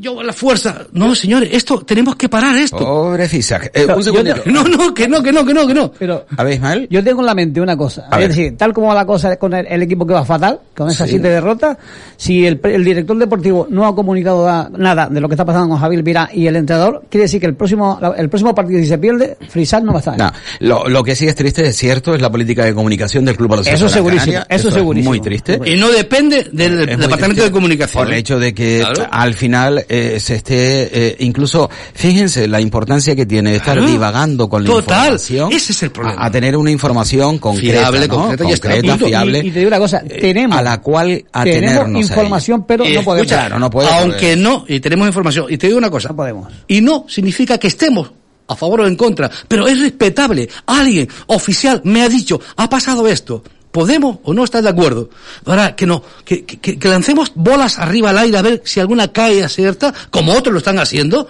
yo 0.00 0.22
la 0.22 0.32
fuerza. 0.32 0.86
No, 0.92 1.14
señores, 1.14 1.50
esto, 1.52 1.80
tenemos 1.80 2.16
que 2.16 2.28
parar 2.28 2.56
esto. 2.56 2.78
Pobre 2.78 3.28
Fisac. 3.28 3.70
Eh, 3.74 3.86
un 3.86 4.02
te- 4.02 4.50
No, 4.50 4.64
no, 4.64 4.92
que 4.94 5.08
no, 5.08 5.22
que 5.22 5.32
no, 5.32 5.44
que 5.44 5.54
no, 5.54 5.66
que 5.66 5.74
no. 5.74 5.92
pero 5.98 6.24
A 6.36 6.44
ver, 6.44 6.54
Ismael. 6.54 6.86
yo 6.90 7.02
tengo 7.04 7.20
en 7.20 7.26
la 7.26 7.34
mente 7.34 7.60
una 7.60 7.76
cosa. 7.76 8.06
A 8.10 8.16
es 8.16 8.20
ver. 8.20 8.28
decir, 8.28 8.56
tal 8.56 8.72
como 8.72 8.88
va 8.88 8.94
la 8.94 9.06
cosa 9.06 9.36
con 9.36 9.52
el, 9.54 9.66
el 9.66 9.82
equipo 9.82 10.06
que 10.06 10.14
va 10.14 10.24
fatal, 10.24 10.60
con 10.76 10.88
esas 10.90 11.06
Sí. 11.08 11.14
siete 11.14 11.28
derrotas, 11.28 11.76
si 12.16 12.46
el, 12.46 12.58
pre- 12.58 12.74
el 12.74 12.84
director 12.84 13.16
deportivo 13.18 13.66
no 13.70 13.86
ha 13.86 13.94
comunicado 13.94 14.44
da- 14.44 14.70
nada 14.76 15.08
de 15.08 15.20
lo 15.20 15.28
que 15.28 15.34
está 15.34 15.44
pasando 15.44 15.68
con 15.68 15.78
Javier 15.78 16.02
Virá 16.02 16.30
y 16.32 16.46
el 16.46 16.56
entrenador, 16.56 17.04
quiere 17.10 17.22
decir 17.24 17.40
que 17.40 17.46
el 17.46 17.54
próximo, 17.54 17.98
la- 18.00 18.10
el 18.16 18.28
próximo 18.28 18.54
partido, 18.54 18.80
si 18.80 18.86
se 18.86 18.98
pierde, 18.98 19.36
Frisal 19.48 19.84
no 19.84 19.92
va 19.92 19.98
a 19.98 20.00
estar. 20.00 20.18
No, 20.18 20.30
lo, 20.60 20.88
lo 20.88 21.02
que 21.04 21.14
sí 21.16 21.26
es 21.26 21.34
triste, 21.34 21.66
es 21.66 21.76
cierto, 21.76 22.14
es 22.14 22.20
la 22.22 22.30
política 22.30 22.64
de 22.64 22.74
comunicación 22.74 23.24
del 23.24 23.36
Club 23.36 23.50
Baloncesto 23.50 23.76
Eso 23.76 23.84
Gran 23.86 23.94
segurísimo, 23.94 24.32
Canaria. 24.34 24.56
eso 24.56 24.68
es 24.68 24.74
segurísimo. 24.74 25.10
muy 25.10 25.20
triste. 25.20 25.60
Y 25.64 25.76
no 25.76 25.90
depende 25.90 26.44
del 26.52 26.80
Es 26.80 26.86
Departamento 26.98 27.24
triste 27.26 27.42
de 27.44 27.50
Comunicación. 27.50 28.04
Por 28.04 28.12
el 28.12 28.18
hecho 28.18 28.38
de 28.38 28.54
que 28.54 28.80
Claro. 28.80 29.08
al 29.10 29.34
final 29.34 29.81
eh, 29.88 30.18
se 30.20 30.36
esté, 30.36 31.08
eh, 31.08 31.16
incluso, 31.20 31.68
fíjense 31.94 32.46
la 32.48 32.60
importancia 32.60 33.14
que 33.16 33.26
tiene 33.26 33.56
estar 33.56 33.76
Claro. 33.76 33.90
divagando 33.90 34.48
con 34.48 34.62
la 34.64 34.70
Total. 34.70 34.98
información. 35.12 35.52
Ese 35.52 35.72
es 35.72 35.82
el 35.82 35.90
problema. 35.90 36.22
A, 36.22 36.26
a 36.26 36.30
tener 36.30 36.56
una 36.56 36.70
información 36.70 37.38
concreta, 37.38 37.78
Fiable, 37.80 38.08
¿no? 38.08 38.14
concreta, 38.14 38.44
y 38.44 38.46
concreta, 38.48 38.88
Punto. 38.92 39.06
fiable. 39.06 39.38
Y- 39.44 39.48
y 39.48 39.50
te 39.50 39.58
digo 39.60 39.68
una 39.68 39.78
cosa, 39.78 40.02
eh, 40.08 40.18
tenemos- 40.20 40.58
a 40.58 40.62
la 40.62 40.80
cual 40.80 41.06
tenemos 41.06 41.28
atenernos 41.32 42.02
información, 42.02 42.64
pero 42.66 42.84
Y 42.84 42.94
no 42.94 43.02
podemos. 43.04 43.26
escucha, 43.26 43.40
Claro, 43.46 43.58
no 43.58 43.70
puede, 43.70 43.88
aunque 43.88 44.36
no, 44.36 44.64
y 44.68 44.80
tenemos 44.80 45.06
información, 45.06 45.46
y 45.48 45.56
te 45.58 45.66
digo 45.66 45.78
una 45.78 45.90
cosa. 45.90 46.08
No 46.10 46.16
podemos. 46.16 46.52
Y 46.68 46.80
no 46.80 47.06
significa 47.08 47.58
que 47.58 47.68
estemos 47.68 48.10
a 48.48 48.56
favor 48.56 48.80
o 48.82 48.86
en 48.86 48.96
contra, 48.96 49.30
pero 49.48 49.66
es 49.68 49.78
respetable. 49.80 50.48
Alguien 50.66 51.08
oficial 51.28 51.80
me 51.84 52.02
ha 52.02 52.08
dicho, 52.08 52.40
ha 52.56 52.68
pasado 52.68 53.06
esto. 53.08 53.42
¿Podemos 53.72 54.18
o 54.22 54.32
no 54.34 54.44
estar 54.44 54.62
de 54.62 54.68
acuerdo? 54.68 55.08
Ahora, 55.46 55.74
que 55.74 55.86
no, 55.86 56.02
que, 56.24 56.44
que, 56.44 56.78
que 56.78 56.88
lancemos 56.88 57.32
bolas 57.34 57.78
arriba 57.78 58.10
al 58.10 58.18
aire 58.18 58.36
a 58.38 58.42
ver 58.42 58.62
si 58.64 58.78
alguna 58.80 59.08
cae 59.12 59.42
acierta, 59.42 59.92
como 60.10 60.32
otros 60.32 60.52
lo 60.52 60.58
están 60.58 60.78
haciendo. 60.78 61.26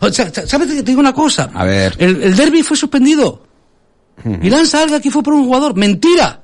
O 0.00 0.10
sea, 0.10 0.32
¿Sabes? 0.32 0.68
Te 0.68 0.82
digo 0.82 1.00
una 1.00 1.12
cosa. 1.12 1.50
A 1.52 1.64
ver. 1.64 1.94
El, 1.98 2.22
el 2.22 2.36
derby 2.36 2.62
fue 2.62 2.76
suspendido. 2.76 3.42
Y 4.40 4.48
lanza 4.50 4.82
algo 4.82 4.94
aquí 4.96 5.10
fue 5.10 5.22
por 5.22 5.34
un 5.34 5.44
jugador. 5.44 5.74
Mentira. 5.76 6.42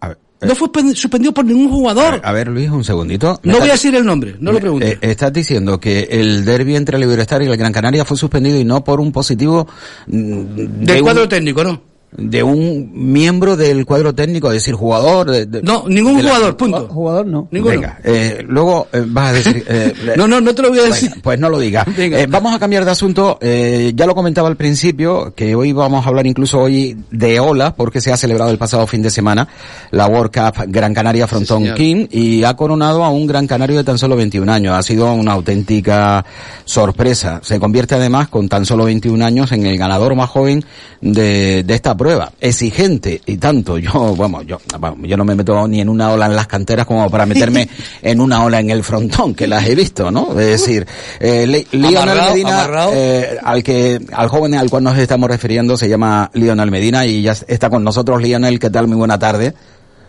A 0.00 0.08
ver, 0.08 0.18
eh, 0.40 0.46
No 0.46 0.54
fue 0.54 0.72
pen- 0.72 0.94
suspendido 0.96 1.32
por 1.32 1.44
ningún 1.44 1.68
a 1.68 1.70
jugador. 1.70 2.12
ver, 2.14 2.20
a 2.24 2.32
ver, 2.32 2.48
Luis, 2.48 2.68
un 2.70 2.82
segundito. 2.82 3.38
Me 3.44 3.52
No 3.52 3.58
voy 3.60 3.68
a 3.68 3.72
decir 3.72 3.94
el 3.94 4.04
nombre, 4.04 4.36
no 4.40 4.52
lo 4.52 4.58
pregunto. 4.58 4.86
Eh, 4.86 4.98
estás 5.02 5.32
diciendo 5.32 5.78
que 5.78 6.08
el 6.10 6.44
derby 6.44 6.74
entre 6.76 6.96
el 6.96 7.04
Iberostar 7.04 7.42
y 7.42 7.46
el 7.46 7.56
Gran 7.56 7.72
Canaria 7.72 8.04
fue 8.04 8.16
suspendido 8.16 8.58
y 8.58 8.64
no 8.64 8.82
por 8.82 9.00
un 9.00 9.12
positivo 9.12 9.68
mm, 10.08 10.12
de 10.16 10.66
Del 10.66 10.96
un- 10.96 11.02
cuadro 11.04 11.28
técnico, 11.28 11.62
¿no? 11.62 11.91
De 12.16 12.42
un 12.42 12.90
miembro 12.92 13.56
del 13.56 13.86
cuadro 13.86 14.14
técnico, 14.14 14.48
es 14.48 14.54
decir, 14.54 14.74
jugador. 14.74 15.30
De, 15.30 15.46
de- 15.46 15.62
No, 15.62 15.84
ningún 15.88 16.18
de 16.18 16.22
la- 16.24 16.28
jugador, 16.30 16.56
punto. 16.56 16.88
Jugador 16.88 17.26
no. 17.26 17.48
Ninguno. 17.50 17.74
Venga, 17.74 17.98
eh, 18.04 18.44
luego 18.46 18.86
eh, 18.92 19.02
vas 19.06 19.30
a 19.30 19.32
decir. 19.32 19.64
eh, 19.66 19.94
No, 20.16 20.28
no, 20.28 20.40
no 20.40 20.54
te 20.54 20.62
lo 20.62 20.68
voy 20.68 20.80
a 20.80 20.82
decir. 20.84 21.08
Venga, 21.10 21.22
pues 21.22 21.38
no 21.40 21.48
lo 21.48 21.58
diga. 21.58 21.84
Venga. 21.96 22.20
Eh, 22.20 22.26
vamos 22.28 22.54
a 22.54 22.58
cambiar 22.58 22.84
de 22.84 22.90
asunto. 22.90 23.38
Eh, 23.40 23.92
ya 23.94 24.04
lo 24.06 24.14
comentaba 24.14 24.48
al 24.48 24.56
principio, 24.56 25.32
que 25.34 25.54
hoy 25.54 25.72
vamos 25.72 26.04
a 26.04 26.08
hablar 26.08 26.26
incluso 26.26 26.60
hoy 26.60 26.96
de 27.10 27.40
olas, 27.40 27.72
porque 27.74 28.00
se 28.00 28.12
ha 28.12 28.16
celebrado 28.16 28.50
el 28.50 28.58
pasado 28.58 28.86
fin 28.86 29.02
de 29.02 29.10
semana 29.10 29.48
la 29.90 30.06
World 30.06 30.32
Cup 30.32 30.64
Gran 30.68 30.92
Canaria 30.92 31.26
Frontón 31.26 31.62
señor. 31.62 31.76
King 31.76 32.06
y 32.10 32.44
ha 32.44 32.54
coronado 32.54 33.04
a 33.04 33.10
un 33.10 33.26
gran 33.26 33.46
canario 33.46 33.76
de 33.78 33.84
tan 33.84 33.96
solo 33.98 34.16
21 34.16 34.52
años. 34.52 34.74
Ha 34.76 34.82
sido 34.82 35.12
una 35.14 35.32
auténtica 35.32 36.24
sorpresa. 36.66 37.40
Se 37.42 37.58
convierte 37.58 37.94
además 37.94 38.28
con 38.28 38.48
tan 38.48 38.66
solo 38.66 38.84
21 38.84 39.24
años 39.24 39.52
en 39.52 39.66
el 39.66 39.78
ganador 39.78 40.14
más 40.14 40.28
joven 40.30 40.64
de, 41.00 41.62
de 41.64 41.74
esta 41.74 41.96
prueba. 42.02 42.32
Exigente 42.40 43.20
y 43.26 43.36
tanto. 43.36 43.78
Yo, 43.78 44.16
vamos, 44.16 44.44
yo, 44.46 44.58
vamos, 44.78 45.08
yo 45.08 45.16
no 45.16 45.24
me 45.24 45.34
meto 45.36 45.68
ni 45.68 45.80
en 45.80 45.88
una 45.88 46.10
ola 46.10 46.26
en 46.26 46.34
las 46.34 46.46
canteras 46.48 46.84
como 46.86 47.08
para 47.10 47.26
meterme 47.26 47.68
en 48.02 48.20
una 48.20 48.44
ola 48.44 48.58
en 48.60 48.70
el 48.70 48.82
frontón, 48.82 49.34
que 49.34 49.46
las 49.46 49.66
he 49.68 49.74
visto, 49.74 50.10
¿no? 50.10 50.30
Es 50.32 50.46
decir, 50.46 50.86
eh, 51.20 51.46
Le- 51.46 51.66
Lionel 51.72 52.18
Medina, 52.32 52.68
eh, 52.92 53.38
al 53.42 53.62
que, 53.62 54.00
al 54.12 54.28
joven 54.28 54.54
al 54.54 54.68
cual 54.68 54.82
nos 54.84 54.98
estamos 54.98 55.28
refiriendo 55.30 55.76
se 55.76 55.88
llama 55.88 56.30
Lionel 56.34 56.70
Medina 56.70 57.06
y 57.06 57.22
ya 57.22 57.32
está 57.46 57.70
con 57.70 57.84
nosotros. 57.84 58.20
Lionel, 58.20 58.58
¿qué 58.58 58.70
tal? 58.70 58.88
Muy 58.88 58.96
buena 58.96 59.18
tarde. 59.18 59.54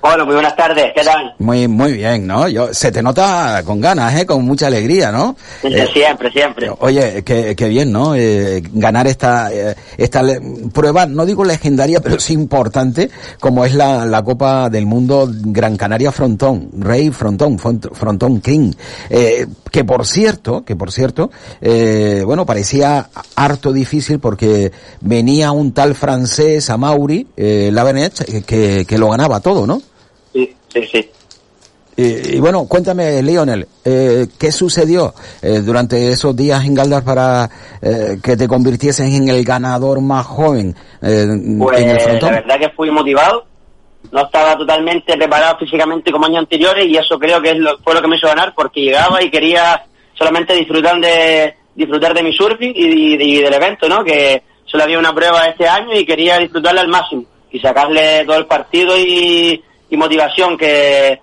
Bueno, 0.04 0.26
muy 0.26 0.34
buenas 0.34 0.58
tardes, 0.58 0.92
¿qué 0.94 1.02
tal? 1.02 1.34
Muy, 1.40 1.66
muy 1.70 1.94
bien, 1.94 2.28
¿no? 2.28 2.50
Yo, 2.50 2.74
se 2.74 2.92
te 2.92 3.02
nota 3.02 3.64
con 3.64 3.80
ganas, 3.80 4.14
¿eh? 4.20 4.26
Con 4.26 4.44
mucha 4.44 4.68
alegría, 4.68 5.14
¿no? 5.14 5.38
Eh, 5.64 5.88
siempre, 5.94 6.30
siempre. 6.30 6.70
Oye, 6.80 7.24
qué, 7.24 7.56
qué 7.56 7.70
bien, 7.70 7.90
¿no? 7.94 8.14
Eh, 8.14 8.62
ganar 8.74 9.08
esta, 9.08 9.50
eh, 9.54 9.74
esta 9.98 10.22
prueba, 10.74 11.06
no 11.06 11.26
digo 11.26 11.46
legendaria, 11.46 12.02
pero 12.02 12.20
sí 12.20 12.34
importante, 12.34 13.10
como 13.40 13.64
es 13.64 13.76
la, 13.76 14.06
la 14.06 14.22
Copa 14.26 14.70
del 14.70 14.86
Mundo 14.86 15.26
Gran 15.32 15.78
Canaria 15.78 16.12
Frontón, 16.12 16.70
Rey 16.80 17.10
Frontón, 17.10 17.58
Frontón 17.58 18.42
King. 18.42 18.74
Eh, 19.10 19.48
que 19.72 19.86
por 19.86 20.06
cierto, 20.06 20.66
que 20.66 20.76
por 20.76 20.92
cierto, 20.92 21.32
eh, 21.62 22.24
bueno, 22.26 22.46
parecía 22.46 23.08
harto 23.38 23.72
difícil 23.72 24.20
porque 24.20 24.74
venía 25.00 25.54
un 25.54 25.72
tal 25.72 25.96
francés, 25.96 26.70
Amauri, 26.70 27.26
eh, 27.38 27.70
Lavenet, 27.72 28.44
que, 28.46 28.86
que 28.86 28.98
lo 28.98 29.10
ganaba 29.10 29.40
todo, 29.40 29.66
¿no? 29.66 29.82
Sí, 30.74 30.84
sí. 30.92 31.10
Y, 31.96 32.38
y 32.38 32.40
bueno, 32.40 32.66
cuéntame, 32.68 33.22
Lionel, 33.22 33.68
eh, 33.86 34.26
¿qué 34.40 34.52
sucedió 34.52 35.14
eh, 35.44 35.60
durante 35.60 36.12
esos 36.12 36.36
días 36.36 36.66
en 36.66 36.74
Galdar 36.74 37.04
para 37.04 37.48
eh, 37.84 38.18
que 38.24 38.36
te 38.36 38.48
convirtieses 38.48 39.14
en 39.14 39.30
el 39.30 39.44
ganador 39.46 40.02
más 40.02 40.26
joven 40.26 40.76
eh, 41.04 41.28
Pues 41.60 41.82
en 41.82 41.90
el 41.90 41.96
la 41.98 42.04
frontón? 42.04 42.32
verdad 42.32 42.60
que 42.60 42.70
fui 42.70 42.90
motivado, 42.90 43.46
no 44.12 44.22
estaba 44.26 44.58
totalmente 44.58 45.16
preparado 45.16 45.60
físicamente 45.60 46.12
como 46.12 46.26
años 46.26 46.40
anteriores 46.40 46.88
y 46.88 46.98
eso 46.98 47.20
creo 47.20 47.40
que 47.40 47.52
es 47.52 47.58
lo, 47.58 47.78
fue 47.84 47.94
lo 47.94 48.02
que 48.02 48.08
me 48.08 48.18
hizo 48.18 48.28
ganar 48.28 48.54
porque 48.56 48.82
llegaba 48.82 49.22
y 49.22 49.30
quería 49.30 49.86
solamente 50.16 50.56
disfrutar 50.56 51.00
de 51.00 51.54
disfrutar 51.76 52.16
de 52.16 52.24
mi 52.24 52.34
surfing 52.34 52.74
y, 52.76 53.36
y 53.36 53.42
del 53.42 53.54
evento, 53.54 53.88
¿no? 53.88 54.04
Que 54.04 54.42
solo 54.66 54.84
había 54.84 54.98
una 54.98 55.14
prueba 55.14 55.46
este 55.46 55.68
año 55.68 55.94
y 55.94 56.06
quería 56.08 56.40
disfrutarla 56.40 56.82
al 56.82 56.88
máximo 56.88 57.26
y 57.52 57.60
sacarle 57.60 58.26
todo 58.26 58.38
el 58.38 58.48
partido 58.48 58.98
y, 58.98 59.64
y 59.94 59.98
motivación 59.98 60.58
que 60.58 61.20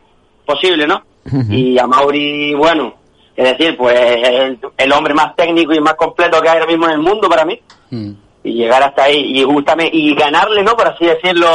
posible, 0.47 0.87
¿no? 0.87 1.03
Y 1.51 1.79
a 1.79 1.87
Mauri, 1.87 2.55
bueno, 2.55 2.95
es 3.37 3.57
decir, 3.57 3.77
pues 3.77 3.99
el, 3.99 4.59
el 4.77 4.93
hombre 4.93 5.15
más 5.15 5.37
técnico 5.37 5.73
y 5.75 5.81
más 5.81 5.95
completo 5.95 6.41
que 6.41 6.49
hay 6.49 6.59
ahora 6.59 6.67
mismo 6.71 6.87
en 6.87 6.93
el 6.93 6.99
mundo 6.99 7.29
para 7.29 7.45
mí 7.45 7.59
Mm. 7.93 8.13
y 8.45 8.53
llegar 8.53 8.81
hasta 8.85 9.03
ahí 9.03 9.39
y 9.41 9.43
justamente 9.43 9.97
y 9.97 10.15
ganarle 10.15 10.63
no 10.63 10.77
por 10.77 10.87
así 10.87 11.05
decirlo 11.07 11.49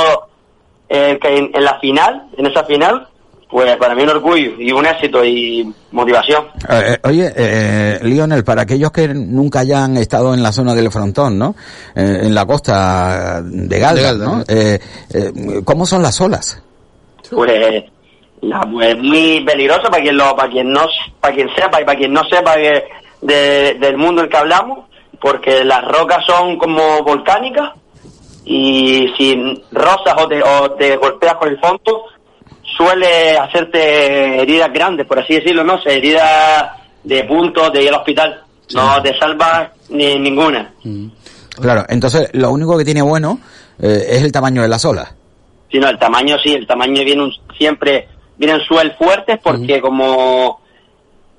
eh, 0.89 1.17
que 1.21 1.37
en, 1.37 1.49
en 1.53 1.63
la 1.63 1.79
final 1.79 2.27
en 2.37 2.45
esa 2.47 2.65
final 2.65 3.07
pues 3.49 3.77
para 3.77 3.95
mí 3.95 4.03
un 4.03 4.09
orgullo 4.09 4.51
y 4.59 4.69
un 4.73 4.85
éxito 4.85 5.23
y 5.23 5.73
motivación 5.91 6.43
Eh, 6.69 6.81
eh, 6.87 6.97
oye, 7.03 7.31
eh, 7.37 7.99
Lionel, 8.03 8.43
para 8.43 8.63
aquellos 8.63 8.91
que 8.91 9.07
nunca 9.07 9.59
hayan 9.59 9.95
estado 9.95 10.33
en 10.33 10.43
la 10.43 10.51
zona 10.51 10.73
del 10.75 10.91
frontón, 10.91 11.37
¿no? 11.39 11.55
Eh, 11.95 12.19
en 12.23 12.35
la 12.35 12.45
costa 12.45 13.41
de 13.41 13.79
Galdar, 13.79 14.15
¿no? 14.17 14.37
¿no? 14.37 14.43
Eh, 14.45 14.77
eh, 15.13 15.31
¿Cómo 15.63 15.85
son 15.85 16.01
las 16.03 16.19
olas? 16.19 16.61
Pues 17.31 17.83
la, 18.41 18.61
pues 18.61 18.97
muy 18.97 19.41
peligroso 19.45 19.83
para 19.89 20.01
quien 20.03 20.17
lo 20.17 20.35
para 20.35 20.49
quien 20.49 20.71
no 20.71 20.85
para 21.19 21.33
quien 21.35 21.49
sepa 21.55 21.81
y 21.81 21.85
para 21.85 21.97
quien 21.97 22.13
no 22.13 22.23
sepa 22.29 22.55
que 22.55 22.83
de- 23.21 23.75
del 23.79 23.97
mundo 23.97 24.21
en 24.23 24.29
que 24.29 24.37
hablamos 24.37 24.79
porque 25.19 25.63
las 25.63 25.83
rocas 25.87 26.23
son 26.27 26.57
como 26.57 27.01
volcánicas 27.03 27.71
y 28.45 29.07
si 29.17 29.63
rozas 29.71 30.13
o 30.17 30.27
te, 30.27 30.43
o 30.43 30.71
te 30.71 30.95
golpeas 30.97 31.35
con 31.35 31.49
el 31.49 31.59
fondo 31.59 32.03
suele 32.77 33.37
hacerte 33.37 34.41
heridas 34.41 34.71
grandes 34.71 35.07
por 35.07 35.19
así 35.19 35.35
decirlo 35.35 35.63
no 35.63 35.81
sé 35.81 35.95
heridas 35.97 36.71
de 37.03 37.23
puntos 37.23 37.71
de 37.71 37.83
ir 37.83 37.89
al 37.89 37.95
hospital. 37.99 38.41
No 38.73 38.99
te 39.03 39.15
salvas 39.19 39.69
ni 39.89 40.17
ninguna. 40.17 40.73
Claro, 41.61 41.85
entonces 41.87 42.29
lo 42.33 42.49
único 42.49 42.75
que 42.79 42.83
tiene 42.83 43.03
bueno 43.03 43.37
eh, 43.79 44.05
es 44.09 44.23
el 44.23 44.31
tamaño 44.31 44.63
de 44.63 44.67
las 44.67 44.83
olas. 44.85 45.13
Sino 45.71 45.87
el 45.89 45.97
tamaño 45.97 46.37
sí, 46.43 46.53
el 46.53 46.67
tamaño 46.67 47.03
viene 47.03 47.23
un- 47.23 47.33
siempre 47.57 48.07
vienen 48.37 48.59
swell 48.61 48.91
fuertes 48.97 49.39
porque 49.43 49.79
como 49.81 50.59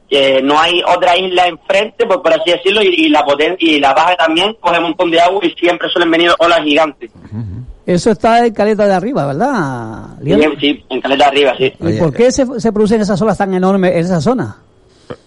eh, 0.08 0.40
no 0.42 0.58
hay 0.60 0.80
otra 0.86 1.16
isla 1.16 1.46
enfrente, 1.48 2.06
pues 2.06 2.18
por 2.20 2.32
así 2.32 2.50
decirlo, 2.52 2.80
y, 2.82 2.86
y 2.86 3.08
la 3.08 3.24
poten 3.24 3.56
y 3.58 3.80
la 3.80 3.92
baja 3.92 4.14
también 4.16 4.54
coge 4.60 4.78
un 4.78 4.84
montón 4.84 5.10
de 5.10 5.20
agua 5.20 5.40
y 5.44 5.50
siempre 5.58 5.88
suelen 5.88 6.10
venir 6.10 6.30
olas 6.38 6.60
gigantes. 6.62 7.10
Eso 7.84 8.10
está 8.10 8.44
en 8.46 8.52
caleta 8.54 8.86
de 8.86 8.94
arriba, 8.94 9.26
¿verdad? 9.26 10.16
Lionel? 10.20 10.56
Sí, 10.60 10.84
en 10.88 11.00
caleta 11.00 11.26
arriba, 11.28 11.54
sí. 11.58 11.72
¿Y 11.80 11.98
por 11.98 12.12
qué 12.12 12.30
se, 12.32 12.44
se 12.60 12.72
producen 12.72 13.00
esas 13.00 13.20
olas 13.22 13.38
tan 13.38 13.52
enormes 13.54 13.92
en 13.92 13.98
esa 13.98 14.20
zona? 14.20 14.56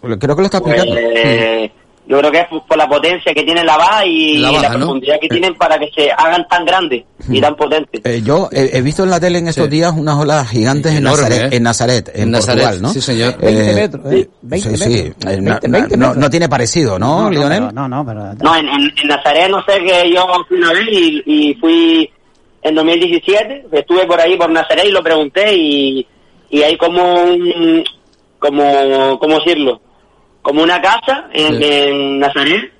Creo 0.01 0.17
que 0.35 0.41
lo 0.41 0.45
está 0.45 0.59
Pues, 0.61 0.75
explicando. 0.75 0.99
eh, 1.17 1.71
yo 2.07 2.17
creo 2.17 2.31
que 2.31 2.39
es 2.39 2.47
por 2.67 2.75
la 2.77 2.87
potencia 2.89 3.33
que 3.35 3.43
tiene 3.43 3.63
la 3.63 3.77
baja 3.77 4.03
y 4.05 4.37
La 4.37 4.51
la, 4.51 4.57
baja, 4.61 4.69
¿no? 4.73 4.77
profundidad 4.79 5.19
que 5.21 5.27
tienen 5.29 5.53
para 5.55 5.77
que 5.77 5.89
se 5.95 6.11
hagan 6.11 6.47
tan 6.47 6.65
grandes 6.65 7.03
y 7.29 7.39
tan 7.39 7.55
potentes. 7.55 8.01
Eh, 8.03 8.21
yo 8.23 8.49
he, 8.51 8.77
he 8.77 8.81
visto 8.81 9.03
en 9.03 9.11
la 9.11 9.19
tele 9.19 9.37
en 9.39 9.47
estos 9.47 9.69
días 9.69 9.93
unas 9.95 10.15
olas 10.17 10.49
gigantes 10.49 10.91
en 10.93 10.97
Enorme, 10.99 11.21
Nazaret, 11.29 11.53
¿eh? 11.53 11.55
en 11.57 11.63
Nazaret, 11.63 12.09
en, 12.15 12.21
En 12.23 12.31
Nazaret, 12.31 12.63
Portugal, 12.63 12.81
¿no? 12.81 12.89
sí, 12.89 13.01
señor. 13.01 13.37
20 13.37 13.73
metros, 13.75 14.13
¿eh? 14.13 14.29
20 14.41 14.69
sí, 14.69 14.83
sí. 14.83 14.89
metros. 15.03 15.33
Eh, 15.33 15.41
na- 15.41 15.51
20, 15.59 15.67
na- 15.67 15.77
20 15.79 15.97
no, 15.97 16.07
metros. 16.07 16.17
no 16.23 16.29
tiene 16.31 16.49
parecido, 16.49 16.97
¿no, 16.97 17.21
no, 17.23 17.29
Lionel? 17.29 17.59
pero- 17.59 17.71
no, 17.73 17.87
no, 17.87 18.05
pero... 18.05 18.33
No, 18.41 18.55
en, 18.55 18.67
en, 18.67 18.81
en 19.01 19.07
Nazaret 19.07 19.49
no 19.51 19.63
sé 19.65 19.79
que 19.83 20.11
yo 20.11 20.25
fui 20.47 20.57
una 20.57 20.73
vez 20.73 20.87
y, 20.91 21.23
y 21.25 21.53
fui 21.55 22.09
en 22.63 22.73
2017, 22.75 23.67
estuve 23.71 24.07
por 24.07 24.19
ahí 24.19 24.35
por 24.35 24.49
Nazaret 24.49 24.85
y 24.85 24.91
lo 24.91 25.03
pregunté 25.03 25.55
y, 25.55 26.07
y 26.49 26.61
hay 26.63 26.75
como 26.77 27.03
un, 27.23 27.83
como, 28.39 29.19
¿cómo 29.19 29.37
decirlo? 29.39 29.79
Como 30.41 30.63
una 30.63 30.81
casa 30.81 31.25
en, 31.33 31.57
Sí. 31.57 31.63
en 31.63 32.19
Nazaret 32.19 32.71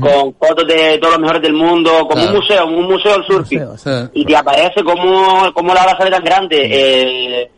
con 0.00 0.34
fotos 0.34 0.66
de 0.68 0.98
todos 0.98 1.14
los 1.14 1.20
mejores 1.20 1.42
del 1.42 1.52
mundo, 1.52 1.90
como 2.08 2.12
Claro. 2.12 2.28
un 2.30 2.36
museo, 2.36 2.66
un 2.66 2.84
museo 2.86 3.12
del 3.14 3.24
surfing. 3.26 3.62
Sí. 3.76 3.90
Y 4.14 4.24
te 4.24 4.36
aparece 4.36 4.82
como, 4.84 5.52
como 5.52 5.74
la 5.74 5.82
ola 5.82 5.96
sale 5.98 6.10
tan 6.10 6.22
grande, 6.24 6.56
eh, 6.70 7.50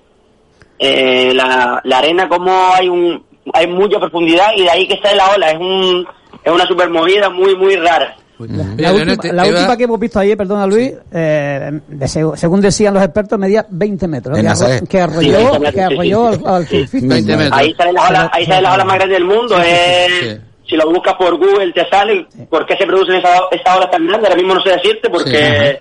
eh, 0.78 1.32
la, 1.34 1.80
la 1.84 1.98
arena 1.98 2.26
como 2.28 2.50
hay 2.74 2.88
un, 2.88 3.22
hay 3.52 3.66
mucha 3.66 3.98
profundidad 4.00 4.48
y 4.56 4.62
de 4.62 4.70
ahí 4.70 4.88
que 4.88 4.98
sale 5.02 5.16
la 5.16 5.30
ola, 5.34 5.50
es 5.50 5.58
un, 5.58 6.06
es 6.42 6.52
una 6.52 6.66
super 6.66 6.88
movida 6.88 7.28
muy, 7.28 7.54
muy 7.54 7.76
rara. 7.76 8.16
La, 8.49 8.93
última, 8.93 9.16
te- 9.16 9.32
la 9.32 9.47
última 9.47 9.76
que 9.76 9.84
hemos 9.84 10.01
visto 10.01 10.18
ayer, 10.18 10.36
perdona 10.36 10.66
Luis, 10.66 10.93
eh, 11.12 11.80
de 11.88 12.09
según 12.09 12.61
decían 12.61 12.95
los 12.95 13.03
expertos, 13.03 13.38
medía 13.38 13.66
20 13.68 14.09
metros. 14.09 14.34
Que, 14.36 14.41
arro- 14.43 14.49
Nazaret. 14.49 14.88
que 14.88 14.97
Sí, 14.97 15.03
arrolló, 15.03 15.30
20 15.32 15.59
metros, 15.59 15.72
que 15.72 15.72
sí, 15.80 15.95
arrolló 15.95 16.32
sí, 16.34 16.41
al, 16.47 16.55
al 16.55 16.66
surfista. 16.68 17.14
20 17.14 17.36
metros. 17.36 17.59
Ahí 17.61 17.74
salen 17.74 17.95
las 17.95 18.11
olas, 18.11 18.30
ahí 18.32 18.47
salen 18.47 18.62
las 18.62 18.74
olas 18.74 18.86
más 18.86 18.95
grandes 18.97 19.18
del 19.18 19.26
mundo. 19.26 19.57
sí. 19.62 20.36
Si 20.68 20.76
lo 20.76 20.88
buscas 20.88 21.14
por 21.14 21.36
Google 21.36 21.72
te 21.72 21.88
sale 21.88 22.26
por 22.49 22.64
qué 22.64 22.76
se 22.76 22.86
producen 22.86 23.16
esas, 23.16 23.41
esas 23.51 23.76
olas 23.76 23.91
tan 23.91 24.07
grandes. 24.07 24.30
Ahora 24.30 24.41
mismo 24.41 24.55
no 24.55 24.62
sé 24.62 24.70
decirte 24.70 25.11
porque 25.11 25.80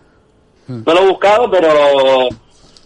no 0.68 0.94
lo 0.96 1.04
he 1.04 1.08
buscado, 1.10 1.50
pero, 1.52 1.70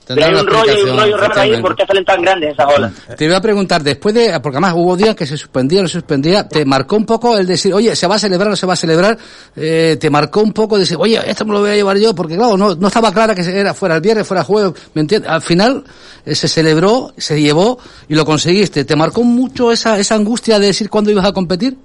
pero 0.08 0.26
hay 0.26 0.34
un 0.34 0.48
rollo, 0.48 0.62
hay 0.62 0.70
un 0.70 0.70
explicación, 0.74 0.98
rollo 1.00 1.18
raro 1.18 1.42
ahí 1.42 1.62
por 1.62 1.76
qué 1.76 1.86
salen 1.86 2.06
tan 2.06 2.22
grandes 2.22 2.54
esas 2.54 2.66
olas. 2.76 2.92
Te 3.18 3.26
iba 3.26 3.38
a 3.38 3.42
preguntar, 3.42 3.84
después 3.84 4.14
de, 4.16 4.40
porque 4.42 4.58
además 4.58 4.74
hubo 4.76 4.96
días 4.98 5.16
que 5.16 5.26
se 5.26 5.38
suspendía, 5.38 5.82
no 5.82 5.88
se 5.88 5.94
suspendía, 6.00 6.48
te 6.48 6.66
marcó 6.66 6.96
un 6.98 7.06
poco 7.06 7.38
el 7.38 7.48
decir, 7.48 7.74
oye, 7.74 7.96
se 7.96 8.08
va 8.08 8.16
a 8.16 8.20
celebrar, 8.20 8.50
no 8.50 8.56
se 8.56 8.66
va 8.66 8.74
a 8.74 8.78
celebrar, 8.78 9.18
eh, 9.56 9.98
te 10.00 10.10
marcó 10.10 10.42
un 10.42 10.52
poco 10.54 10.78
decir, 10.78 10.98
oye, 11.00 11.20
esto 11.26 11.46
me 11.46 11.54
lo 11.54 11.60
voy 11.62 11.72
a 11.72 11.76
llevar 11.76 11.98
yo, 11.98 12.14
porque 12.14 12.36
claro, 12.36 12.58
no, 12.58 12.76
no 12.76 12.88
estaba 12.88 13.12
clara 13.12 13.34
que 13.36 13.42
era 13.42 13.74
fuera 13.74 13.96
el 13.96 14.02
viernes, 14.02 14.28
fuera 14.28 14.44
jueves, 14.44 14.74
¿me 14.94 15.02
entiendes? 15.02 15.30
Al 15.30 15.42
final 15.42 15.84
eh, 16.26 16.36
se 16.36 16.48
celebró, 16.48 17.14
se 17.18 17.42
llevó 17.42 17.78
y 18.08 18.16
lo 18.16 18.26
conseguiste. 18.26 18.86
¿Te 18.86 18.96
marcó 18.96 19.24
mucho 19.24 19.72
esa, 19.72 19.98
esa 20.00 20.16
angustia 20.16 20.60
de 20.60 20.68
decir 20.68 20.90
cuándo 20.90 21.12
ibas 21.12 21.26
a 21.26 21.32
competir? 21.32 21.78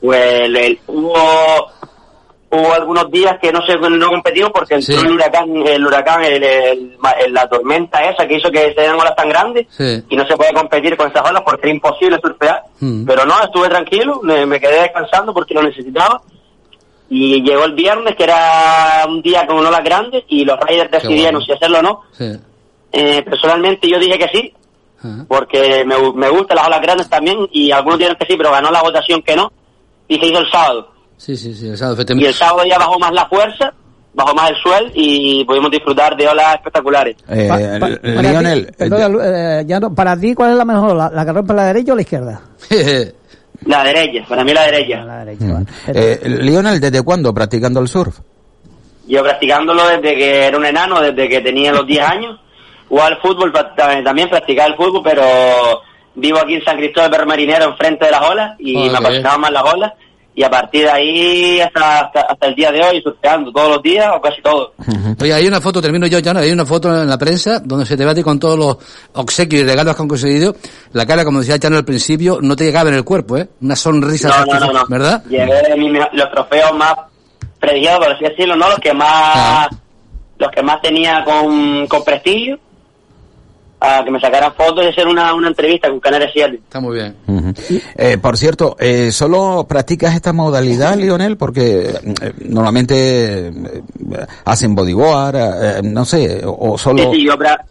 Pues 0.00 0.20
el- 0.44 0.78
hubo 0.86 1.14
hubo 2.50 2.72
algunos 2.72 3.10
días 3.10 3.38
que 3.42 3.52
no 3.52 3.60
se 3.66 3.76
no 3.76 4.08
competimos 4.08 4.50
porque 4.52 4.74
entró 4.76 4.98
Sí. 4.98 5.06
el 5.06 5.12
huracán, 5.12 5.54
el 5.66 5.86
huracán, 5.86 6.24
el- 6.24 6.42
el- 6.42 6.96
el- 7.24 7.34
la 7.34 7.46
tormenta 7.48 8.02
esa 8.08 8.26
que 8.26 8.36
hizo 8.36 8.50
que 8.50 8.72
se 8.74 8.80
den 8.80 8.92
olas 8.94 9.14
tan 9.14 9.28
grandes 9.28 9.66
Sí. 9.70 10.02
y 10.08 10.16
no 10.16 10.26
se 10.26 10.36
puede 10.36 10.52
competir 10.54 10.96
con 10.96 11.10
esas 11.10 11.28
olas 11.28 11.42
porque 11.44 11.68
es 11.68 11.74
imposible 11.74 12.18
surfear. 12.22 12.62
Mm. 12.80 13.04
Pero 13.04 13.26
no, 13.26 13.34
estuve 13.42 13.68
tranquilo, 13.68 14.20
me, 14.22 14.46
me 14.46 14.58
quedé 14.58 14.80
descansando 14.82 15.34
porque 15.34 15.54
lo 15.54 15.62
necesitaba 15.62 16.22
Y 17.10 17.42
llegó 17.42 17.64
el 17.64 17.72
viernes, 17.72 18.14
que 18.16 18.24
era 18.24 19.04
un 19.08 19.22
día 19.22 19.46
con 19.46 19.56
olas 19.64 19.82
grandes, 19.82 20.24
y 20.28 20.44
los 20.44 20.60
Raiders 20.60 20.90
decidieron 20.90 21.40
bueno. 21.40 21.40
si 21.40 21.52
hacerlo 21.52 21.78
o 21.78 21.82
no. 21.82 22.02
Sí. 22.12 22.32
Eh, 22.92 23.22
personalmente 23.22 23.88
yo 23.88 23.98
dije 23.98 24.18
que 24.18 24.28
sí, 24.28 24.52
Ajá. 24.98 25.24
porque 25.26 25.84
me, 25.86 25.96
me 26.12 26.28
gustan 26.28 26.56
las 26.56 26.66
olas 26.66 26.82
grandes 26.82 27.08
también, 27.08 27.48
y 27.50 27.70
algunos 27.70 27.98
dijeron 27.98 28.18
que 28.20 28.26
sí, 28.26 28.36
pero 28.36 28.50
ganó 28.50 28.70
la 28.70 28.82
votación 28.82 29.22
que 29.22 29.34
no, 29.36 29.50
y 30.06 30.18
se 30.18 30.26
hizo 30.26 30.38
el 30.40 30.50
sábado. 30.50 30.90
Sí, 31.18 31.36
sí, 31.36 31.52
sí, 31.54 31.68
el 31.68 31.76
sábado, 31.76 32.02
Y 32.16 32.24
el 32.24 32.32
sábado 32.32 32.62
ya 32.66 32.78
bajó 32.78 32.98
más 32.98 33.12
la 33.12 33.26
fuerza, 33.28 33.72
bajó 34.14 34.34
más 34.34 34.50
el 34.50 34.56
suelo, 34.56 34.88
y 34.94 35.44
pudimos 35.44 35.70
disfrutar 35.70 36.16
de 36.16 36.26
olas 36.28 36.54
espectaculares. 36.54 37.16
Eh, 37.28 37.46
Pa- 37.48 37.56
pa- 37.56 37.86
L- 37.86 37.96
para 37.98 38.22
Lionel, 38.22 38.66
ti- 38.66 38.84
eh, 39.22 39.64
ya 39.66 39.80
no- 39.80 39.94
para 39.94 40.16
ti, 40.18 40.34
¿cuál 40.34 40.52
es 40.52 40.56
la 40.56 40.64
mejor? 40.64 40.96
¿La, 40.96 41.10
la 41.10 41.24
que 41.26 41.32
rompe 41.32 41.52
la 41.54 41.64
derecha 41.66 41.92
o 41.92 41.96
la 41.96 42.02
izquierda? 42.02 42.40
La 43.66 43.82
derecha, 43.82 44.24
para 44.28 44.44
mí 44.44 44.52
la 44.54 44.62
derecha. 44.66 45.02
La 45.04 45.24
derecha. 45.24 45.44
Mm. 45.44 45.52
vale. 45.52 45.66
eh, 45.88 46.20
Lionel, 46.24 46.78
¿desde 46.80 47.02
cuándo 47.02 47.34
practicando 47.34 47.80
el 47.80 47.88
surf? 47.88 48.16
Yo 49.08 49.20
practicándolo 49.24 49.84
desde 49.88 50.14
que 50.14 50.44
era 50.46 50.56
un 50.56 50.64
enano, 50.64 51.00
desde 51.00 51.28
que 51.28 51.40
tenía 51.40 51.72
los 51.72 51.84
10 51.84 52.04
años. 52.04 52.38
Jugaba 52.88 53.08
al 53.08 53.20
fútbol, 53.20 53.52
también- 53.76 54.28
practicaba 54.30 54.68
el 54.68 54.76
fútbol, 54.76 55.02
pero 55.02 55.24
vivo 56.14 56.38
aquí 56.38 56.54
en 56.54 56.64
San 56.64 56.76
Cristóbal 56.76 57.10
de 57.10 57.26
Marinero, 57.26 57.64
enfrente 57.64 58.04
de 58.04 58.10
las 58.12 58.20
olas, 58.30 58.54
y 58.60 58.76
Ah, 58.88 58.92
me 58.92 58.98
apasionaban 58.98 59.40
más 59.40 59.50
las 59.50 59.74
olas. 59.74 59.92
Y 60.38 60.44
a 60.44 60.48
partir 60.50 60.84
de 60.84 60.90
ahí 60.90 61.60
hasta, 61.60 61.98
hasta, 62.02 62.20
hasta 62.20 62.46
el 62.46 62.54
día 62.54 62.70
de 62.70 62.80
hoy, 62.80 63.02
surfeando 63.02 63.50
todos 63.50 63.70
los 63.70 63.82
días 63.82 64.06
o 64.16 64.20
casi 64.20 64.40
todos. 64.40 64.70
Oye, 65.20 65.34
hay 65.34 65.48
una 65.48 65.60
foto, 65.60 65.82
termino 65.82 66.06
yo, 66.06 66.20
ya, 66.20 66.30
hay 66.30 66.52
una 66.52 66.64
foto 66.64 67.02
en 67.02 67.08
la 67.08 67.18
prensa 67.18 67.58
donde 67.58 67.84
se 67.84 67.96
te 67.96 68.14
ti 68.14 68.22
con 68.22 68.38
todos 68.38 68.56
los 68.56 68.76
obsequios 69.14 69.62
y 69.62 69.66
regalos 69.66 69.96
que 69.96 70.02
han 70.02 70.06
conseguido. 70.06 70.54
La 70.92 71.04
cara, 71.06 71.24
como 71.24 71.40
decía 71.40 71.58
Chano 71.58 71.76
al 71.76 71.84
principio, 71.84 72.38
no 72.40 72.54
te 72.54 72.62
llegaba 72.66 72.88
en 72.88 72.94
el 72.94 73.02
cuerpo, 73.02 73.36
¿eh? 73.36 73.48
Una 73.62 73.74
sonrisa, 73.74 74.28
No, 74.46 74.60
no, 74.60 74.72
no. 74.72 74.86
¿verdad? 74.88 75.24
Llevé 75.28 75.74
mi- 75.76 75.90
los 76.12 76.30
trofeos 76.30 76.72
más 76.76 76.94
prestigiados, 77.58 78.06
por 78.06 78.14
así 78.14 78.24
decirlo, 78.24 78.54
¿no? 78.54 78.68
Los 78.68 78.78
que 78.78 78.94
más, 78.94 79.08
Ah. 79.34 79.68
los 80.38 80.50
que 80.52 80.62
más 80.62 80.80
tenía 80.80 81.24
con, 81.24 81.84
con 81.88 82.04
prestigio. 82.04 82.60
A 83.80 84.02
que 84.04 84.10
me 84.10 84.18
sacaran 84.20 84.52
fotos 84.54 84.84
y 84.84 84.88
hacer 84.88 85.06
una, 85.06 85.32
una 85.34 85.46
entrevista 85.48 85.88
con 85.88 86.00
Canarias 86.00 86.30
7. 86.34 86.54
Está 86.56 86.80
muy 86.80 86.96
bien. 86.96 87.14
Ujú. 87.28 87.52
Eh, 87.96 88.18
por 88.18 88.36
cierto, 88.36 88.74
eh, 88.80 89.12
¿solo 89.12 89.66
practicas 89.68 90.16
esta 90.16 90.32
modalidad, 90.32 90.96
Lionel? 90.96 91.36
Porque 91.36 91.90
eh, 91.90 92.32
normalmente 92.46 93.46
eh, 93.48 93.52
hacen 94.44 94.74
bodyboard, 94.74 95.36
eh, 95.36 95.80
no 95.84 96.04
sé, 96.04 96.44
o, 96.44 96.72
o 96.72 96.78
solo... 96.78 97.04
Sí, 97.12 97.18
sí, 97.20 97.24
yo 97.26 97.34
pra- 97.38 97.62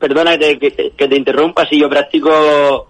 perdona 0.00 0.32
que 0.32 0.38
te, 0.38 0.58
que 0.58 0.70
te- 0.72 0.90
que 0.90 1.06
te 1.08 1.16
interrumpa, 1.16 1.64
si 1.68 1.78
yo 1.80 1.88
practico 1.88 2.88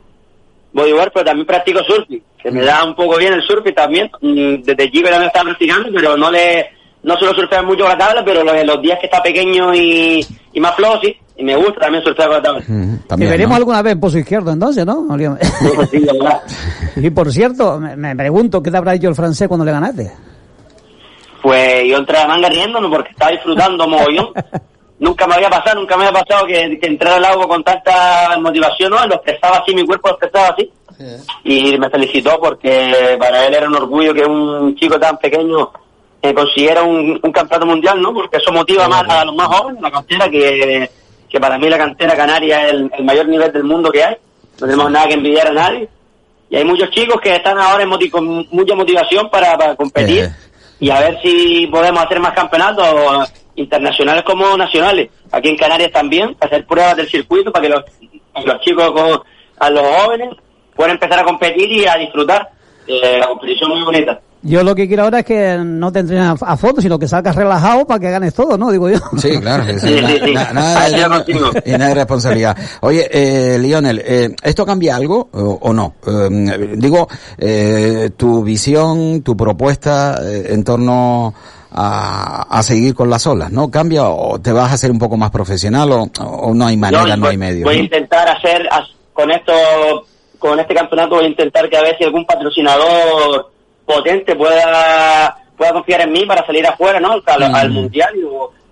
bodyboard, 0.73 1.13
pero 1.13 1.27
también 1.27 1.47
practico 1.47 1.81
surfing, 1.85 2.23
que 2.43 2.51
me 2.51 2.63
da 2.65 2.85
un 2.85 2.95
poco 2.97 3.19
bien 3.19 3.35
el 3.35 3.43
surfing 3.43 3.75
también. 3.75 4.11
Mm, 4.23 4.63
Desde 4.63 4.91
chico 4.91 5.09
ya 5.11 5.19
me 5.21 5.27
estaba 5.27 5.45
practicando, 5.51 5.91
pero 5.95 6.17
no 6.17 6.31
le 6.31 6.71
no 7.05 7.17
suelo 7.17 7.35
surfear 7.35 7.65
mucho 7.65 7.83
con 7.83 7.93
la 7.93 7.99
tabla, 7.99 8.25
pero 8.25 8.43
los, 8.43 8.65
los 8.65 8.83
días 8.83 8.99
que 8.99 9.07
está 9.07 9.23
pequeño 9.23 9.75
y, 9.75 10.27
y 10.53 10.61
más 10.61 10.75
flojo, 10.75 11.01
sí, 11.03 11.17
y 11.37 11.45
me 11.45 11.55
gusta 11.57 11.81
también 11.81 12.03
surfear 12.03 12.29
con 12.29 12.37
la 12.39 12.43
tabla. 12.43 12.61
Te 12.61 13.09
también, 13.09 13.31
veremos 13.31 13.51
¿no? 13.51 13.57
alguna 13.57 13.83
vez 13.83 13.93
en 13.93 14.01
pozo 14.01 14.19
izquierdo 14.19 14.51
entonces, 14.53 14.87
¿no? 14.87 15.07
Sí, 15.91 16.07
y 16.97 17.11
por 17.11 17.31
cierto, 17.31 17.79
me, 17.79 17.97
me 17.97 18.17
pregunto, 18.17 18.63
¿qué 18.63 18.71
te 18.71 18.77
habrá 18.77 18.93
dicho 18.93 19.09
el 19.09 19.15
francés 19.15 19.49
cuando 19.49 19.65
le 19.65 19.73
ganaste? 19.73 20.13
Pues 21.43 21.85
yo 21.87 21.99
entré 21.99 22.19
a 22.19 22.27
manga 22.27 22.49
riéndome 22.49 22.89
porque 22.89 23.11
estaba 23.11 23.33
disfrutando 23.33 23.87
mogollón. 23.87 24.29
nunca 24.99 25.27
me 25.27 25.35
había 25.35 25.51
pasado, 25.51 25.81
nunca 25.81 25.97
me 25.97 26.07
había 26.07 26.23
pasado 26.23 26.47
que, 26.47 26.79
que 26.81 26.87
entrar 26.87 27.15
al 27.15 27.25
agua 27.27 27.47
con 27.47 27.63
tanta 27.63 28.39
motivación, 28.41 28.91
¿no? 28.91 29.07
Lo 29.07 29.17
expresaba 29.17 29.59
así, 29.59 29.75
mi 29.75 29.85
cuerpo 29.85 30.09
lo 30.09 30.15
expresaba 30.15 30.55
así. 30.55 30.71
Y 31.43 31.77
me 31.77 31.91
felicitó 31.91 32.39
porque 32.41 33.17
para 33.19 33.47
él 33.47 33.55
era 33.55 33.69
un 33.69 33.75
orgullo 33.75 34.15
que 34.15 34.25
un 34.25 34.75
chico 34.77 34.99
tan 34.99 35.19
pequeño 35.19 35.71
eh, 36.25 36.33
consiguiera 36.35 36.83
un, 36.83 37.21
un 37.23 37.33
campeonato 37.33 37.67
mundial, 37.67 38.01
¿no? 38.01 38.15
Porque 38.15 38.39
eso 38.39 38.51
motiva 38.51 38.89
más 38.89 39.05
a 39.09 39.25
los 39.27 39.35
más 39.35 39.47
jóvenes, 39.49 39.83
la 39.83 39.91
cantera, 39.91 40.29
que, 40.31 40.89
que 41.29 41.39
para 41.41 41.59
mí 41.59 41.69
la 41.69 41.77
cantera 41.79 42.17
canaria 42.17 42.67
es 42.67 42.73
el, 42.73 42.91
el 42.99 43.05
mayor 43.05 43.29
nivel 43.29 43.53
del 43.53 43.65
mundo 43.65 43.91
que 43.93 44.03
hay. 44.03 44.17
No 44.61 44.67
tenemos 44.67 44.91
nada 44.91 45.07
que 45.09 45.15
envidiar 45.15 45.49
a 45.49 45.53
nadie. 45.53 45.89
Y 46.49 46.57
hay 46.57 46.65
muchos 46.65 46.89
chicos 46.91 47.21
que 47.21 47.35
están 47.37 47.59
ahora 47.59 47.83
en 47.85 48.11
con 48.11 48.47
mucha 48.51 48.75
motivación 48.75 49.29
para, 49.29 49.57
para 49.59 49.75
competir 49.77 50.25
Eh. 50.25 50.31
y 50.81 50.91
a 50.91 51.01
ver 51.01 51.19
si 51.23 51.67
podemos 51.67 52.03
hacer 52.05 52.21
más 52.21 52.33
campeonatos 52.33 53.31
internacionales 53.57 54.25
como 54.25 54.57
nacionales. 54.57 55.11
Aquí 55.33 55.49
en 55.51 55.57
Canarias 55.57 55.91
también, 55.93 56.37
hacer 56.41 56.65
pruebas 56.67 56.97
del 56.97 57.09
circuito 57.09 57.53
para 57.53 57.63
que 57.67 57.73
los, 57.75 57.85
los 58.47 58.61
chicos, 58.63 58.91
con- 58.93 59.23
a 59.59 59.71
los 59.71 59.83
jóvenes, 59.97 60.31
puedan 60.75 60.93
empezar 60.93 61.19
a 61.21 61.25
competir 61.25 61.71
y 61.71 61.87
a 61.87 61.97
disfrutar. 61.97 62.51
Eh, 62.87 63.19
la 63.19 63.27
competición 63.29 63.71
muy 63.71 63.83
bonita. 63.83 64.21
Yo 64.47 64.63
lo 64.63 64.75
que 64.75 64.87
quiero 64.87 65.05
ahora 65.05 65.21
es 65.21 65.25
que 65.25 65.57
no 65.65 65.91
te 65.91 66.01
entrenes 66.01 66.43
a, 66.43 66.53
a 66.53 66.57
fotos, 66.59 66.83
sino 66.85 66.99
que 66.99 67.09
salgas 67.09 67.35
relajado 67.35 67.87
para 67.87 67.99
que 67.99 68.11
ganes 68.11 68.35
todo, 68.35 68.59
¿no? 68.59 68.71
Digo 68.71 68.91
yo. 68.91 68.99
Sí, 69.17 69.41
claro. 69.41 69.65
que 69.65 69.79
sí, 69.81 69.89
Sí, 69.89 70.01
na- 70.03 70.09
sí, 70.09 70.21
sí. 70.23 70.33
na- 70.35 70.53
nada, 70.53 70.89
de- 70.91 71.63
y 71.65 71.71
nada 71.73 71.89
de 71.89 71.95
responsabilidad. 71.95 72.57
Oye, 72.83 73.09
eh, 73.11 73.59
Lionel, 73.59 74.03
eh, 74.05 74.37
¿esto 74.43 74.67
cambia 74.67 74.97
algo 74.97 75.29
o, 75.33 75.59
o 75.63 75.73
no? 75.73 75.95
Eh, 76.07 76.75
digo, 76.77 77.09
eh, 77.39 78.11
tu 78.17 78.45
visión, 78.45 79.23
tu 79.23 79.35
propuesta 79.37 80.19
eh, 80.23 80.49
en 80.51 80.63
torno 80.63 81.33
a, 81.73 82.43
a 82.51 82.63
seguir 82.63 82.95
con 82.95 83.09
las 83.09 83.27
olas, 83.27 83.51
¿no? 83.51 83.71
¿Cambia 83.71 84.05
o 84.09 84.39
te 84.41 84.53
vas 84.53 84.71
a 84.71 84.75
hacer 84.75 84.91
un 84.91 84.99
poco 84.99 85.17
más 85.17 85.31
profesional 85.31 85.91
o, 85.91 86.03
o 86.21 86.53
no 86.55 86.67
hay 86.67 86.77
manera, 86.77 87.17
no 87.17 87.27
hay 87.29 87.39
medio? 87.39 87.65
Voy 87.65 87.77
a 87.77 87.79
¿no? 87.79 87.85
intentar 87.85 88.29
hacer, 88.29 88.69
con 89.15 89.31
esto, 89.31 89.53
con 90.39 90.61
este 90.61 90.75
campeonato 90.75 91.15
voy 91.17 91.25
a 91.25 91.29
intentar 91.29 91.69
que 91.71 91.77
a 91.79 91.83
ver 91.83 91.97
si 91.97 92.05
algún 92.05 92.27
patrocinador 92.27 93.54
potente 93.87 94.35
pueda, 94.37 95.37
pueda 95.57 95.73
confiar 95.73 96.03
en 96.03 96.13
mí 96.13 96.25
para 96.27 96.45
salir 96.47 96.67
afuera, 96.67 97.01
¿no? 97.01 97.13
Al, 97.27 97.51
Mm. 97.51 97.55
al 97.55 97.71
mundial 97.71 98.11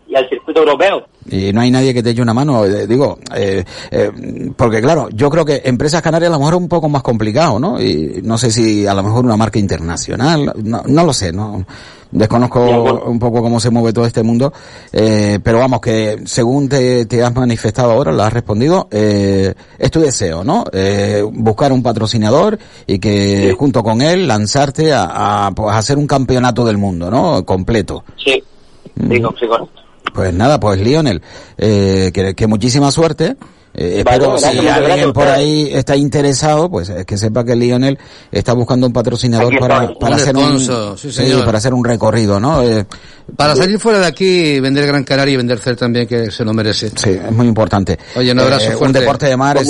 y 0.09 0.15
al 0.15 0.29
circuito 0.29 0.61
europeo. 0.61 1.07
Y 1.31 1.53
no 1.53 1.61
hay 1.61 1.71
nadie 1.71 1.95
que 1.95 2.03
te 2.03 2.11
eche 2.11 2.21
una 2.21 2.35
mano, 2.35 2.65
eh, 2.65 2.87
digo, 2.87 3.19
eh, 3.35 3.65
eh, 3.91 4.11
porque 4.57 4.81
claro, 4.83 5.09
yo 5.13 5.31
creo 5.31 5.45
que 5.45 5.63
empresas 5.65 6.03
canarias 6.03 6.31
a 6.31 6.33
lo 6.33 6.39
mejor 6.41 6.55
es 6.55 6.61
un 6.61 6.69
poco 6.69 6.89
más 6.89 7.03
complicado, 7.03 7.59
¿no? 7.59 7.81
Y 7.81 8.21
no 8.23 8.37
sé 8.37 8.51
si 8.51 8.87
a 8.87 8.95
lo 8.95 9.03
mejor 9.03 9.25
una 9.25 9.37
marca 9.37 9.59
internacional, 9.59 10.53
no, 10.65 10.83
no 10.87 11.05
lo 11.05 11.13
sé, 11.13 11.33
no 11.33 11.65
desconozco 12.13 13.03
un 13.07 13.19
poco 13.19 13.43
cómo 13.43 13.59
se 13.59 13.71
mueve 13.71 13.93
todo 13.93 14.07
este 14.07 14.23
mundo, 14.23 14.53
eh, 14.93 15.39
pero 15.43 15.59
vamos, 15.59 15.81
que 15.81 16.21
según 16.27 16.69
te, 16.69 17.07
te 17.07 17.23
has 17.23 17.35
manifestado 17.35 17.91
ahora, 17.91 18.13
lo 18.13 18.23
has 18.23 18.33
respondido, 18.33 18.87
eh, 18.91 19.53
es 19.79 19.91
tu 19.91 20.01
deseo, 20.01 20.45
¿no? 20.45 20.65
Eh, 20.73 21.25
buscar 21.33 21.73
un 21.73 21.83
patrocinador 21.83 22.59
y 22.87 22.99
que 22.99 23.49
Sí. 23.51 23.57
junto 23.59 23.83
con 23.83 24.03
él 24.03 24.29
lanzarte 24.29 24.93
a, 24.93 25.47
a, 25.47 25.51
pues, 25.53 25.75
hacer 25.75 25.99
un 25.99 26.07
campeonato 26.07 26.65
del 26.65 26.79
mundo, 26.79 27.11
¿no? 27.11 27.45
Completo. 27.45 28.05
Sí, 28.23 28.43
digo, 28.95 29.35
sí, 29.41 29.47
correcto. 29.47 29.81
Pues 30.15 30.35
nada, 30.35 30.61
pues 30.61 30.79
Lionel, 30.81 31.23
eh, 31.57 32.11
que, 32.13 32.35
que 32.35 32.47
muchísima 32.47 32.91
suerte. 32.91 33.37
Eh, 33.75 34.03
Vale, 34.05 34.17
espero 34.17 34.31
gracias, 34.33 34.53
si 34.53 34.59
alguien 34.69 34.85
gracias, 34.85 35.13
por 35.13 35.29
ahí 35.29 35.71
está 35.73 35.97
interesado, 35.97 36.71
pues 36.71 36.91
eh, 36.91 37.05
que 37.07 37.17
sepa 37.17 37.43
que 37.43 37.57
Lionel 37.57 37.99
está 38.31 38.53
buscando 38.53 38.87
un 38.87 38.93
patrocinador 38.93 39.59
para, 39.59 39.95
para 39.95 40.17
Un 40.17 40.21
hacer 40.21 40.37
un, 40.37 40.61
sponsor, 40.61 40.99
sí, 40.99 41.11
señor. 41.11 41.45
para 41.47 41.57
hacer 41.59 41.73
un 41.73 41.83
recorrido, 41.83 42.39
¿no? 42.39 42.63
Eh, 42.63 42.85
Para 43.35 43.57
salir 43.57 43.79
fuera 43.79 43.99
de 44.01 44.07
aquí, 44.07 44.61
vender 44.61 44.87
Gran 44.87 45.05
Canaria 45.05 45.33
y 45.33 45.37
vender 45.39 45.59
CER 45.59 45.77
también, 45.77 46.07
que 46.07 46.31
se 46.31 46.45
lo 46.45 46.53
merece. 46.53 46.91
sí, 46.95 47.11
es 47.11 47.33
muy 47.33 47.47
importante. 47.47 47.99
Oye, 48.15 48.33
un 48.33 48.41
abrazo 48.41 48.71
un 48.73 48.77
fuerte. 48.79 49.01
deporte 49.01 49.27
de 49.27 49.37
mar 49.39 49.57
Pues 49.57 49.69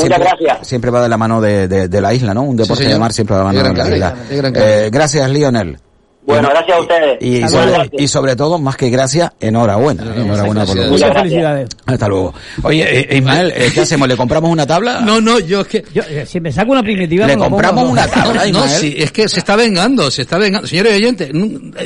siempre, 0.63 0.91
va 0.91 1.03
de 1.03 1.09
la 1.09 1.17
mano 1.17 1.41
de, 1.41 1.69
de, 1.69 1.87
de 1.89 2.01
la 2.01 2.13
isla, 2.13 2.35
¿no? 2.35 2.43
Un 2.43 2.57
deporte 2.57 2.85
de 2.89 2.99
mar 2.99 3.13
siempre 3.13 3.37
va 3.37 3.53
de 3.53 3.55
la 3.59 3.63
mano 3.63 3.69
de 3.69 3.75
Gran 3.75 3.89
la 3.91 3.95
isla. 3.97 4.17
Gran 4.31 4.53
Canaria. 4.53 4.87
Eh, 4.87 4.91
gracias, 4.91 5.31
Lionel. 5.31 5.79
Bueno, 6.25 6.49
gracias 6.51 6.77
a 6.77 6.81
ustedes. 6.81 7.19
Y 7.21 7.49
sobre, 7.49 7.79
noches. 7.79 7.91
y 8.01 8.07
sobre 8.09 8.37
todo, 8.37 8.59
más 8.59 8.77
que 8.77 8.89
gracias, 8.91 9.33
enhorabuena. 9.41 10.05
¿eh? 10.05 10.21
Enhorabuena 10.21 10.65
por 10.65 10.77
lo. 10.77 10.83
Muchas 10.85 11.01
gracias. 11.11 11.23
felicidades. 11.23 11.69
Hasta 11.85 12.09
luego. 12.09 12.35
Oye, 12.63 13.01
eh, 13.13 13.17
Ismael, 13.17 13.53
eh, 13.57 13.71
¿qué 13.75 13.81
hacemos? 13.81 14.07
¿Le 14.07 14.17
compramos 14.17 14.51
una 14.51 14.67
tabla? 14.67 15.01
No, 15.05 15.21
no, 15.21 15.41
yo 15.41 15.63
es 15.63 15.67
que... 15.67 15.85
Yo, 15.93 16.03
si 16.27 16.41
me 16.41 16.53
saco 16.53 16.71
una 16.73 16.83
primitiva... 16.83 17.27
Le 17.27 17.33
me 17.37 17.43
lo 17.43 17.45
pongo, 17.45 17.57
compramos 17.57 17.85
¿no? 17.85 17.91
una 17.91 18.07
tabla, 18.07 18.43
No, 18.53 18.65
Ismael. 18.65 18.81
sí, 18.81 18.95
es 18.97 19.11
que 19.11 19.29
se 19.29 19.41
está 19.41 19.57
vengando, 19.57 20.11
se 20.13 20.23
está 20.23 20.39
vengando. 20.39 20.67
Señores 20.69 20.95
oyentes, 20.97 21.31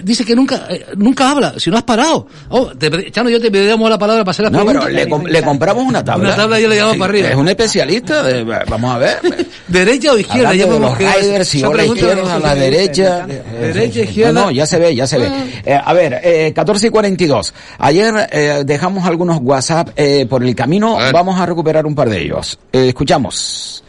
dice 0.05 0.24
que 0.24 0.37
nunca 0.37 0.66
eh, 0.68 0.84
nunca 0.97 1.30
habla, 1.30 1.55
si 1.59 1.70
no 1.70 1.78
has 1.78 1.82
parado. 1.84 2.26
Oh, 2.51 2.66
te, 2.76 3.11
Chano, 3.11 3.30
yo 3.30 3.41
te 3.41 3.51
pedíamos 3.51 3.89
la 3.89 3.99
palabra 3.99 4.22
para 4.22 4.32
hacer 4.32 4.45
la 4.45 4.51
No, 4.51 4.59
pregunta. 4.59 4.80
pero 4.87 4.95
le, 4.97 5.09
com- 5.09 5.24
le 5.26 5.43
compramos 5.43 5.84
una 5.84 6.05
tabla. 6.05 6.28
Una 6.28 6.37
tabla 6.37 6.61
yo 6.61 6.68
le 6.68 6.76
llamo 6.76 6.93
para 6.99 7.05
arriba. 7.11 7.28
Es 7.30 7.37
un 7.37 7.49
especialista. 7.49 8.22
de- 8.22 8.45
vamos 8.45 8.95
a 8.95 8.99
ver. 8.99 9.16
¿Derecha 9.68 10.12
o 10.12 10.18
izquierda? 10.18 10.51
Hablando 10.51 10.66
Ya 10.66 10.72
de 10.74 10.80
los 10.80 10.99
riders, 11.22 11.49
si 11.49 11.61
la 11.62 11.84
izquierda, 11.84 12.14
no 12.22 12.30
a 12.32 12.39
la 12.39 12.55
derecha. 12.55 13.26
Derecha, 13.26 14.01
izquierda. 14.01 14.26
No, 14.33 14.47
no, 14.47 14.51
ya 14.51 14.66
se 14.66 14.79
ve, 14.79 14.95
ya 14.95 15.07
se 15.07 15.18
ve. 15.18 15.31
Eh, 15.64 15.81
a 15.83 15.93
ver, 15.93 16.20
eh, 16.22 16.53
14 16.55 16.87
y 16.87 16.91
42. 16.91 17.55
Ayer 17.79 18.14
eh, 18.31 18.62
dejamos 18.64 19.07
algunos 19.07 19.39
WhatsApp 19.41 19.91
eh, 19.97 20.27
por 20.29 20.43
el 20.43 20.55
camino. 20.55 20.99
A. 20.99 21.12
Vamos 21.12 21.39
a 21.39 21.47
recuperar 21.47 21.87
un 21.87 21.95
par 21.95 22.09
de 22.09 22.22
ellos. 22.22 22.59
Eh, 22.72 22.89
escuchamos. 22.89 23.83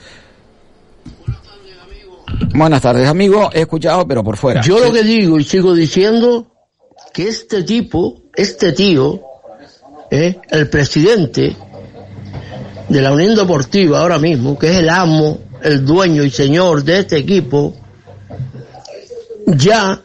Buenas 2.54 2.82
tardes, 2.82 3.08
amigo. 3.08 3.50
He 3.54 3.62
escuchado, 3.62 4.08
pero 4.08 4.24
por 4.24 4.38
fuera. 4.38 4.62
Yo 4.62 4.80
lo 4.80 4.92
que 4.92 5.04
digo 5.04 5.40
y 5.40 5.44
sigo 5.44 5.74
diciendo 5.74 6.48
que 7.14 7.28
este 7.28 7.64
tipo, 7.64 8.22
este 8.36 8.74
tío, 8.74 9.22
¿eh? 10.12 10.38
el 10.50 10.70
presidente 10.70 11.56
de 12.90 13.02
la 13.02 13.12
Unión 13.12 13.36
Deportiva 13.36 14.02
ahora 14.02 14.20
mismo, 14.20 14.58
que 14.58 14.70
es 14.70 14.78
el 14.78 14.90
amo, 14.90 15.40
el 15.62 15.86
dueño 15.86 16.24
y 16.24 16.30
señor 16.30 16.84
de 16.84 17.00
este 17.00 17.18
equipo, 17.18 17.74
ya 19.48 20.02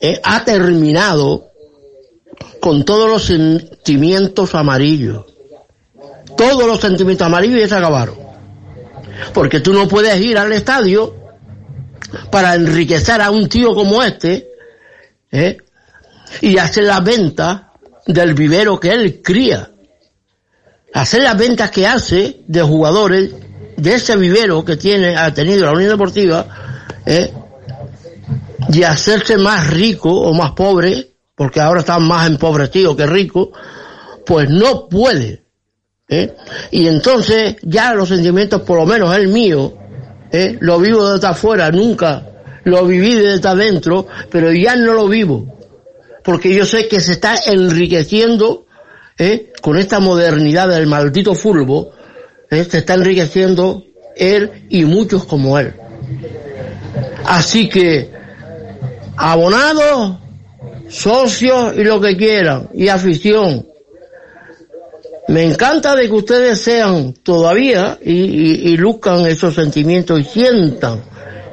eh, 0.00 0.20
ha 0.22 0.44
terminado 0.44 1.50
con 2.60 2.84
todos 2.84 3.08
los 3.08 3.24
sentimientos 3.24 4.54
amarillos. 4.54 5.24
Todos 6.36 6.66
los 6.66 6.80
sentimientos 6.80 7.26
amarillos 7.26 7.60
ya 7.60 7.68
se 7.68 7.76
acabaron. 7.76 8.16
Porque 9.32 9.60
tú 9.60 9.72
no 9.72 9.88
puedes 9.88 10.20
ir 10.20 10.36
al 10.36 10.52
estadio 10.52 11.14
para 12.30 12.54
enriquecer 12.54 13.20
a 13.22 13.30
un 13.30 13.48
tío 13.48 13.74
como 13.74 14.02
este 14.02 14.48
¿eh? 15.32 15.58
y 16.40 16.58
hacer 16.58 16.84
la 16.84 17.00
venta 17.00 17.72
del 18.06 18.34
vivero 18.34 18.78
que 18.78 18.90
él 18.90 19.22
cría. 19.22 19.70
Hacer 20.92 21.22
las 21.22 21.36
ventas 21.36 21.70
que 21.70 21.86
hace 21.86 22.40
de 22.46 22.62
jugadores 22.62 23.30
de 23.76 23.94
ese 23.94 24.16
vivero 24.16 24.64
que 24.64 24.76
tiene, 24.76 25.16
ha 25.16 25.32
tenido 25.32 25.66
la 25.66 25.72
Unión 25.72 25.90
Deportiva, 25.90 26.46
¿eh? 27.04 27.32
Y 28.72 28.82
hacerse 28.82 29.38
más 29.38 29.68
rico 29.70 30.10
o 30.10 30.32
más 30.34 30.52
pobre, 30.52 31.12
porque 31.34 31.60
ahora 31.60 31.80
están 31.80 32.06
más 32.06 32.26
empobrecidos 32.26 32.96
que 32.96 33.06
ricos, 33.06 33.48
pues 34.24 34.48
no 34.48 34.88
puede. 34.88 35.44
¿eh? 36.08 36.34
Y 36.70 36.86
entonces 36.88 37.56
ya 37.62 37.94
los 37.94 38.08
sentimientos, 38.08 38.62
por 38.62 38.78
lo 38.78 38.86
menos 38.86 39.14
el 39.16 39.28
mío, 39.28 39.74
¿eh? 40.32 40.56
lo 40.60 40.78
vivo 40.78 41.12
desde 41.12 41.28
afuera, 41.28 41.70
nunca 41.70 42.26
lo 42.64 42.84
viví 42.84 43.14
desde 43.14 43.48
adentro, 43.48 44.08
pero 44.30 44.52
ya 44.52 44.74
no 44.74 44.92
lo 44.92 45.06
vivo, 45.06 45.56
porque 46.24 46.52
yo 46.52 46.66
sé 46.66 46.88
que 46.88 47.00
se 47.00 47.12
está 47.12 47.36
enriqueciendo 47.46 48.66
¿eh? 49.18 49.52
con 49.62 49.78
esta 49.78 50.00
modernidad 50.00 50.68
del 50.68 50.88
maldito 50.88 51.34
fulbo, 51.34 51.92
¿eh? 52.50 52.64
se 52.64 52.78
está 52.78 52.94
enriqueciendo 52.94 53.84
él 54.16 54.66
y 54.68 54.84
muchos 54.84 55.24
como 55.24 55.58
él. 55.58 55.74
Así 57.24 57.68
que, 57.68 58.10
abonados, 59.16 60.18
socios 60.88 61.74
y 61.76 61.84
lo 61.84 62.00
que 62.00 62.16
quieran, 62.16 62.68
y 62.74 62.88
afición. 62.88 63.66
Me 65.28 65.44
encanta 65.44 65.96
de 65.96 66.06
que 66.06 66.14
ustedes 66.14 66.60
sean 66.60 67.12
todavía 67.14 67.98
y, 68.00 68.12
y, 68.12 68.72
y 68.72 68.76
luzcan 68.76 69.26
esos 69.26 69.54
sentimientos 69.54 70.20
y 70.20 70.24
sientan 70.24 71.02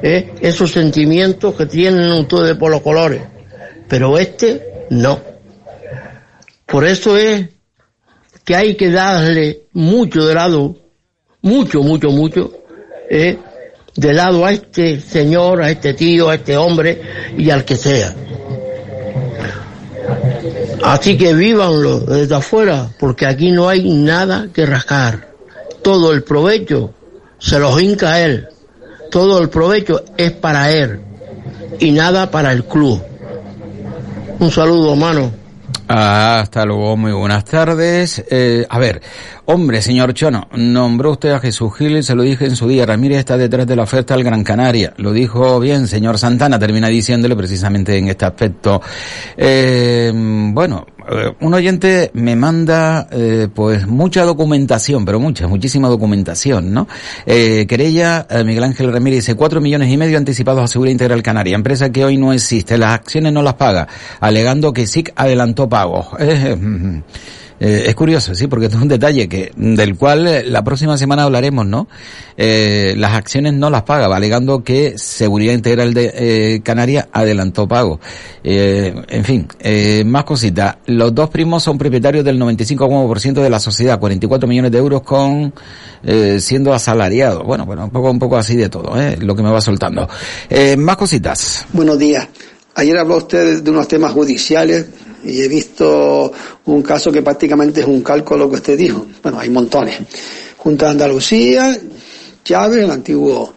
¿eh? 0.03 0.34
esos 0.41 0.72
sentimientos 0.72 1.55
que 1.55 1.66
tienen 1.66 2.11
ustedes 2.11 2.55
por 2.57 2.70
los 2.70 2.82
colores. 2.82 3.24
Pero 3.88 4.18
este 4.18 4.86
no. 4.91 5.20
Por 6.66 6.86
eso 6.86 7.18
es 7.18 7.49
que 8.43 8.55
hay 8.55 8.76
que 8.76 8.91
darle 8.91 9.64
mucho 9.72 10.26
de 10.26 10.36
lado, 10.36 10.76
mucho, 11.41 11.82
mucho, 11.82 12.09
mucho, 12.09 12.51
¿eh? 13.09 13.38
De 13.96 14.14
lado 14.14 14.46
a 14.46 14.52
este 14.52 15.00
señor, 15.00 15.62
a 15.62 15.70
este 15.70 15.94
tío, 15.94 16.30
a 16.30 16.36
este 16.36 16.58
hombre 16.58 17.02
y 17.38 17.50
al 17.50 17.64
que 17.66 17.76
sea. 17.76 18.16
Así 20.84 21.18
que 21.18 21.34
vívanlo 21.34 22.00
desde 22.02 22.36
afuera, 22.36 22.89
porque 23.00 23.26
aquí 23.26 23.52
no 23.52 23.70
hay 23.70 23.89
nada 23.89 24.48
que 24.54 24.66
rascar. 24.66 25.30
Todo 25.82 26.12
el 26.12 26.24
provecho 26.24 26.94
se 27.39 27.60
los 27.60 27.82
hinca 27.82 28.14
a 28.14 28.22
él. 28.22 28.48
Todo 29.12 29.39
el 29.39 29.50
provecho 29.50 30.04
es 30.18 30.32
para 30.32 30.72
él 30.72 31.00
y 31.80 31.91
nada 31.91 32.32
para 32.32 32.52
el 32.52 32.66
club. 32.66 33.02
Un 34.39 34.52
saludo, 34.52 34.96
mano. 34.96 35.43
Ah, 35.88 36.39
hasta 36.39 36.65
luego, 36.65 36.95
muy 36.95 37.11
buenas 37.11 37.43
tardes. 37.45 38.24
Eh, 38.30 38.65
a 38.69 38.80
ver, 38.80 39.01
hombre, 39.45 39.82
señor 39.82 40.13
Chono, 40.13 40.47
nombró 40.53 41.11
usted 41.11 41.32
a 41.32 41.39
Jesús 41.39 41.76
Gil, 41.78 42.03
se 42.03 42.15
lo 42.15 42.24
dije 42.24 42.45
en 42.45 42.55
su 42.55 42.67
día, 42.67 42.86
Ramírez 42.86 43.19
está 43.19 43.38
detrás 43.38 43.67
de 43.67 43.76
la 43.76 43.84
oferta 43.84 44.13
al 44.13 44.24
Gran 44.24 44.43
Canaria. 44.43 44.93
Lo 44.97 45.11
dijo 45.11 45.59
bien, 45.59 45.88
señor 45.88 46.17
Santana, 46.17 46.57
termina 46.57 46.88
diciéndole 46.88 47.36
precisamente 47.36 47.97
en 47.97 48.07
este 48.07 48.26
aspecto. 48.26 48.82
Eh, 49.36 50.11
bueno, 50.15 50.86
eh, 51.10 51.34
un 51.41 51.54
oyente 51.54 52.12
me 52.14 52.36
manda 52.36 53.08
eh, 53.12 53.47
pues 53.54 53.88
mucha 53.88 54.24
documentación, 54.24 55.06
pero 55.06 55.20
mucha, 55.20 55.47
muchísima 55.47 55.88
documentación, 55.88 56.74
¿no? 56.74 56.88
Eh, 57.26 57.66
querella, 57.68 58.26
eh, 58.30 58.43
Miguel 58.43 58.64
Ángel 58.64 58.91
Ramírez 58.91 59.20
dice 59.20 59.36
cuatro 59.36 59.62
millones 59.62 59.89
y 59.89 59.97
medio 59.97 60.18
anticipados 60.18 60.64
a 60.64 60.68
Seguridad 60.68 60.93
Integral 60.93 61.24
Canaria, 61.24 61.56
empresa 61.56 61.91
que 61.91 62.06
hoy 62.06 62.18
no 62.18 62.34
existe, 62.34 62.78
las 62.78 62.93
acciones 62.95 63.34
no 63.34 63.41
las 63.41 63.56
paga, 63.56 63.88
alegando 64.20 64.74
que 64.74 64.88
SIC 64.88 65.14
adelantó 65.16 65.68
pagos. 65.70 66.08
Eh, 67.60 67.86
es 67.88 67.95
curioso, 67.95 68.36
sí, 68.36 68.47
porque 68.47 68.66
es 68.68 68.76
un 68.76 68.88
detalle 68.88 69.28
que 69.28 69.51
del 69.56 69.95
cual 69.95 70.28
eh, 70.28 70.43
la 70.43 70.64
próxima 70.64 70.97
semana 70.97 71.24
hablaremos, 71.24 71.66
¿no? 71.66 71.88
Eh, 72.38 72.93
las 72.97 73.14
acciones 73.14 73.54
no 73.54 73.70
las 73.70 73.84
paga, 73.84 74.14
alegando 74.14 74.64
que 74.64 74.97
Seguridad 74.97 75.54
Integral 75.54 75.93
de 75.93 76.14
eh, 76.16 76.62
Canarias 76.64 77.08
adelantó 77.12 77.68
pago. 77.68 77.99
Eh, 78.43 78.93
en 79.08 79.24
fin, 79.24 79.47
eh, 79.60 80.04
más 80.06 80.24
cositas. 80.24 80.78
Los 80.86 81.14
dos 81.14 81.30
primos 81.30 81.64
son 81.64 81.78
propietarios 81.78 82.26
del 82.26 82.39
95% 82.39 83.41
de 83.41 83.49
la 83.49 83.60
sociedad, 83.60 83.99
44 83.99 84.47
millones 84.47 84.72
de 84.72 84.78
euros 84.78 85.01
con 85.04 85.54
eh, 86.04 86.39
siendo 86.39 86.74
asalariados. 86.74 87.43
Bueno, 87.43 87.66
bueno, 87.66 87.86
un 87.86 87.89
poco, 87.89 88.12
un 88.12 88.20
poco 88.20 88.38
así 88.38 88.56
de 88.56 88.70
todo, 88.70 88.99
¿eh? 88.99 89.18
lo 89.20 89.36
que 89.36 89.43
me 89.43 89.49
va 89.49 89.62
soltando. 89.62 90.08
Eh, 90.49 90.76
más 90.76 90.97
cositas. 90.97 91.66
Buenos 91.72 91.97
días. 91.97 92.28
Ayer 92.76 92.97
habló 92.97 93.17
usted 93.17 93.61
de 93.61 93.69
unos 93.69 93.88
temas 93.88 94.11
judiciales 94.13 94.88
y 95.24 95.41
he 95.41 95.47
visto 95.47 96.32
un 96.65 96.82
caso 96.82 97.11
que 97.11 97.21
prácticamente 97.21 97.82
es 97.82 97.88
un 97.88 98.01
cálculo 98.01 98.49
que 98.49 98.55
usted 98.55 98.78
dijo. 98.78 99.05
Bueno, 99.21 99.39
hay 99.39 99.49
montones. 99.49 99.99
Junta 100.57 100.86
de 100.86 100.91
Andalucía, 100.91 101.78
Chávez, 102.43 102.84
el 102.84 102.91
antiguo 102.91 103.53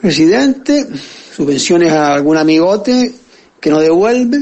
presidente, 0.00 0.86
subvenciones 1.34 1.92
a 1.92 2.14
algún 2.14 2.36
amigote 2.36 3.12
que 3.60 3.70
no 3.70 3.80
devuelve, 3.80 4.38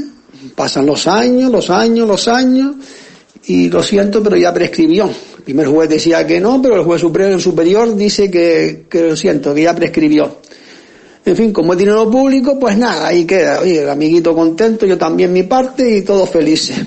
pasan 0.55 0.85
los 0.85 1.07
años, 1.07 1.51
los 1.51 1.69
años, 1.69 2.07
los 2.07 2.27
años, 2.27 2.75
y 3.45 3.69
lo 3.69 3.83
siento, 3.83 4.23
pero 4.23 4.37
ya 4.37 4.53
prescribió. 4.53 5.05
El 5.37 5.43
primer 5.43 5.67
juez 5.67 5.89
decía 5.89 6.25
que 6.25 6.39
no, 6.39 6.61
pero 6.61 6.75
el 6.75 6.83
juez 6.83 7.01
superior, 7.01 7.41
superior 7.41 7.95
dice 7.95 8.31
que, 8.31 8.85
que 8.89 9.09
lo 9.09 9.15
siento, 9.15 9.53
que 9.53 9.63
ya 9.63 9.75
prescribió. 9.75 10.37
En 11.25 11.37
fin, 11.37 11.53
como 11.53 11.73
es 11.73 11.79
dinero 11.79 12.09
público, 12.09 12.59
pues 12.59 12.77
nada, 12.77 13.07
ahí 13.07 13.25
queda. 13.25 13.61
Oye, 13.61 13.81
el 13.81 13.89
amiguito 13.89 14.35
contento, 14.35 14.85
yo 14.85 14.97
también 14.97 15.31
mi 15.31 15.43
parte 15.43 15.97
y 15.97 16.01
todos 16.01 16.29
felices. 16.29 16.77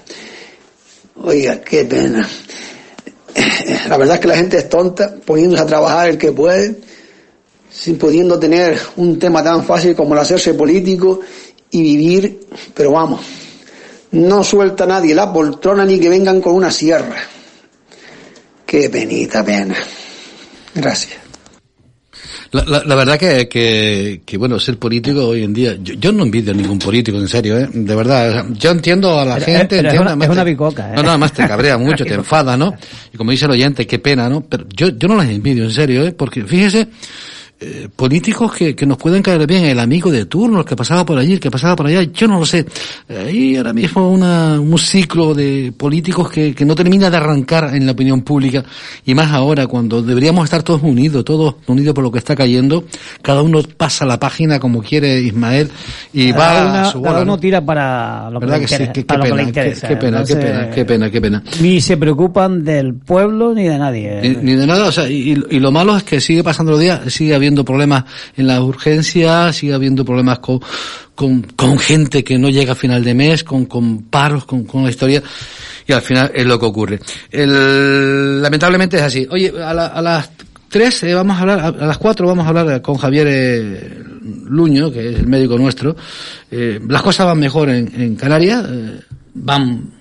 Oiga, 1.23 1.61
qué 1.61 1.85
pena. 1.85 2.29
La 3.89 3.97
verdad 3.97 4.17
es 4.17 4.21
que 4.21 4.29
la 4.29 4.37
gente 4.37 4.59
es 4.59 4.69
tonta, 4.69 5.15
poniéndose 5.25 5.63
a 5.63 5.67
trabajar 5.67 6.11
el 6.11 6.19
que 6.19 6.33
puede, 6.33 6.77
sin 7.71 7.97
pudiendo 7.97 8.39
tener 8.39 8.79
un 8.97 9.19
tema 9.19 9.43
tan 9.43 9.65
fácil 9.65 9.95
como 9.95 10.15
el 10.15 10.21
hacerse 10.21 10.55
político 10.55 11.21
y 11.71 11.83
vivir, 11.83 12.41
pero 12.75 12.93
vamos, 12.93 13.21
no 14.13 14.45
suelta 14.45 14.87
nadie 14.87 15.15
la 15.15 15.33
poltrona 15.33 15.85
ni 15.85 15.99
que 15.99 16.09
vengan 16.09 16.41
con 16.41 16.55
una 16.55 16.71
sierra. 16.71 17.17
Qué 18.65 18.91
penita 18.91 19.45
pena. 19.45 19.77
Gracias. 20.75 21.26
La, 22.57 22.79
la, 22.79 22.83
la, 22.85 22.95
verdad 22.95 23.19
que, 23.19 23.49
que, 23.49 24.23
que, 24.25 24.37
bueno, 24.39 24.59
ser 24.59 24.79
político 24.79 25.27
hoy 25.29 25.43
en 25.45 25.53
día, 25.53 25.77
yo, 25.83 25.95
yo 25.95 26.13
no 26.13 26.23
envidio 26.25 26.53
a 26.53 26.57
ningún 26.57 26.79
político, 26.79 27.19
en 27.19 27.29
serio, 27.29 27.59
¿eh? 27.59 27.69
De 27.73 27.95
verdad, 27.95 28.47
yo 28.53 28.71
entiendo 28.71 29.19
a 29.19 29.25
la 29.25 29.35
Pero- 29.37 29.47
gente, 29.47 29.77
pero 29.77 29.89
es 29.89 29.95
entiendo, 29.95 30.15
una- 30.15 30.25
es 30.25 30.31
una 30.31 30.45
bicoca, 30.45 30.91
¿eh? 30.91 30.97
No, 30.97 31.03
no, 31.03 31.11
además 31.11 31.33
te 31.33 31.47
cabrea 31.47 31.77
mucho, 31.79 32.05
te 32.05 32.15
enfada, 32.15 32.57
¿no? 32.57 32.75
Y 33.13 33.17
como 33.17 33.31
dice 33.31 33.45
el 33.45 33.51
oyente, 33.53 33.87
qué 33.87 33.99
pena, 33.99 34.29
¿no? 34.29 34.41
Pero 34.41 34.67
yo, 34.75 34.89
yo 34.89 35.09
no 35.09 35.17
las 35.17 35.29
envidio, 35.29 35.65
en 35.65 35.71
serio, 35.73 36.05
¿eh? 36.07 36.13
Porque 36.13 36.45
fíjese, 36.45 36.89
eh, 37.59 37.89
políticos 37.95 38.53
que, 38.55 38.75
que 38.77 38.85
nos 38.85 38.99
pueden 38.99 39.23
caer 39.23 39.47
bien, 39.47 39.65
el 39.65 39.79
amigo 39.81 40.11
de 40.11 40.27
turno, 40.27 40.61
el 40.61 40.65
que 40.67 40.77
pasaba 40.77 41.07
por 41.07 41.17
allí, 41.19 41.33
el 41.35 41.41
que 41.41 41.51
pasaba 41.51 41.75
por 41.75 41.87
allá, 41.87 42.03
yo 42.03 42.29
no 42.29 42.39
lo 42.41 42.45
sé. 42.45 42.67
Hay 43.09 43.57
ahora 43.57 43.73
mismo 43.73 44.11
una, 44.11 44.61
un 44.61 44.79
ciclo 44.79 45.33
de 45.35 45.73
políticos 45.77 46.31
que, 46.31 46.55
que 46.55 46.65
no 46.67 46.75
termina 46.75 47.09
de 47.09 47.17
arrancar 47.17 47.75
en 47.75 47.87
la 47.87 47.93
opinión 47.93 48.21
pública, 48.23 48.63
y 49.07 49.15
más 49.15 49.33
ahora, 49.33 49.67
cuando 49.67 50.03
deberíamos 50.03 50.45
estar 50.45 50.63
todos 50.63 50.83
unidos, 50.83 51.25
todos 51.25 51.57
unidos 51.67 51.95
por 51.95 52.05
lo 52.05 52.13
que 52.13 52.19
está 52.19 52.37
cayendo, 52.37 52.85
cada 53.23 53.41
uno 53.43 53.63
pasa 53.77 54.05
la 54.05 54.21
página 54.21 54.59
como 54.61 54.83
quiere 54.83 55.21
Ismael, 55.21 55.71
y 56.13 56.33
Cada 56.33 56.65
va 56.65 56.71
una- 56.71 56.83
a 56.83 56.93
su 56.93 57.01
cada 57.01 57.13
bola, 57.15 57.23
uno 57.23 57.33
¿no? 57.37 57.39
tira 57.41 57.65
para 57.65 58.29
lo 58.31 58.39
que, 58.41 58.47
¿Verdad 58.47 58.59
le 58.59 59.43
interesa, 59.43 59.89
Qué, 59.89 59.97
pena, 59.97 60.25
qué, 60.25 60.37
pena, 60.37 60.37
qué 60.37 60.37
pena, 60.37 60.71
qué 60.71 60.85
pena, 60.85 61.11
qué 61.11 61.21
pena. 61.21 61.43
Ni 61.63 61.81
se 61.81 61.97
preocupan 61.97 62.65
del 62.65 62.95
pueblo 62.95 63.55
ni 63.55 63.65
de 63.65 63.79
nadie. 63.79 64.21
Ni, 64.23 64.53
ni 64.53 64.57
de 64.57 64.67
nada, 64.67 64.87
o 64.89 64.93
sea, 64.93 65.09
y, 65.09 65.43
y 65.51 65.59
lo 65.59 65.73
malo 65.73 65.97
es 65.97 66.03
que 66.03 66.21
sigue 66.21 66.45
pasando 66.45 66.73
los 66.73 66.81
días, 66.81 67.01
sigue 67.13 67.35
habiendo 67.35 67.46
problemas 67.55 68.05
en 68.37 68.47
las 68.47 68.61
urgencias, 68.61 69.57
sigue 69.57 69.75
habiendo 69.75 70.05
problemas 70.05 70.39
con, 70.41 70.61
con, 71.15 71.79
gente 71.79 72.25
que 72.25 72.39
no 72.39 72.49
llega 72.49 72.73
a 72.73 72.77
final 72.77 73.03
de 73.05 73.15
mes, 73.15 73.45
con, 73.45 73.67
con 73.67 74.03
paros, 74.05 74.45
con, 74.45 74.65
con 74.65 74.85
la 74.85 74.91
historia, 74.91 75.23
y 75.87 75.93
al 75.93 76.03
final 76.03 76.31
es 76.35 76.45
lo 76.47 76.59
que 76.59 76.67
ocurre. 76.67 77.01
Lamentablemente 77.33 78.97
es 78.97 79.03
así. 79.03 79.27
Oye, 79.31 79.53
a, 79.63 79.73
la- 79.75 79.87
a 79.87 80.03
las 80.03 80.31
tres 80.69 81.03
eh, 81.05 81.15
vamos 81.15 81.37
a 81.37 81.41
hablar, 81.41 81.61
a, 81.61 81.87
las 81.87 81.99
cuatro 81.99 82.27
vamos 82.27 82.45
a 82.45 82.49
hablar 82.49 82.83
con 82.83 82.97
Javier 82.97 83.27
eh, 83.31 84.03
Luño, 84.49 84.91
que 84.91 85.11
es 85.11 85.19
el 85.19 85.27
médico 85.27 85.57
nuestro. 85.59 85.97
Eh, 86.51 86.81
las 86.89 87.03
cosas 87.03 87.27
van 87.27 87.39
mejor 87.39 87.71
en, 87.71 87.91
en 88.01 88.17
Canarias, 88.17 88.65
eh, 88.69 89.01
van 89.35 89.96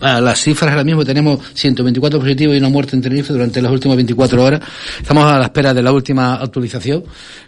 las 0.00 0.40
cifras 0.40 0.70
ahora 0.70 0.84
mismo 0.84 1.04
tenemos 1.04 1.40
124 1.54 2.18
positivos 2.20 2.54
y 2.54 2.58
una 2.58 2.68
muerte 2.68 2.96
en 2.96 3.02
Tenerife 3.02 3.32
durante 3.32 3.60
las 3.60 3.70
últimas 3.70 3.96
24 3.96 4.42
horas. 4.42 4.60
Estamos 5.00 5.24
a 5.24 5.38
la 5.38 5.44
espera 5.44 5.74
de 5.74 5.82
la 5.82 5.92
última 5.92 6.34
actualización, 6.34 7.04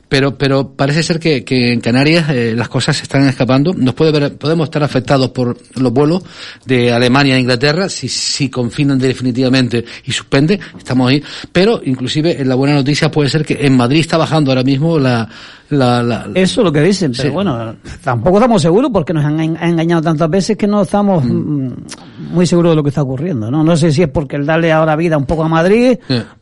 pero 0.09 0.37
pero 0.39 0.71
parece 0.73 1.03
ser 1.03 1.19
que, 1.21 1.45
que 1.45 1.73
en 1.73 1.81
Canarias 1.81 2.31
eh, 2.31 2.55
las 2.57 2.69
cosas 2.69 2.97
se 2.97 3.03
están 3.03 3.27
escapando. 3.29 3.75
Nos 3.75 3.95
puede 3.95 4.11
ver, 4.13 4.37
podemos 4.37 4.65
estar 4.67 4.83
afectados 4.83 5.31
por 5.31 5.57
los 5.77 5.93
vuelos 5.93 6.23
de 6.65 6.93
Alemania 6.93 7.35
a 7.35 7.39
Inglaterra 7.39 7.89
si, 7.89 8.09
si 8.09 8.49
confinan 8.49 8.99
definitivamente 8.99 9.85
y 10.05 10.13
suspenden, 10.13 10.61
estamos 10.79 11.11
ahí. 11.11 11.23
Pero 11.53 11.81
inclusive 11.85 12.41
en 12.41 12.49
la 12.49 12.55
buena 12.55 12.75
noticia 12.75 13.11
puede 13.11 13.29
ser 13.29 13.45
que 13.45 13.59
en 13.67 13.77
Madrid 13.77 14.01
está 14.01 14.17
bajando 14.17 14.51
ahora 14.51 14.63
mismo 14.65 14.99
la, 14.99 15.29
la, 15.71 16.03
la- 16.03 16.27
Eso 16.35 16.61
es 16.61 16.65
lo 16.65 16.73
que 16.73 16.81
dicen, 16.81 17.13
pero 17.15 17.29
Sí. 17.29 17.35
bueno, 17.35 17.77
tampoco 18.03 18.39
estamos 18.39 18.63
seguros 18.63 18.91
porque 18.93 19.13
nos 19.13 19.25
han 19.25 19.39
en- 19.41 19.57
han 19.59 19.71
engañado 19.71 20.01
tantas 20.03 20.31
veces 20.31 20.57
que 20.57 20.67
no 20.67 20.83
estamos 20.83 21.23
mm, 21.25 21.69
muy 22.33 22.47
seguros 22.47 22.73
de 22.73 22.77
lo 22.77 22.83
que 22.83 22.89
está 22.89 23.03
ocurriendo. 23.03 23.51
¿no? 23.51 23.63
no 23.63 23.77
sé 23.77 23.93
si 23.93 24.03
es 24.03 24.09
porque 24.09 24.37
el 24.37 24.47
darle 24.47 24.73
ahora 24.73 24.97
vida 24.97 25.17
un 25.19 25.27
poco 25.27 25.45
a 25.45 25.49
Madrid. 25.49 25.99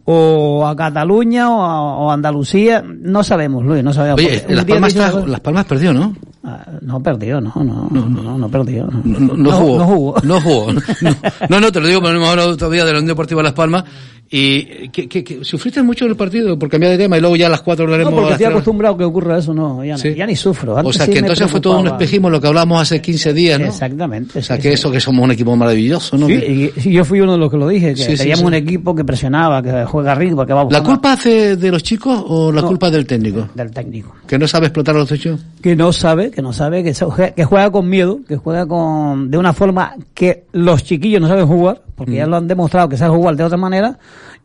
O 0.06 0.64
a 0.66 0.74
Cataluña 0.76 1.50
o 1.50 1.62
a, 1.62 1.96
o 1.98 2.10
Andalucía, 2.10 2.82
no 2.82 3.22
sabemos, 3.24 3.64
Luis, 3.64 3.82
no 3.82 3.92
sabemos. 3.92 4.20
Oye, 4.20 4.44
Las 4.48 4.64
Palmas, 4.64 4.94
Las 5.26 5.40
Palmas 5.40 5.64
perdió, 5.66 5.92
¿no? 5.92 6.14
Ah, 6.44 6.64
no 6.80 7.02
perdió, 7.02 7.40
no, 7.40 7.52
no, 7.56 7.88
no, 7.90 8.06
no, 8.08 8.38
no 8.38 8.48
perdió. 8.48 8.86
No, 8.86 9.02
No, 9.18 9.36
no 9.36 9.52
jugó. 9.52 9.78
No 9.78 9.84
jugó. 9.86 10.22
No 10.22 10.40
jugó. 10.40 10.72
No, 11.50 11.56
no, 11.56 11.60
no, 11.60 11.72
te 11.72 11.80
lo 11.80 11.88
digo, 11.88 12.00
pero 12.00 12.14
hemos 12.16 12.28
hablado 12.28 12.56
todavía 12.56 12.84
de 12.84 12.92
la 12.92 12.98
Unión 12.98 13.08
Deportiva 13.08 13.42
Las 13.42 13.52
Palmas. 13.52 13.82
Y 14.28 14.88
que, 14.88 15.08
que, 15.08 15.22
que 15.22 15.44
sufriste 15.44 15.82
mucho 15.82 16.04
en 16.04 16.10
el 16.10 16.16
partido 16.16 16.58
por 16.58 16.68
cambiar 16.68 16.90
de 16.92 16.98
tema 16.98 17.16
y 17.16 17.20
luego 17.20 17.36
ya 17.36 17.46
a 17.46 17.50
las 17.50 17.62
cuatro 17.62 17.84
hablaremos. 17.84 18.12
No, 18.12 18.16
porque 18.18 18.32
a 18.32 18.36
estoy 18.36 18.46
acostumbrado 18.50 18.94
a 18.96 18.98
que 18.98 19.04
ocurra 19.04 19.38
eso, 19.38 19.54
no, 19.54 19.84
ya, 19.84 19.96
Sí. 19.96 20.14
ya 20.14 20.26
ni 20.26 20.34
sufro. 20.34 20.74
O 20.74 20.92
sea 20.92 21.06
que 21.06 21.18
entonces 21.18 21.48
fue 21.50 21.60
todo 21.60 21.78
un 21.78 21.86
espejismo 21.86 22.28
lo 22.28 22.40
que 22.40 22.48
hablamos 22.48 22.82
hace 22.82 23.00
15 23.00 23.32
días, 23.32 23.60
¿no? 23.60 23.66
Exactamente. 23.66 24.38
O 24.40 24.42
sea 24.42 24.58
que 24.58 24.72
eso 24.72 24.90
que 24.90 25.00
somos 25.00 25.24
un 25.24 25.30
equipo 25.30 25.54
maravilloso, 25.54 26.16
¿no? 26.18 26.26
Sí, 26.26 26.72
y, 26.76 26.88
y 26.88 26.92
yo 26.92 27.04
fui 27.04 27.20
uno 27.20 27.32
de 27.32 27.38
los 27.38 27.50
que 27.50 27.56
lo 27.56 27.68
dije, 27.68 27.94
que 27.94 28.16
teníamos 28.16 28.44
un 28.44 28.54
equipo 28.54 28.94
que 28.96 29.04
presionaba, 29.04 29.62
que 29.62 29.84
juega 29.84 30.14
rico, 30.16 30.44
que 30.44 30.52
va 30.52 30.60
¿La 30.60 30.64
buscando 30.64 30.88
culpa 30.90 31.12
hace 31.12 31.56
de 31.56 31.70
los 31.70 31.82
chicos 31.84 32.20
o 32.26 32.50
la 32.50 32.62
No. 32.62 32.68
culpa 32.68 32.90
del 32.90 33.06
técnico? 33.06 33.48
del 33.54 33.70
técnico. 33.70 34.14
Que 34.26 34.38
no 34.38 34.48
sabe 34.48 34.66
explotar 34.66 34.96
a 34.96 34.98
los 34.98 35.12
hechos. 35.12 35.40
Que 35.62 35.76
no 35.76 35.92
sabe, 35.92 36.32
que 36.32 36.42
no 36.42 36.52
sabe, 36.52 36.82
que 36.82 37.44
juega 37.44 37.70
con 37.70 37.88
miedo, 37.88 38.18
que 38.26 38.36
juega 38.36 38.66
con 38.66 39.30
de 39.30 39.38
una 39.38 39.52
forma 39.52 39.94
que 40.14 40.44
los 40.52 40.82
chiquillos 40.82 41.20
no 41.20 41.28
saben 41.28 41.46
jugar, 41.46 41.82
porque 41.96 42.12
Mm. 42.12 42.16
ya 42.16 42.26
lo 42.26 42.36
han 42.36 42.46
demostrado 42.46 42.88
que 42.88 42.96
saben 42.96 43.16
jugar 43.16 43.34
de 43.36 43.42
otra 43.42 43.56
manera 43.58 43.98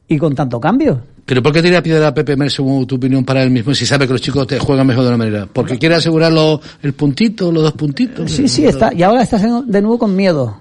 y 0.08 0.18
con 0.18 0.34
tanto 0.34 0.60
cambio. 0.60 1.02
¿Pero 1.26 1.43
por 1.43 1.54
qué 1.54 1.62
tira 1.62 1.84
piedra 1.84 2.08
a 2.08 2.14
Pepe 2.14 2.36
Mer, 2.36 2.49
según 2.49 2.86
tu 2.88 2.95
opinión, 2.95 3.24
para 3.24 3.43
él 3.43 3.52
mismo, 3.52 3.74
si 3.76 3.86
sabe 3.86 4.08
que 4.08 4.14
los 4.14 4.22
chicos 4.22 4.47
te 4.47 4.58
juegan 4.60 4.88
mejor 4.88 5.04
de 5.04 5.10
una 5.10 5.18
manera? 5.18 5.47
¿Porque 5.52 5.78
quiere 5.78 5.95
asegurar 5.95 6.32
los- 6.32 6.60
el 6.82 6.93
puntito, 6.93 7.52
los 7.52 7.62
dos 7.64 7.74
puntitos? 7.74 8.32
Sí, 8.32 8.47
sí, 8.47 8.66
está, 8.66 8.91
y 8.93 9.04
ahora 9.04 9.22
está 9.22 9.38
de 9.38 9.82
nuevo 9.82 9.99
con 9.99 10.16
miedo 10.16 10.58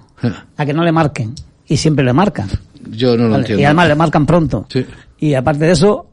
a 0.57 0.65
que 0.65 0.73
no 0.73 0.83
le 0.83 0.91
marquen. 0.91 1.33
Y 1.67 1.77
siempre 1.77 2.05
le 2.05 2.13
marcan. 2.13 2.47
Yo 2.91 3.15
no 3.17 3.23
lo 3.23 3.29
¿vale? 3.31 3.41
entiendo. 3.41 3.61
Y 3.61 3.65
además 3.65 3.87
le 3.87 3.95
marcan 3.95 4.25
pronto. 4.25 4.65
Sí. 4.69 4.85
Y 5.19 5.33
aparte 5.35 5.65
de 5.65 5.71
eso, 5.71 6.07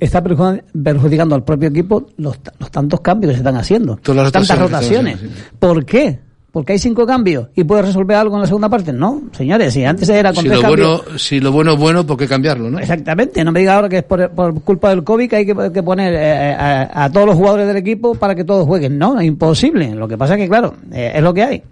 está 0.00 0.22
perju- 0.22 0.62
perjudicando 0.82 1.34
al 1.34 1.44
propio 1.44 1.68
equipo 1.68 2.06
los, 2.18 2.38
los 2.58 2.70
tantos 2.70 3.00
cambios 3.00 3.30
que 3.30 3.34
se 3.36 3.40
están 3.40 3.56
haciendo. 3.56 3.96
Todas 4.02 4.24
las 4.24 4.32
Tantas 4.32 4.58
rotaciones 4.58 5.18
¿Por 5.58 5.84
qué? 5.84 6.20
Porque 6.58 6.72
hay 6.72 6.78
cinco 6.80 7.06
cambios 7.06 7.46
y 7.54 7.62
puedes 7.62 7.86
resolver 7.86 8.16
algo 8.16 8.34
en 8.34 8.40
la 8.40 8.46
segunda 8.48 8.68
parte. 8.68 8.92
No, 8.92 9.22
señores, 9.30 9.72
si 9.72 9.84
antes 9.84 10.08
era 10.08 10.32
con 10.32 10.42
Si 10.42 10.48
tres 10.48 10.60
lo, 10.60 10.62
cambios. 10.68 11.02
bueno, 11.04 11.18
si 11.20 11.38
lo 11.38 11.52
bueno 11.52 11.74
es 11.74 11.78
bueno, 11.78 12.04
¿por 12.04 12.16
qué 12.16 12.26
cambiarlo, 12.26 12.68
no? 12.68 12.80
Exactamente, 12.80 13.44
no 13.44 13.52
me 13.52 13.60
diga 13.60 13.76
ahora 13.76 13.88
que 13.88 13.98
es 13.98 14.02
por, 14.02 14.28
por 14.30 14.60
culpa 14.62 14.90
del 14.90 15.04
COVID 15.04 15.30
que 15.30 15.36
hay 15.36 15.46
que, 15.46 15.54
que 15.72 15.82
poner 15.84 16.12
eh, 16.14 16.52
a, 16.58 17.04
a 17.04 17.12
todos 17.12 17.26
los 17.28 17.36
jugadores 17.36 17.68
del 17.68 17.76
equipo 17.76 18.16
para 18.16 18.34
que 18.34 18.42
todos 18.42 18.66
jueguen. 18.66 18.98
No, 18.98 19.20
es 19.20 19.26
imposible. 19.26 19.94
Lo 19.94 20.08
que 20.08 20.18
pasa 20.18 20.34
es 20.34 20.40
que, 20.40 20.48
claro, 20.48 20.74
eh, 20.92 21.12
es 21.14 21.22
lo 21.22 21.32
que 21.32 21.44
hay. 21.44 21.62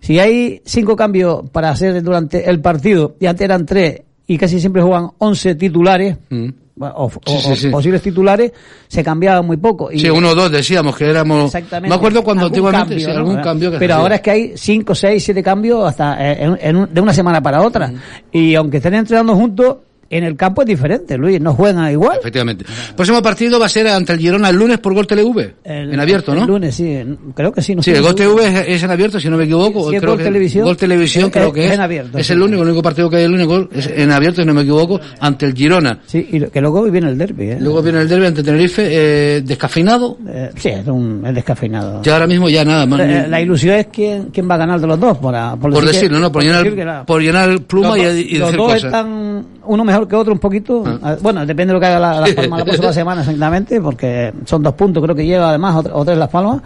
Si 0.00 0.18
hay 0.18 0.62
cinco 0.64 0.96
cambios 0.96 1.50
para 1.50 1.68
hacer 1.68 2.02
durante 2.02 2.48
el 2.48 2.58
partido 2.62 3.14
y 3.20 3.26
antes 3.26 3.44
eran 3.44 3.66
tres 3.66 4.00
y 4.32 4.38
casi 4.38 4.58
siempre 4.60 4.80
juegan 4.82 5.10
11 5.18 5.54
titulares, 5.56 6.16
o, 6.30 6.34
Mm. 6.34 6.52
Sí, 6.76 7.34
o- 7.34 7.38
sí, 7.40 7.56
sí. 7.56 7.68
o 7.68 7.70
posibles 7.72 8.00
titulares, 8.02 8.52
se 8.88 9.04
cambiaba 9.04 9.42
muy 9.42 9.56
poco. 9.58 9.92
Y- 9.92 9.98
Sí, 10.00 10.08
uno 10.08 10.30
o 10.30 10.34
dos 10.34 10.50
decíamos 10.50 10.96
que 10.96 11.04
éramos... 11.08 11.44
Exactamente. 11.46 11.90
Me 11.90 11.94
acuerdo 11.94 12.24
cuando 12.24 12.44
Algún 12.46 12.56
antiguamente, 12.56 13.04
cambio, 13.04 13.18
algún 13.18 13.36
cambio 13.42 13.70
que 13.72 13.78
Pero 13.78 13.94
ahora 13.96 14.14
es 14.16 14.20
que 14.22 14.30
hay 14.30 14.52
5, 14.56 14.94
6, 14.94 15.22
7 15.22 15.42
cambios 15.42 15.86
hasta 15.86 16.16
eh, 16.32 16.44
en- 16.44 16.58
en 16.60 16.76
un- 16.76 16.94
de 16.94 17.00
una 17.00 17.12
semana 17.12 17.40
para 17.42 17.60
otra. 17.62 17.88
Mm. 17.88 17.94
Y 18.32 18.54
aunque 18.54 18.78
estén 18.78 18.94
entrenando 18.94 19.34
juntos, 19.36 19.76
en 20.12 20.24
el 20.24 20.36
campo 20.36 20.62
es 20.62 20.66
diferente, 20.68 21.16
Luis, 21.18 21.40
no 21.40 21.54
juegan 21.54 21.90
igual. 21.90 22.18
Efectivamente. 22.20 22.64
El 22.90 22.94
próximo 22.94 23.22
partido 23.22 23.58
va 23.58 23.66
a 23.66 23.68
ser 23.68 23.88
ante 23.88 24.12
el 24.12 24.18
Girona 24.18 24.48
el 24.50 24.56
lunes 24.56 24.78
por 24.78 24.94
Gol 24.94 25.06
TV. 25.06 25.54
en 25.64 25.98
abierto, 25.98 26.34
¿no? 26.34 26.42
El 26.42 26.46
lunes, 26.48 26.74
sí, 26.74 27.02
creo 27.34 27.52
que 27.52 27.62
sí. 27.62 27.74
No 27.74 27.82
Sí, 27.82 27.90
el 27.92 28.02
Gol. 28.02 28.14
TV 28.14 28.72
es, 28.74 28.82
en 28.82 28.90
abierto, 28.90 29.18
si 29.18 29.28
no 29.28 29.36
me 29.36 29.44
equivoco. 29.44 29.90
Sí, 29.90 29.96
creo 29.98 30.10
Gol 30.10 30.18
que 30.18 30.24
Televisión. 30.24 30.64
Gol 30.64 30.76
Televisión 30.76 31.24
Es- 31.26 31.32
creo 31.32 31.48
es- 31.48 31.54
que 31.54 31.66
es. 31.66 31.72
en 31.72 31.80
abierto, 31.80 32.18
Es 32.18 32.26
sí. 32.26 32.32
el 32.34 32.42
único, 32.42 32.62
el 32.62 32.68
único 32.68 32.82
partido 32.82 33.08
que 33.10 33.16
hay 33.16 33.24
el 33.24 33.32
único 33.34 33.48
gol 33.52 33.68
es 33.72 33.86
en 33.86 34.10
abierto, 34.12 34.40
si 34.42 34.46
no 34.46 34.54
me 34.54 34.62
equivoco, 34.62 35.00
ante 35.20 35.46
el 35.46 35.54
Girona. 35.54 35.98
Sí, 36.06 36.28
y 36.30 36.40
que 36.40 36.60
luego 36.60 36.82
viene 36.84 37.08
el 37.08 37.16
derby, 37.18 37.50
¿eh? 37.50 37.58
Luego 37.60 37.82
viene 37.82 38.00
el 38.02 38.08
derbi 38.08 38.26
ante 38.26 38.42
Tenerife, 38.42 38.82
eh, 38.90 39.40
descafeinado. 39.42 40.18
Eh, 40.28 40.50
sí, 40.56 40.68
es, 40.68 40.86
un, 40.86 41.24
es 41.26 41.34
descafeinado. 41.34 42.02
Ya 42.02 42.14
ahora 42.14 42.26
mismo 42.26 42.48
ya 42.48 42.64
nada 42.64 42.84
más. 42.86 43.00
Eh, 43.00 43.22
ni- 43.24 43.30
la 43.30 43.40
ilusión 43.40 43.76
es 43.76 43.86
quién, 43.92 44.24
quién 44.32 44.48
va 44.50 44.54
a 44.56 44.58
ganar 44.58 44.80
de 44.80 44.86
los 44.86 44.98
dos, 45.00 45.16
para, 45.18 45.56
por, 45.56 45.72
por 45.72 45.84
decirlo, 45.86 46.18
¿no? 46.18 46.30
Por, 46.30 46.42
que 46.42 46.48
llenar, 46.48 47.06
por 47.06 47.20
llenar 47.22 47.60
pluma 47.62 47.96
los 47.96 47.98
y, 48.16 48.20
y 48.20 48.38
los 48.38 48.48
decir 48.48 48.56
dos 48.58 48.72
cosas. 48.72 48.84
están 48.84 49.46
uno 49.64 49.84
mejor 49.84 50.01
que 50.08 50.16
otro 50.16 50.32
un 50.32 50.38
poquito. 50.38 50.84
Ah, 51.02 51.16
Bueno, 51.20 51.40
depende 51.46 51.72
de 51.72 51.74
lo 51.74 51.80
que 51.80 51.86
haga 51.86 51.98
la, 51.98 52.20
Las 52.20 52.32
Palmas 52.32 52.58
la 52.60 52.64
próxima 52.64 52.92
semana 52.92 53.20
exactamente, 53.22 53.80
porque 53.80 54.32
son 54.44 54.62
dos 54.62 54.74
puntos, 54.74 55.02
creo 55.02 55.14
que 55.14 55.24
lleva 55.26 55.48
además 55.50 55.76
otra, 55.76 55.94
otra 55.94 56.12
es 56.14 56.18
Las 56.18 56.28
Palmas, 56.28 56.62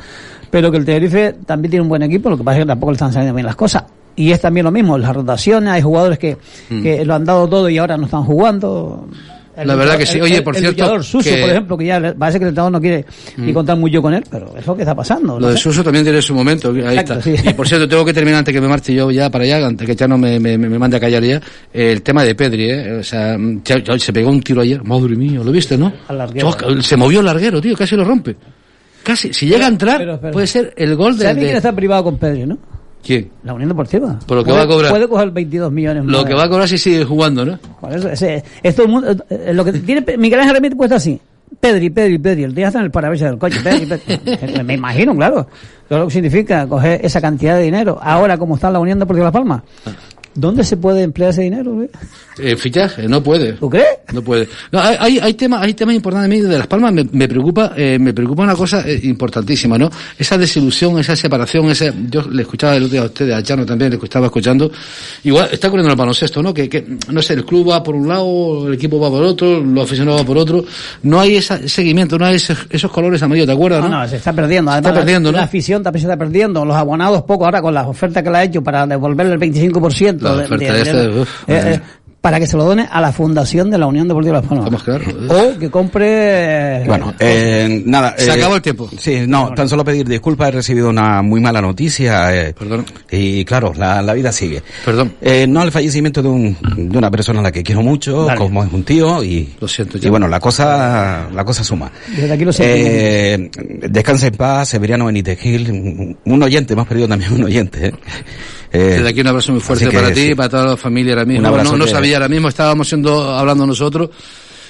pero 0.50 0.70
que 0.70 0.78
el 0.78 0.84
Tenerife 0.84 1.34
también 1.44 1.70
tiene 1.70 1.82
un 1.82 1.88
buen 1.88 2.02
equipo, 2.02 2.30
lo 2.30 2.36
que 2.36 2.44
pasa 2.44 2.58
es 2.58 2.64
que 2.64 2.68
tampoco 2.68 2.92
le 2.92 2.96
están 2.96 3.12
saliendo 3.12 3.34
bien 3.34 3.46
las 3.46 3.56
cosas. 3.56 3.84
Y 4.18 4.30
es 4.32 4.40
también 4.40 4.64
lo 4.64 4.70
mismo, 4.70 4.96
las 4.96 5.14
rotaciones, 5.14 5.70
hay 5.70 5.82
jugadores 5.82 6.18
que, 6.18 6.38
Mm. 6.70 6.82
que 6.82 7.04
lo 7.04 7.14
han 7.14 7.24
dado 7.24 7.46
todo 7.48 7.68
y 7.68 7.76
ahora 7.78 7.96
no 7.98 8.04
están 8.06 8.24
jugando. 8.24 9.06
El 9.56 9.68
La 9.68 9.74
verdad 9.74 9.96
que 9.96 10.04
sí. 10.06 10.18
el- 10.18 10.24
Oye, 10.24 10.36
el- 10.36 10.42
por 10.44 10.54
el 10.54 10.60
cierto, 10.60 10.82
luchador 10.82 11.04
Suso, 11.04 11.30
que- 11.30 11.40
por 11.40 11.50
ejemplo, 11.50 11.78
que 11.78 11.86
ya 11.86 12.14
parece 12.18 12.38
que 12.38 12.44
el 12.44 12.48
entrenador 12.50 12.72
no 12.72 12.80
quiere 12.80 13.04
ni 13.38 13.52
Mm. 13.52 13.54
contar 13.54 13.76
mucho 13.78 14.02
con 14.02 14.12
él, 14.14 14.22
pero 14.30 14.54
es 14.58 14.66
lo 14.66 14.76
que 14.76 14.82
está 14.82 14.94
pasando. 14.94 15.40
Lo 15.40 15.48
de. 15.50 15.56
Suso 15.56 15.82
también 15.82 16.04
tiene 16.04 16.20
su 16.20 16.34
momento, 16.34 16.70
ahí 16.70 16.98
Exacto, 16.98 17.14
está. 17.30 17.42
sí. 17.42 17.48
Y 17.50 17.54
por 17.54 17.66
cierto, 17.66 17.88
tengo 17.88 18.04
que 18.04 18.12
terminar 18.12 18.40
antes 18.40 18.54
que 18.54 18.60
me 18.60 18.68
marche 18.68 18.92
yo 18.94 19.10
ya 19.10 19.30
para 19.30 19.44
allá, 19.44 19.66
antes 19.66 19.86
que 19.86 19.96
ya 19.96 20.06
no 20.06 20.18
me, 20.18 20.38
me, 20.38 20.58
me 20.58 20.78
mande 20.78 20.98
a 20.98 21.00
callar 21.00 21.22
ya, 21.24 21.40
el 21.72 22.02
tema 22.02 22.22
de 22.22 22.34
Pedri, 22.34 22.70
¿eh? 22.70 22.92
O 23.00 23.02
sea, 23.02 23.36
se 23.98 24.12
pegó 24.12 24.30
un 24.30 24.42
tiro 24.42 24.60
ayer, 24.60 24.84
madre 24.84 25.16
mía, 25.16 25.40
¿lo 25.42 25.50
viste, 25.52 25.78
no? 25.78 25.92
Al 26.08 26.18
larguero. 26.18 26.50
Se 26.82 26.96
movió 26.96 27.20
el 27.20 27.26
larguero, 27.26 27.60
tío, 27.60 27.74
casi 27.76 27.96
lo 27.96 28.04
rompe. 28.04 28.36
Casi, 29.02 29.32
si 29.32 29.46
llega 29.46 29.66
a 29.66 29.68
entrar, 29.68 29.98
pero, 29.98 30.20
pero- 30.20 30.32
puede 30.32 30.46
ser 30.48 30.74
el 30.76 30.96
gol 30.96 31.16
de... 31.16 31.24
¿Sabe 31.26 31.38
quién 31.38 31.50
de- 31.52 31.56
está 31.58 31.72
privado 31.72 32.02
con 32.04 32.18
Pedri, 32.18 32.44
no? 32.44 32.58
¿Quién? 33.06 33.30
La 33.44 33.54
Unión 33.54 33.68
Deportiva. 33.68 34.18
Por 34.26 34.38
lo 34.38 34.44
que 34.44 34.50
va 34.50 34.62
a 34.62 34.66
cobrar. 34.66 34.90
Puede 34.90 35.08
coger 35.08 35.30
22 35.30 35.70
millones 35.70 36.02
más. 36.02 36.12
Lo 36.12 36.24
que 36.24 36.34
va 36.34 36.42
a 36.42 36.48
cobrar 36.48 36.68
si 36.68 36.76
sigue 36.76 37.04
jugando, 37.04 37.44
¿no? 37.44 37.56
Por 37.80 37.92
eso, 37.92 38.08
ese, 38.08 38.42
es 38.60 38.74
todo 38.74 38.86
el 38.86 38.92
mundo, 38.92 39.24
eh, 39.30 39.52
lo 39.54 39.64
que 39.64 39.74
tiene, 39.74 40.04
Miguel 40.16 40.40
Ángel 40.40 40.54
Ramírez 40.54 40.76
puesta 40.76 40.96
así. 40.96 41.20
Pedri, 41.60 41.90
Pedri, 41.90 42.18
Pedri, 42.18 42.42
el 42.42 42.52
día 42.52 42.66
está 42.66 42.80
en 42.80 42.86
el 42.86 42.90
parabrisas 42.90 43.30
del 43.30 43.38
coche, 43.38 43.60
Pedri, 43.62 43.86
Pedri. 43.86 44.62
Me 44.64 44.74
imagino, 44.74 45.14
claro. 45.14 45.46
Lo 45.88 46.06
que 46.06 46.14
significa 46.14 46.66
coger 46.66 47.00
esa 47.04 47.20
cantidad 47.20 47.56
de 47.56 47.62
dinero. 47.62 47.96
Ahora, 48.02 48.36
como 48.36 48.56
está 48.56 48.72
la 48.72 48.80
Unión 48.80 48.98
Deportiva 48.98 49.26
Las 49.26 49.32
Palmas, 49.32 49.62
¿dónde 50.36 50.64
se 50.64 50.76
puede 50.76 51.02
emplear 51.02 51.30
ese 51.30 51.42
dinero? 51.42 51.86
Eh, 52.38 52.56
fichaje, 52.56 53.08
no 53.08 53.22
puede. 53.22 53.54
¿Tú 53.54 53.70
crees? 53.70 53.98
No 54.12 54.22
puede. 54.22 54.48
No, 54.70 54.80
hay, 54.80 55.18
hay, 55.18 55.34
temas, 55.34 55.62
hay 55.62 55.74
temas 55.74 55.94
importantes 55.94 56.28
mí 56.28 56.40
de 56.40 56.58
Las 56.58 56.66
Palmas. 56.66 56.92
Me, 56.92 57.06
me 57.10 57.26
preocupa, 57.26 57.72
eh, 57.76 57.98
me 57.98 58.12
preocupa 58.12 58.42
una 58.42 58.54
cosa 58.54 58.82
eh, 58.86 59.00
importantísima, 59.04 59.78
¿no? 59.78 59.90
Esa 60.18 60.36
desilusión, 60.36 60.98
esa 60.98 61.16
separación, 61.16 61.70
ese, 61.70 61.92
yo 62.10 62.22
le 62.22 62.42
escuchaba 62.42 62.76
el 62.76 62.84
otro 62.84 62.92
día 62.92 63.02
a 63.02 63.06
usted, 63.06 63.30
a 63.30 63.42
Chano 63.42 63.64
también, 63.64 63.90
le 63.90 63.96
estaba 63.96 64.26
escuchando. 64.26 64.70
Igual 65.24 65.48
está 65.50 65.68
ocurriendo 65.68 65.88
en 65.88 65.92
el 65.92 65.98
baloncesto, 65.98 66.42
¿no? 66.42 66.52
Que, 66.52 66.68
que, 66.68 66.84
no 67.10 67.22
sé, 67.22 67.34
el 67.34 67.44
club 67.44 67.70
va 67.70 67.82
por 67.82 67.94
un 67.94 68.06
lado, 68.06 68.68
el 68.68 68.74
equipo 68.74 69.00
va 69.00 69.08
por 69.08 69.22
otro, 69.22 69.60
los 69.60 69.84
aficionados 69.84 70.20
va 70.20 70.26
por 70.26 70.38
otro. 70.38 70.64
No 71.02 71.18
hay 71.20 71.36
ese 71.36 71.68
seguimiento, 71.68 72.18
no 72.18 72.26
hay 72.26 72.36
esos, 72.36 72.58
esos 72.70 72.90
colores 72.90 73.22
amarillos, 73.22 73.46
¿te 73.46 73.52
acuerdas, 73.52 73.82
No, 73.82 73.88
no? 73.88 74.00
no, 74.02 74.08
se 74.08 74.16
está 74.16 74.32
perdiendo. 74.32 74.70
Se 74.70 74.74
Además, 74.74 74.90
está 74.90 75.00
perdiendo, 75.00 75.32
la, 75.32 75.32
¿no? 75.32 75.38
la 75.38 75.44
afición 75.44 75.82
también 75.82 76.02
se 76.02 76.06
está 76.06 76.18
perdiendo. 76.18 76.64
Los 76.64 76.76
abonados 76.76 77.22
poco 77.22 77.46
ahora 77.46 77.62
con 77.62 77.72
las 77.72 77.86
ofertas 77.86 78.22
que 78.22 78.30
le 78.30 78.38
ha 78.38 78.44
hecho 78.44 78.62
para 78.62 78.86
devolverle 78.86 79.32
el 79.34 79.40
25%. 79.40 80.25
La 80.30 80.36
de- 80.38 80.44
oferta 80.44 80.72
de- 80.72 81.08
de- 81.08 81.20
uf, 81.20 81.28
eh, 81.48 81.62
eh, 81.74 81.80
para 82.20 82.40
que 82.40 82.48
se 82.48 82.56
lo 82.56 82.64
done 82.64 82.88
a 82.90 83.00
la 83.00 83.12
fundación 83.12 83.70
de 83.70 83.78
la 83.78 83.86
Unión 83.86 84.08
Deportiva 84.08 84.38
Las 84.40 84.46
Palmas. 84.46 84.64
Vamos, 84.64 84.82
claro. 84.82 85.04
O 85.28 85.56
que 85.60 85.70
compre... 85.70 86.80
eh, 86.80 86.84
Bueno, 86.84 87.14
eh, 87.20 87.84
nada. 87.86 88.16
Se 88.18 88.30
eh, 88.30 88.32
acabó 88.32 88.56
el 88.56 88.62
tiempo. 88.62 88.90
Sí, 88.98 89.22
no, 89.28 89.54
tan 89.54 89.68
solo 89.68 89.84
pedir 89.84 90.08
disculpas, 90.08 90.48
he 90.48 90.50
recibido 90.50 90.88
una 90.88 91.22
muy 91.22 91.40
mala 91.40 91.60
noticia. 91.62 92.34
eh, 92.34 92.52
Perdón. 92.58 92.84
Y 93.12 93.44
claro, 93.44 93.72
la, 93.76 94.02
la 94.02 94.12
vida 94.12 94.32
sigue. 94.32 94.60
Perdón. 94.84 95.12
Eh, 95.20 95.46
no 95.48 95.60
al 95.60 95.70
fallecimiento 95.70 96.20
de, 96.20 96.28
un, 96.28 96.56
de 96.76 96.98
una 96.98 97.12
persona 97.12 97.38
a 97.38 97.42
la 97.44 97.52
que 97.52 97.62
quiero 97.62 97.82
mucho, 97.82 98.24
Vale. 98.24 98.38
como 98.38 98.64
es 98.64 98.72
un 98.72 98.82
tío, 98.82 99.22
y, 99.22 99.54
Lo 99.60 99.68
siento, 99.68 99.96
y 100.02 100.08
bueno, 100.08 100.26
la 100.26 100.40
cosa, 100.40 101.28
la 101.32 101.44
cosa 101.44 101.62
suma. 101.62 101.92
Desde 102.08 102.32
aquí 102.32 102.44
lo. 102.44 102.50
Eh, 102.58 103.50
descansa 103.88 104.26
en 104.26 104.34
paz, 104.34 104.70
Severiano 104.70 105.04
Benítez 105.06 105.38
Gil, 105.38 106.16
un 106.24 106.42
oyente, 106.42 106.74
más 106.74 106.88
perdido 106.88 107.06
también 107.06 107.32
un 107.34 107.44
oyente. 107.44 107.92
Eh. 108.72 108.78
Desde 108.78 109.08
aquí 109.08 109.20
un 109.20 109.26
abrazo 109.28 109.52
muy 109.52 109.60
fuerte 109.60 109.90
para 109.90 110.12
ti 110.12 110.20
sí. 110.20 110.30
y 110.32 110.34
para 110.34 110.48
toda 110.48 110.66
la 110.66 110.76
familia 110.76 111.14
ahora 111.14 111.24
mismo. 111.24 111.40
Un 111.40 111.46
abrazo 111.46 111.76
no, 111.76 111.86
sabía 111.86 112.16
ahora 112.16 112.28
mismo, 112.28 112.48
estábamos 112.48 112.88
siendo, 112.88 113.30
hablando 113.30 113.66
nosotros. 113.66 114.10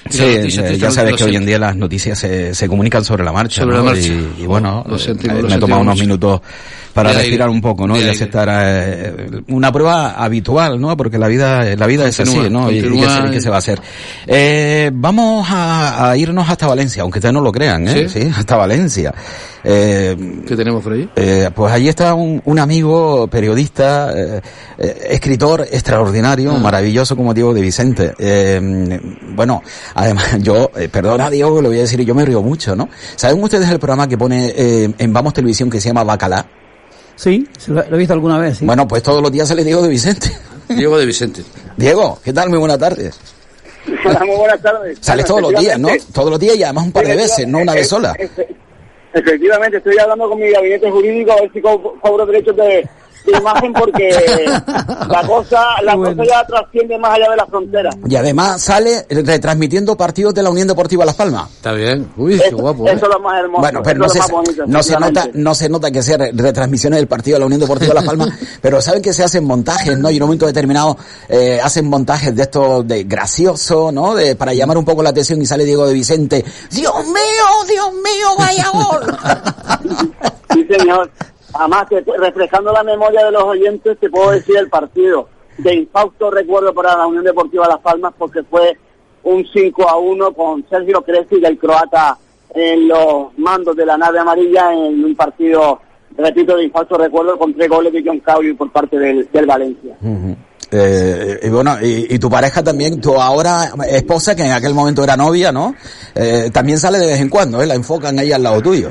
Sí, 0.08 0.22
eh, 0.22 0.76
ya 0.78 0.90
sabes 0.90 1.16
que 1.16 1.24
hoy 1.24 1.36
en 1.36 1.44
día 1.44 1.58
las 1.58 1.74
noticias 1.76 2.18
se, 2.18 2.54
se 2.54 2.68
comunican 2.68 3.04
sobre 3.04 3.24
la 3.24 3.32
marcha. 3.32 3.62
Sobre 3.62 3.76
la 3.76 3.82
marcha. 3.82 4.08
Y, 4.08 4.42
y 4.42 4.46
bueno, 4.46 4.84
Lo 4.88 4.96
eh, 4.96 5.42
me 5.42 5.54
he 5.54 5.58
tomado 5.58 5.82
unos 5.82 5.98
minutos 5.98 6.40
para 6.96 7.10
De 7.10 7.16
aire. 7.16 7.28
respirar 7.28 7.48
un 7.50 7.60
poco, 7.60 7.86
¿no? 7.86 7.94
De 7.94 8.04
Y 8.06 8.08
aceptar 8.08 8.48
eh, 8.50 9.42
una 9.48 9.70
prueba 9.70 10.12
habitual, 10.12 10.80
¿no? 10.80 10.96
Porque 10.96 11.18
la 11.18 11.28
vida, 11.28 11.62
la 11.76 11.86
vida 11.86 12.08
es 12.08 12.18
así, 12.18 12.50
¿no? 12.50 12.70
Y, 12.70 12.78
y 12.78 12.82
continúa. 12.82 13.06
qué 13.20 13.26
se- 13.28 13.30
qué 13.34 13.40
se 13.42 13.50
va 13.50 13.56
a 13.56 13.58
hacer. 13.58 13.80
Eh, 14.26 14.90
vamos 14.92 15.46
a, 15.50 16.10
a 16.10 16.16
irnos 16.16 16.48
hasta 16.50 16.66
Valencia, 16.66 17.02
aunque 17.02 17.18
ustedes 17.20 17.32
no 17.34 17.40
lo 17.40 17.52
crean, 17.52 17.86
¿eh? 17.86 18.08
¿Sí? 18.08 18.20
Sí, 18.20 18.30
hasta 18.36 18.56
Valencia. 18.56 19.14
Eh, 19.68 20.16
¿Qué 20.46 20.56
tenemos 20.56 20.82
por 20.82 20.92
ahí? 20.92 21.08
eh, 21.16 21.50
pues 21.54 21.72
allí 21.72 21.88
está 21.88 22.14
un, 22.14 22.40
un 22.44 22.58
amigo 22.58 23.26
periodista, 23.28 24.12
eh, 24.16 24.40
eh, 24.78 24.98
escritor 25.10 25.62
extraordinario, 25.70 26.52
Ah. 26.52 26.58
maravilloso 26.58 27.16
como 27.16 27.34
Diego 27.34 27.52
de 27.52 27.60
Vicente. 27.60 28.14
Eh, 28.18 28.98
bueno, 29.34 29.62
además 29.94 30.36
yo, 30.40 30.70
perdona 30.90 31.28
Diego, 31.30 31.60
lo 31.60 31.68
voy 31.68 31.78
a 31.78 31.82
decir, 31.82 32.00
yo 32.02 32.14
me 32.14 32.24
río 32.24 32.42
mucho, 32.42 32.74
¿no? 32.76 32.88
¿Saben 33.16 33.42
ustedes 33.42 33.68
el 33.68 33.78
programa 33.78 34.08
que 34.08 34.16
pone 34.16 34.52
eh, 34.56 34.90
en 34.96 35.12
Vamos 35.12 35.34
Televisión 35.34 35.68
que 35.68 35.80
se 35.80 35.88
llama 35.88 36.04
Bacalá? 36.04 36.46
Sí, 37.16 37.48
se 37.58 37.72
lo, 37.72 37.82
lo 37.88 37.96
he 37.96 37.98
visto 37.98 38.12
alguna 38.14 38.38
vez, 38.38 38.58
sí. 38.58 38.64
Bueno, 38.64 38.86
pues 38.86 39.02
todos 39.02 39.20
los 39.22 39.32
días 39.32 39.48
sale 39.48 39.64
Diego 39.64 39.82
de 39.82 39.88
Vicente. 39.88 40.28
Diego 40.68 40.98
de 40.98 41.06
Vicente. 41.06 41.42
Diego, 41.76 42.18
¿qué 42.22 42.32
tal? 42.32 42.48
Muy 42.50 42.58
buenas 42.58 42.78
tardes. 42.78 43.18
Hola, 44.04 44.20
muy 44.24 44.36
buenas 44.36 44.60
tardes. 44.60 44.98
Sales 45.00 45.26
Bueno, 45.28 45.40
todos 45.48 45.52
los 45.52 45.60
días, 45.62 45.78
¿no? 45.78 45.88
Todos 46.12 46.30
los 46.30 46.40
días 46.40 46.56
y 46.56 46.62
además 46.64 46.84
un 46.86 46.92
par 46.92 47.06
de 47.06 47.16
veces, 47.16 47.46
no 47.46 47.58
una 47.58 47.72
vez 47.74 47.88
sola. 47.88 48.14
Efe- 48.14 48.46
Efectivamente, 49.14 49.78
estoy 49.78 49.96
hablando 49.98 50.28
con 50.28 50.38
mi 50.38 50.50
gabinete 50.50 50.90
jurídico 50.90 51.32
a 51.32 51.40
ver 51.40 51.50
si 51.52 51.60
co- 51.62 51.96
cobro 52.02 52.26
derechos 52.26 52.54
de, 52.56 52.86
imagen 53.32 53.72
porque 53.72 54.08
la 55.08 55.24
cosa, 55.26 55.64
la 55.82 55.94
cosa 55.94 56.24
ya 56.24 56.44
trasciende 56.46 56.98
más 56.98 57.12
allá 57.14 57.30
de 57.30 57.36
la 57.36 57.46
frontera. 57.46 57.90
Y 58.08 58.16
además 58.16 58.62
sale 58.62 59.06
retransmitiendo 59.08 59.96
partidos 59.96 60.34
de 60.34 60.42
la 60.42 60.50
Unión 60.50 60.68
Deportiva 60.68 61.04
Las 61.04 61.14
Palmas. 61.14 61.50
Está 61.56 61.72
bien. 61.72 62.08
Uy, 62.16 62.38
qué 62.38 62.54
guapo. 62.54 62.86
¿eh? 62.86 62.92
Eso 62.92 63.06
es 63.06 63.12
lo 63.12 63.20
más 63.20 63.38
hermoso. 63.40 63.60
Bueno, 63.60 63.80
pero 63.82 63.98
no 64.00 64.06
es 64.06 64.12
se, 64.12 64.32
bonito, 64.32 64.64
no 64.66 64.82
se 64.82 64.98
nota, 64.98 65.28
no 65.34 65.54
se 65.54 65.68
nota 65.68 65.90
que 65.90 66.02
sea 66.02 66.16
re- 66.18 66.32
retransmisiones 66.34 66.98
del 66.98 67.08
partido 67.08 67.36
de 67.36 67.40
la 67.40 67.46
Unión 67.46 67.60
Deportiva 67.60 67.94
Las 67.94 68.04
Palmas, 68.04 68.28
pero 68.60 68.80
saben 68.80 69.02
que 69.02 69.12
se 69.12 69.24
hacen 69.24 69.44
montajes, 69.44 69.98
¿no? 69.98 70.10
Y 70.10 70.16
en 70.16 70.22
un 70.22 70.28
momento 70.28 70.46
determinado 70.46 70.96
eh, 71.28 71.60
hacen 71.62 71.88
montajes 71.88 72.34
de 72.34 72.42
esto 72.42 72.82
de 72.82 73.04
gracioso, 73.04 73.90
¿no? 73.92 74.14
De, 74.14 74.36
para 74.36 74.54
llamar 74.54 74.78
un 74.78 74.84
poco 74.84 75.02
la 75.02 75.10
atención 75.10 75.40
y 75.42 75.46
sale 75.46 75.64
Diego 75.64 75.86
de 75.86 75.94
Vicente. 75.94 76.44
Dios 76.70 76.94
mío, 77.06 77.66
Dios 77.68 77.92
mío, 77.92 78.28
vaya 78.38 78.68
gol. 78.70 79.16
Sí, 80.52 80.66
señor. 80.70 81.10
Además, 81.58 81.86
que 81.88 82.04
refrescando 82.18 82.72
la 82.72 82.82
memoria 82.82 83.24
de 83.24 83.32
los 83.32 83.42
oyentes, 83.42 83.98
te 83.98 84.08
puedo 84.10 84.30
decir 84.30 84.56
el 84.56 84.68
partido 84.68 85.28
de 85.58 85.74
infausto 85.74 86.30
recuerdo 86.30 86.74
para 86.74 86.96
la 86.96 87.06
Unión 87.06 87.24
Deportiva 87.24 87.66
Las 87.66 87.80
Palmas 87.80 88.12
porque 88.18 88.42
fue 88.42 88.76
un 89.22 89.44
5 89.44 89.88
a 89.88 89.98
1 89.98 90.32
con 90.32 90.64
Sergio 90.68 91.02
Cresci 91.02 91.36
el 91.42 91.58
croata 91.58 92.16
en 92.54 92.88
los 92.88 93.36
mandos 93.38 93.76
de 93.76 93.84
la 93.84 93.96
nave 93.96 94.18
amarilla 94.18 94.72
en 94.72 95.04
un 95.04 95.14
partido, 95.14 95.80
repito, 96.16 96.56
de 96.56 96.64
infausto 96.64 96.96
recuerdo 96.96 97.36
con 97.38 97.52
tres 97.54 97.68
goles 97.68 97.92
de 97.92 98.02
John 98.04 98.20
Cowley 98.20 98.54
por 98.54 98.70
parte 98.70 98.98
del, 98.98 99.28
del 99.30 99.46
Valencia. 99.46 99.96
Eh, 100.70 101.40
y 101.42 101.48
bueno, 101.48 101.76
y, 101.80 102.14
y 102.14 102.18
tu 102.18 102.28
pareja 102.30 102.62
también, 102.62 103.00
tu 103.00 103.14
ahora 103.14 103.72
esposa, 103.88 104.34
que 104.34 104.44
en 104.44 104.52
aquel 104.52 104.74
momento 104.74 105.04
era 105.04 105.16
novia, 105.16 105.52
¿no? 105.52 105.74
Eh, 106.14 106.50
también 106.52 106.78
sale 106.78 106.98
de 106.98 107.06
vez 107.06 107.20
en 107.20 107.28
cuando, 107.28 107.62
¿eh? 107.62 107.66
La 107.66 107.74
enfocan 107.74 108.18
ahí 108.18 108.32
al 108.32 108.42
lado 108.42 108.60
tuyo. 108.62 108.90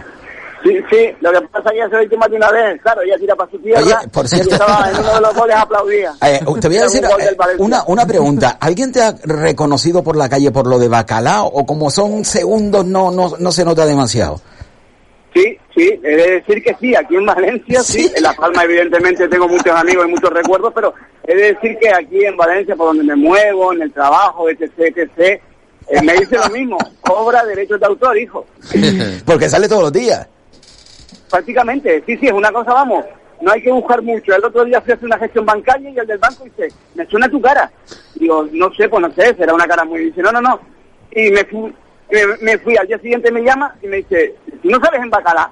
Sí, 0.66 0.80
sí, 0.90 1.10
lo 1.22 1.32
que 1.32 1.42
pasa 1.42 1.70
es 1.70 1.72
que 1.74 1.78
ya 1.78 1.86
se 1.86 1.92
lo 1.92 2.00
he 2.00 2.04
dicho 2.06 2.18
más 2.18 2.30
de 2.32 2.38
una 2.38 2.50
vez, 2.52 2.82
claro, 2.82 3.02
ella 3.04 3.18
tira 3.20 3.36
para 3.36 3.52
su 3.52 3.60
tierra 3.60 3.82
Oye, 3.82 3.96
por 4.12 4.28
cierto- 4.28 4.50
y 4.50 4.54
estaba 4.54 4.90
en 4.90 4.98
uno 5.00 5.14
de 5.14 5.22
los 5.22 5.36
goles 5.36 5.56
aplaudía. 5.56 6.14
Eh, 6.26 6.40
te 6.60 6.68
voy 6.68 6.78
a 6.78 6.82
decir 6.82 7.06
un 7.06 7.22
eh, 7.22 7.38
una, 7.60 7.84
una 7.86 8.08
pregunta. 8.08 8.58
¿Alguien 8.60 8.92
te 8.92 9.00
ha 9.04 9.14
reconocido 9.26 10.04
por 10.04 10.16
la 10.16 10.28
calle 10.28 10.50
por 10.50 10.66
lo 10.66 10.80
de 10.80 10.88
bacalao 10.88 11.46
o 11.46 11.68
como 11.68 11.92
son 11.92 12.26
segundos 12.26 12.84
no, 12.84 13.12
no, 13.12 13.34
no 13.38 13.52
se 13.52 13.64
nota 13.64 13.86
demasiado? 13.86 14.42
Sí, 15.36 15.56
sí, 15.76 16.00
he 16.04 16.16
de 16.16 16.32
decir 16.32 16.64
que 16.64 16.76
sí, 16.80 16.96
aquí 16.96 17.16
en 17.16 17.28
Valencia, 17.28 17.84
sí. 17.84 18.12
En 18.16 18.24
La 18.24 18.34
Palma, 18.34 18.64
evidentemente, 18.64 19.28
tengo 19.28 19.48
muchos 19.48 19.68
amigos 19.76 20.08
y 20.08 20.10
muchos 20.10 20.32
recuerdos, 20.32 20.72
pero 20.74 20.94
he 21.28 21.36
de 21.36 21.54
decir 21.54 21.78
que 21.80 21.90
aquí 21.94 22.26
en 22.26 22.36
Valencia, 22.38 22.76
por 22.76 22.88
donde 22.88 23.04
me 23.04 23.16
muevo, 23.16 23.72
en 23.72 23.84
el 23.84 23.94
trabajo, 23.94 24.50
etc., 24.50 24.72
etc., 24.80 25.42
eh, 25.90 26.02
me 26.02 26.14
dice 26.14 26.38
lo 26.38 26.50
mismo, 26.50 26.78
cobra 27.02 27.46
derechos 27.46 27.80
de 27.80 27.86
autor, 27.86 28.18
hijo. 28.18 28.46
Porque 29.26 29.48
sale 29.48 29.68
todos 29.68 29.84
los 29.84 29.94
días. 29.94 30.28
Prácticamente, 31.36 32.02
sí, 32.06 32.16
sí, 32.16 32.28
es 32.28 32.32
una 32.32 32.50
cosa, 32.50 32.72
vamos, 32.72 33.04
no 33.42 33.52
hay 33.52 33.62
que 33.62 33.70
buscar 33.70 34.02
mucho. 34.02 34.34
El 34.34 34.46
otro 34.46 34.64
día 34.64 34.80
fui 34.80 34.94
a 34.94 34.96
hacer 34.96 35.06
una 35.06 35.18
gestión 35.18 35.46
bancaria 35.46 35.90
y 35.90 36.00
el 36.00 36.08
del 36.08 36.18
banco 36.18 36.46
dice, 36.46 36.70
me 36.94 37.06
suena 37.08 37.28
tu 37.28 37.42
cara. 37.42 37.70
Digo, 38.14 38.48
no 38.54 38.74
sé, 38.74 38.88
pues 38.88 39.02
no 39.02 39.12
sé, 39.12 39.36
será 39.36 39.54
una 39.54 39.68
cara 39.68 39.84
muy... 39.84 40.06
Dice, 40.06 40.22
no, 40.22 40.32
no, 40.32 40.40
no. 40.40 40.62
Y 41.12 41.32
me 41.32 41.44
fui, 41.44 41.76
me, 42.40 42.58
fui, 42.60 42.78
al 42.78 42.88
día 42.88 43.00
siguiente 43.00 43.34
me 43.34 43.44
llama 43.44 43.76
y 43.82 43.88
me 43.88 43.98
dice, 43.98 44.36
¿tú 44.64 44.70
no 44.70 44.80
sabes 44.80 45.02
en 45.02 45.10
bacalá? 45.10 45.52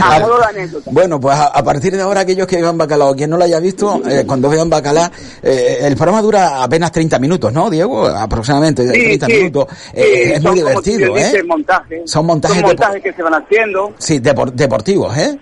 A 0.00 0.20
modo 0.20 0.38
de 0.38 0.44
anécdota. 0.44 0.90
Bueno, 0.92 1.20
pues 1.20 1.36
a, 1.36 1.46
a 1.48 1.62
partir 1.64 1.94
de 1.96 2.02
ahora 2.02 2.20
aquellos 2.20 2.46
que 2.46 2.60
vean 2.60 2.78
bacalao, 2.78 3.14
quien 3.14 3.28
no 3.30 3.36
lo 3.36 3.44
haya 3.44 3.58
visto, 3.58 4.00
eh, 4.08 4.24
cuando 4.26 4.48
vean 4.48 4.70
bacalao, 4.70 5.10
eh, 5.42 5.78
el 5.82 5.96
programa 5.96 6.22
dura 6.22 6.62
apenas 6.62 6.92
30 6.92 7.18
minutos, 7.18 7.52
¿no, 7.52 7.68
Diego? 7.68 8.06
Aproximadamente 8.06 8.84
Sí, 8.86 8.92
30 9.18 9.26
sí, 9.26 9.32
minutos. 9.34 9.66
Eh, 9.92 10.32
es 10.36 10.42
muy 10.42 10.54
divertido, 10.54 11.16
¿eh? 11.16 11.32
Son 11.32 11.46
montajes 11.48 12.02
Son 12.10 12.26
montajes 12.26 13.02
que 13.02 13.12
se 13.12 13.22
van 13.22 13.34
haciendo. 13.34 13.92
Sí, 13.98 14.20
depor- 14.20 14.52
deportivos, 14.52 15.16
¿eh? 15.18 15.38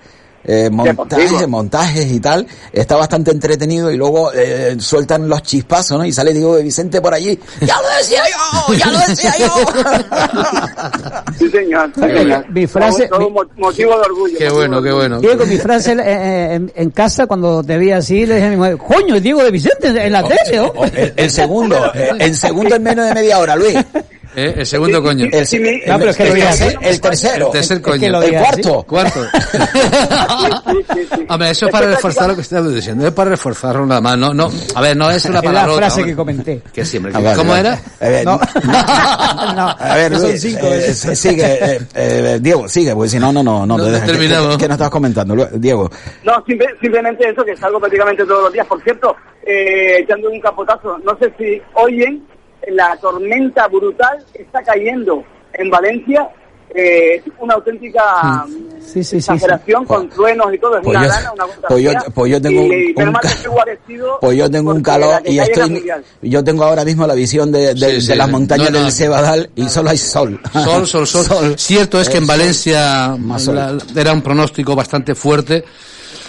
Eh, 0.47 0.69
montajes, 0.71 1.49
montajes 1.49 2.13
y 2.13 2.21
tal, 2.21 2.47
está 2.73 2.97
bastante 2.97 3.31
entretenido 3.31 3.91
y 3.91 3.97
luego 3.97 4.31
eh, 4.35 4.77
sueltan 4.79 5.27
los 5.29 5.43
chispazos, 5.43 5.99
¿no? 5.99 6.05
Y 6.05 6.13
sale 6.13 6.35
Diego 6.35 6.55
de 6.57 6.63
Vicente 6.63 7.01
por 7.01 7.15
allí. 7.15 7.39
¡Ya 7.63 7.77
lo 7.81 7.89
decía 7.99 8.23
yo! 8.31 8.75
¡Ya 8.75 8.87
lo 8.91 8.99
decía 9.09 9.35
yo! 9.39 9.55
Sí, 11.39 11.51
señor. 11.51 11.91
sí, 11.95 12.01
Oye, 12.03 12.19
señor. 12.19 12.51
mi 12.51 12.67
frase- 12.67 13.09
Todo, 13.09 13.19
todo 13.21 13.31
mo- 13.31 13.45
motivo 13.57 13.91
de 13.93 14.01
orgullo. 14.03 14.39
Qué 14.39 14.49
bueno, 14.51 14.83
qué 14.83 14.93
bueno. 14.93 15.21
Diego, 15.21 15.45
mi 15.47 15.57
frase 15.57 15.93
eh, 15.93 16.55
en, 16.55 16.73
en 16.75 16.91
casa, 16.91 17.27
cuando 17.27 17.63
te 17.65 17.77
vi 17.79 17.91
así, 17.91 18.25
le 18.27 18.35
dije 18.37 18.47
a 18.47 18.51
mi 18.51 18.57
mujer, 18.57 18.77
coño, 18.79 19.17
es 19.17 19.23
Diego 19.23 19.43
de 19.43 19.51
Vicente 19.51 19.89
en 19.89 20.13
la 20.13 20.23
tele, 20.23 20.57
¿no? 20.59 20.85
el, 20.85 21.13
el 21.17 21.31
segundo, 21.31 21.77
el 22.19 22.35
segundo 22.37 22.77
en 22.77 22.83
menos 22.83 23.07
de 23.09 23.15
media 23.15 23.39
hora, 23.39 23.57
Luis. 23.57 23.75
Eh, 24.37 24.55
el 24.59 24.67
segundo 24.67 25.03
coño. 25.03 25.27
El, 25.31 25.47
Sí, 25.47 25.59
mi- 25.61 25.81
No, 25.87 25.99
pero 25.99 26.11
es 26.11 26.17
que 26.17 26.23
el 26.25 26.33
tercer- 26.35 26.79
el 26.83 27.01
tercero. 27.01 27.47
El 27.47 27.53
tercer 27.53 27.77
Es 27.79 27.83
que 27.85 27.91
coño. 27.91 28.09
lo 28.11 28.23
el 28.23 28.33
cuarto. 28.39 28.83
Cuarto. 28.83 29.21
Sí, 29.25 30.85
sí, 30.95 31.09
sí. 31.15 31.27
Hombre, 31.29 31.51
eso 31.51 31.67
es 31.67 31.73
para 31.73 31.87
reforzar 31.87 32.29
lo 32.29 32.35
que 32.35 32.43
estás 32.43 32.75
diciendo, 32.75 33.07
es 33.07 33.13
para 33.13 33.31
reforzarlo 33.31 33.87
nada 33.87 34.01
más. 34.01 34.19
No, 34.19 34.35
no, 34.35 34.51
a 34.75 34.81
ver, 34.81 34.97
no 34.97 35.11
es 35.11 35.25
una 35.27 35.39
Es 35.39 35.45
la 35.45 35.51
palabra. 35.51 35.77
frase 35.77 36.05
que 36.05 36.15
comenté. 36.17 36.63
Que 36.73 36.85
siempre. 36.85 37.13
Ah, 37.15 37.33
¿Cómo 37.37 37.55
era? 37.55 37.79
A 38.01 38.09
ver, 38.09 38.25
No. 38.25 38.41
No, 39.55 39.69
A 39.79 39.95
ver, 39.97 40.13
son 40.17 40.31
Luis, 40.31 40.41
cinco, 40.41 40.67
eh, 40.67 40.79
¿eh? 40.79 40.91
eh, 40.91 41.17
sigue, 41.17 41.45
eh, 41.45 41.81
eh, 41.95 42.39
Diego, 42.41 42.69
sigue, 42.69 42.95
porque 42.95 43.11
si 43.11 43.19
no, 43.19 43.33
no, 43.33 43.43
no, 43.43 43.67
no, 43.67 43.77
No, 43.79 43.85
te 43.85 43.91
dejas. 43.91 44.07
¿Qué- 44.07 44.13
terminamos. 44.13 44.49
¿Qué, 44.57 44.59
qué 44.59 44.69
nos 44.69 44.75
estabas 44.75 44.91
comentando, 44.91 45.49
Diego? 45.55 45.91
No, 46.25 46.33
simple- 46.47 46.75
simplemente 46.81 47.29
eso, 47.29 47.45
que 47.45 47.57
salgo 47.57 47.79
prácticamente 47.79 48.25
todos 48.25 48.45
los 48.45 48.53
días. 48.53 48.67
Por 48.67 48.83
cierto, 48.83 49.15
eh, 49.47 49.99
echando 50.01 50.31
un 50.31 50.41
capotazo, 50.41 50.99
no 51.05 51.17
sé 51.19 51.33
si 51.39 51.61
oyen, 51.75 52.25
la 52.73 52.97
tormenta 52.97 53.67
brutal 53.69 54.25
está 54.35 54.63
cayendo 54.63 55.25
en 55.53 55.71
Valencia. 55.71 56.29
Eh, 56.77 57.17
es 57.25 57.33
una 57.39 57.55
auténtica 57.55 58.45
Sí, 58.81 59.05
sí, 59.05 59.05
sí, 59.05 59.17
exageración 59.19 59.85
con 59.85 60.09
truenos 60.09 60.53
y 60.53 60.59
todo. 60.59 60.77
Es 60.79 60.83
Pues 60.83 60.97
una 60.97 61.07
yo- 61.07 61.13
gana, 61.13 61.33
una 61.33 61.45
pues 61.69 61.83
yo- 61.85 61.93
pues 62.13 62.33
yo 62.33 62.43
tengo 62.43 62.63
y, 62.63 62.65
un- 62.67 62.95
Pues 64.21 64.37
yo 64.37 64.51
tengo 64.51 64.71
un 64.73 64.83
porque 64.83 64.99
la 64.99 65.07
calor 65.07 65.23
y 65.25 65.39
estoy, 65.39 65.85
yo 66.23 66.43
tengo 66.43 66.65
ahora 66.65 66.85
mismo 66.85 67.07
la 67.07 67.15
visión 67.15 67.53
de, 67.53 67.75
de, 67.75 68.01
Sí, 68.01 68.09
de 68.09 68.17
las 68.17 68.29
montañas 68.29 68.71
No, 68.73 68.79
no. 68.79 68.85
del 68.85 68.93
Cebadal 68.93 69.51
y 69.55 69.69
solo 69.69 69.91
hay 69.91 69.99
sol. 69.99 70.41
Sol, 70.53 70.87
sol, 70.87 71.07
sol. 71.07 71.55
Cierto 71.59 72.01
es 72.01 72.09
que 72.09 72.17
en 72.19 72.27
Sol. 72.27 72.37
Valencia 72.39 73.17
Más 73.21 73.45
sol. 73.45 73.55
la- 73.55 73.79
era 73.95 74.13
un 74.13 74.23
pronóstico 74.23 74.75
bastante 74.75 75.15
fuerte. 75.15 75.65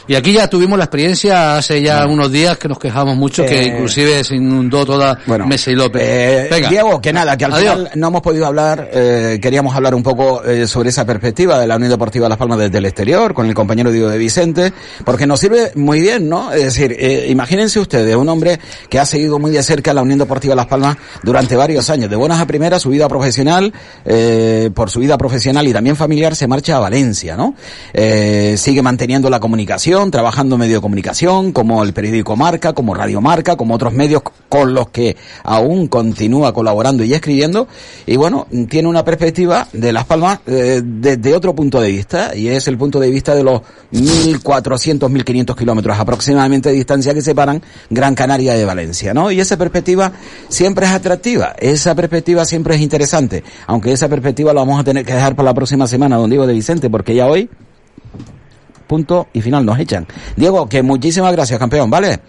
Y 0.07 0.13
aquí 0.15 0.33
ya 0.33 0.47
tuvimos 0.47 0.77
la 0.77 0.85
experiencia 0.85 1.57
hace 1.57 1.81
ya 1.81 2.05
unos 2.05 2.31
días 2.31 2.57
que 2.57 2.67
nos 2.67 2.77
quejamos 2.77 3.15
mucho, 3.15 3.43
que 3.45 3.61
Eh, 3.61 3.67
inclusive 3.67 4.23
se 4.23 4.35
inundó 4.35 4.85
toda 4.85 5.17
Bueno, 5.25 5.47
Mesa 5.47 5.71
y 5.71 5.75
López. 5.75 6.01
eh, 6.05 6.47
Venga. 6.51 6.69
Diego, 6.69 7.01
que 7.01 7.11
nada, 7.11 7.35
que 7.35 7.45
al 7.45 7.53
Adiós. 7.53 7.73
final 7.75 7.91
no 7.95 8.07
hemos 8.09 8.21
podido 8.21 8.45
hablar, 8.45 8.87
eh, 8.93 9.39
queríamos 9.41 9.75
hablar 9.75 9.95
un 9.95 10.03
poco 10.03 10.43
eh, 10.43 10.67
sobre 10.67 10.89
esa 10.89 11.05
perspectiva 11.05 11.59
de 11.59 11.65
la 11.65 11.75
Unión 11.77 11.89
Deportiva 11.89 12.29
Las 12.29 12.37
Palmas 12.37 12.59
desde 12.59 12.77
el 12.77 12.85
exterior, 12.85 13.33
con 13.33 13.47
el 13.47 13.55
compañero 13.55 13.91
Diego 13.91 14.09
de 14.09 14.17
Vicente, 14.19 14.73
porque 15.03 15.25
nos 15.25 15.39
sirve 15.39 15.71
muy 15.75 15.99
bien, 16.01 16.29
¿no? 16.29 16.51
Es 16.53 16.63
decir, 16.65 16.95
eh, 16.99 17.25
imagínense 17.29 17.79
ustedes, 17.79 18.15
un 18.15 18.29
hombre 18.29 18.59
que 18.89 18.99
ha 18.99 19.05
seguido 19.05 19.39
muy 19.39 19.49
de 19.51 19.63
cerca 19.63 19.91
la 19.93 20.03
Unión 20.03 20.19
Deportiva 20.19 20.53
Las 20.53 20.67
Palmas 20.67 20.97
durante 21.23 21.55
varios 21.55 21.89
años, 21.89 22.11
de 22.11 22.15
buenas 22.15 22.39
a 22.39 22.45
primeras, 22.45 22.83
su 22.83 22.89
vida 22.89 23.07
profesional, 23.07 23.73
eh, 24.05 24.69
por 24.75 24.91
su 24.91 24.99
vida 24.99 25.17
profesional 25.17 25.67
y 25.67 25.73
también 25.73 25.95
familiar, 25.95 26.35
se 26.35 26.45
marcha 26.47 26.77
a 26.77 26.79
Valencia, 26.79 27.35
¿no? 27.35 27.55
Eh, 27.93 28.55
sigue 28.57 28.83
manteniendo 28.83 29.29
la 29.31 29.39
comunicación, 29.39 29.94
trabajando 29.95 30.55
en 30.55 30.59
medio 30.59 30.75
de 30.75 30.81
comunicación, 30.81 31.53
como 31.53 31.81
el 31.81 31.93
periódico 31.93 32.35
Marca, 32.35 32.73
como 32.73 32.93
Radio 32.93 33.21
Marca, 33.21 33.55
como 33.55 33.75
otros 33.75 33.93
medios 33.93 34.21
con 34.49 34.73
los 34.73 34.89
que 34.89 35.15
aún 35.43 35.87
continúa 35.87 36.53
colaborando 36.53 37.03
y 37.03 37.13
escribiendo. 37.13 37.67
Y 38.05 38.17
bueno, 38.17 38.45
tiene 38.69 38.89
una 38.89 39.05
perspectiva 39.05 39.67
de 39.71 39.93
Las 39.93 40.03
Palmas 40.05 40.39
eh, 40.47 40.81
desde 40.83 41.33
otro 41.33 41.55
punto 41.55 41.79
de 41.79 41.89
vista, 41.89 42.35
y 42.35 42.49
es 42.49 42.67
el 42.67 42.77
punto 42.77 42.99
de 42.99 43.09
vista 43.09 43.33
de 43.33 43.43
los 43.43 43.61
1.400, 43.93 44.99
1.500 44.99 45.55
kilómetros 45.55 45.97
aproximadamente 45.97 46.69
de 46.69 46.75
distancia 46.75 47.13
que 47.13 47.21
separan 47.21 47.61
Gran 47.89 48.15
Canaria 48.15 48.53
de 48.53 48.65
Valencia, 48.65 49.13
¿no? 49.13 49.31
Y 49.31 49.39
esa 49.39 49.55
perspectiva 49.55 50.11
siempre 50.49 50.85
es 50.87 50.91
atractiva, 50.91 51.55
esa 51.57 51.95
perspectiva 51.95 52.43
siempre 52.43 52.75
es 52.75 52.81
interesante, 52.81 53.43
aunque 53.65 53.93
esa 53.93 54.09
perspectiva 54.09 54.53
la 54.53 54.59
vamos 54.59 54.79
a 54.79 54.83
tener 54.83 55.05
que 55.05 55.13
dejar 55.13 55.35
para 55.35 55.47
la 55.47 55.53
próxima 55.53 55.87
semana, 55.87 56.17
don 56.17 56.29
Diego 56.29 56.45
de 56.45 56.53
Vicente, 56.53 56.89
porque 56.89 57.15
ya 57.15 57.27
hoy 57.27 57.49
punto 58.85 59.27
y 59.33 59.41
final, 59.41 59.65
nos 59.65 59.79
echan. 59.79 60.07
Diego, 60.35 60.67
que 60.67 60.81
muchísimas 60.81 61.31
gracias, 61.31 61.59
campeón, 61.59 61.89
¿vale? 61.89 62.19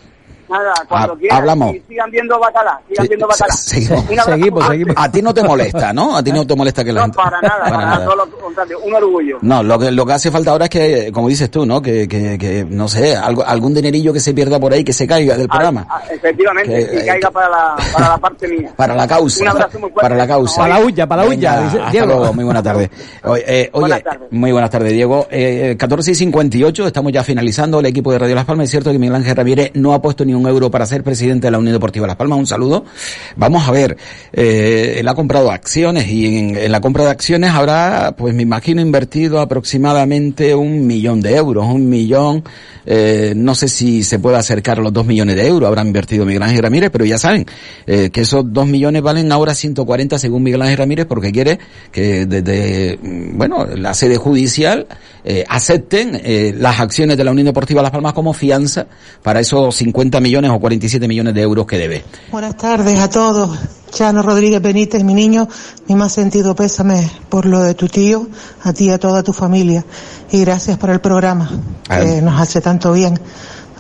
Nada, 0.49 0.73
cuando 0.89 1.13
Ha- 1.15 1.19
quieran. 1.19 1.39
hablamos. 1.39 1.75
y 1.77 1.83
sigan 1.89 2.11
viendo 2.11 2.39
Bacalá, 2.39 2.81
sigan 2.89 3.07
viendo 3.09 3.27
Bacalá. 3.27 3.53
Seguimos. 3.55 4.05
Abrazo 4.09 4.39
fuerte. 4.51 4.93
A 4.97 5.11
ti 5.11 5.23
no 5.23 5.35
te 5.35 5.43
molesta, 5.43 5.93
¿no? 5.93 6.17
A 6.17 6.23
ti 6.23 6.33
no 6.33 6.47
te 6.47 6.55
molesta 6.55 6.85
que 6.85 6.93
la 6.93 7.01
No, 7.01 7.05
gente... 7.07 7.17
para 7.17 7.41
nada, 7.41 7.59
para, 7.59 7.71
Para 7.71 7.77
nada, 7.85 7.91
nada. 7.97 8.05
todo 8.07 8.17
lo 8.17 8.31
contrario, 8.39 8.79
un 8.81 8.95
orgullo. 8.95 9.39
No, 9.43 9.63
lo 9.63 9.79
que, 9.79 9.91
lo 9.91 10.07
que 10.07 10.13
hace 10.13 10.31
falta 10.31 10.51
ahora 10.53 10.65
es 10.67 10.71
que, 10.71 11.11
como 11.13 11.29
dices 11.29 11.51
tú, 11.51 11.67
¿no? 11.67 11.81
Que, 11.83 12.07
que, 12.09 12.39
que 12.39 12.65
no 12.69 12.89
sé, 12.89 13.17
algo, 13.17 13.45
algún 13.45 13.75
dinerillo 13.75 14.13
que 14.13 14.21
se 14.21 14.33
pierda 14.35 14.59
por 14.61 14.73
ahí, 14.73 14.85
que 14.85 14.93
se 14.93 15.07
caiga 15.07 15.37
del 15.37 15.49
programa. 15.49 15.87
Ah, 15.89 16.03
efectivamente, 16.11 16.73
Que- 16.87 16.99
que 16.99 17.07
caiga 17.07 17.31
para 17.31 17.49
la, 17.49 17.77
para 17.93 18.09
la 18.11 18.19
parte 18.19 18.49
mía. 18.49 18.71
Para 18.77 18.95
la 18.95 19.07
causa. 19.07 19.43
Un 19.43 19.49
abrazo 19.49 19.79
muy 19.79 19.91
fuerte. 19.91 20.01
Para 20.03 20.17
la 20.17 20.27
causa. 20.27 20.57
Para 20.63 20.79
la 20.79 20.85
huya, 20.85 21.07
para 21.07 21.23
la 21.23 21.29
huya, 21.29 21.53
Venga, 21.55 21.65
dice 21.65 21.79
hasta 21.79 21.91
Diego. 21.91 22.07
luego, 22.07 22.33
muy 22.33 22.45
buena 22.45 22.63
tarde. 22.63 22.91
Oye, 23.25 23.45
eh, 23.47 23.71
oye, 23.73 23.81
Buenas 23.81 24.03
tardes. 24.03 24.29
muy 24.33 24.53
buenas 24.53 24.71
tardes, 24.71 24.93
Diego. 24.93 25.27
Eh, 25.31 25.77
14 25.79 26.11
y 26.13 26.15
58, 26.15 26.87
estamos 26.87 27.13
ya 27.13 27.23
finalizando 27.25 27.81
el 27.81 27.87
equipo 27.87 28.13
de 28.13 28.19
Radio 28.19 28.35
Las 28.35 28.45
Palmas. 28.45 28.65
Es 28.65 28.71
cierto 28.71 28.93
que 28.93 28.99
Miguel 28.99 29.17
Ángel 29.17 29.35
Ramírez 29.37 29.71
no 29.75 29.93
ha 29.95 30.01
puesto 30.01 30.25
ni 30.25 30.35
un 30.37 30.47
euro 30.47 30.71
para 30.71 30.87
ser 30.87 31.03
presidente 31.03 31.47
de 31.47 31.51
la 31.51 31.59
Unión 31.59 31.73
Deportiva 31.73 32.07
Las 32.07 32.17
Palmas. 32.17 32.39
Un 32.39 32.47
saludo. 32.47 32.85
Vamos 33.37 33.67
a 33.69 33.73
ver, 33.73 33.97
eh, 34.33 34.97
él 34.99 35.09
ha 35.09 35.15
comprado 35.15 35.51
acciones 35.51 36.09
y 36.09 36.27
en, 36.27 36.73
la 36.73 36.81
compra 36.81 37.05
de 37.05 37.11
acciones 37.11 37.51
habrá, 37.51 38.15
pues 38.17 38.35
me 38.35 38.43
imagino, 38.43 38.81
invertido 38.81 39.41
aproximadamente 39.41 40.55
un 40.55 40.87
millón 40.87 41.21
de 41.21 41.37
euros, 41.37 41.67
un 41.67 41.89
millón, 41.89 42.45
eh, 42.85 43.33
no 43.37 43.55
sé 43.55 43.69
si 43.69 44.03
se 44.03 44.19
puede 44.19 44.37
acercar 44.37 44.79
a 44.79 44.83
los 44.83 44.93
dos 44.93 45.07
millones 45.07 45.37
de 45.37 45.47
euros, 45.47 45.67
habrá 45.67 45.83
invertido 45.83 46.25
Miguel 46.25 46.43
Ángel 46.43 46.63
Ramírez, 46.63 46.91
pero 46.91 47.05
ya 47.05 47.19
saben, 47.19 47.47
eh, 47.87 48.11
que 48.11 48.23
esos 48.23 48.53
dos 48.53 48.67
millones 48.67 49.03
valen 49.03 49.33
ahora 49.33 49.55
140 49.55 50.19
según 50.19 50.43
Miguel 50.43 50.63
Ángel 50.63 50.79
Ramírez 50.79 51.07
porque 51.07 51.33
quiere 51.33 51.59
que 51.91 52.27
desde, 52.27 52.99
mm, 53.01 53.39
bueno, 53.39 53.67
la 53.67 53.95
sede 53.95 54.17
judicial 54.17 54.87
eh, 55.29 55.45
acepten 55.49 56.21
eh, 56.23 56.55
las 56.57 56.79
acciones 56.79 57.17
de 57.17 57.25
la 57.25 57.33
Unión 57.33 57.47
Deportiva 57.47 57.83
Las 57.83 57.91
Palmas 57.91 58.13
como 58.13 58.33
fianza 58.33 58.87
para 59.25 59.41
esos 59.41 59.75
50 59.75 60.21
millones 60.21 60.53
o 60.53 60.61
47 60.61 61.09
millones 61.09 61.35
de 61.35 61.43
euros 61.43 61.67
que 61.67 61.79
debe. 61.79 62.05
Buenas 62.31 62.57
tardes 62.57 63.01
a 63.01 63.11
todos. 63.11 63.59
Chano 63.91 64.23
Rodríguez 64.23 64.63
Benítez, 64.63 65.03
mi 65.03 65.15
niño, 65.15 65.49
mi 65.89 65.97
más 65.97 66.13
sentido 66.13 66.55
pésame 66.55 67.11
por 67.29 67.45
lo 67.45 67.61
de 67.61 67.75
tu 67.75 67.89
tío, 67.89 68.29
a 68.63 68.73
ti 68.73 68.85
y 68.85 68.91
a 68.91 68.99
toda 68.99 69.25
tu 69.25 69.33
familia. 69.33 69.85
Y 70.31 70.43
gracias 70.43 70.79
por 70.79 70.91
el 70.91 71.01
programa, 71.01 71.51
que 71.89 72.23
nos 72.23 72.41
hace 72.41 72.61
tanto 72.61 72.93
bien. 72.93 73.19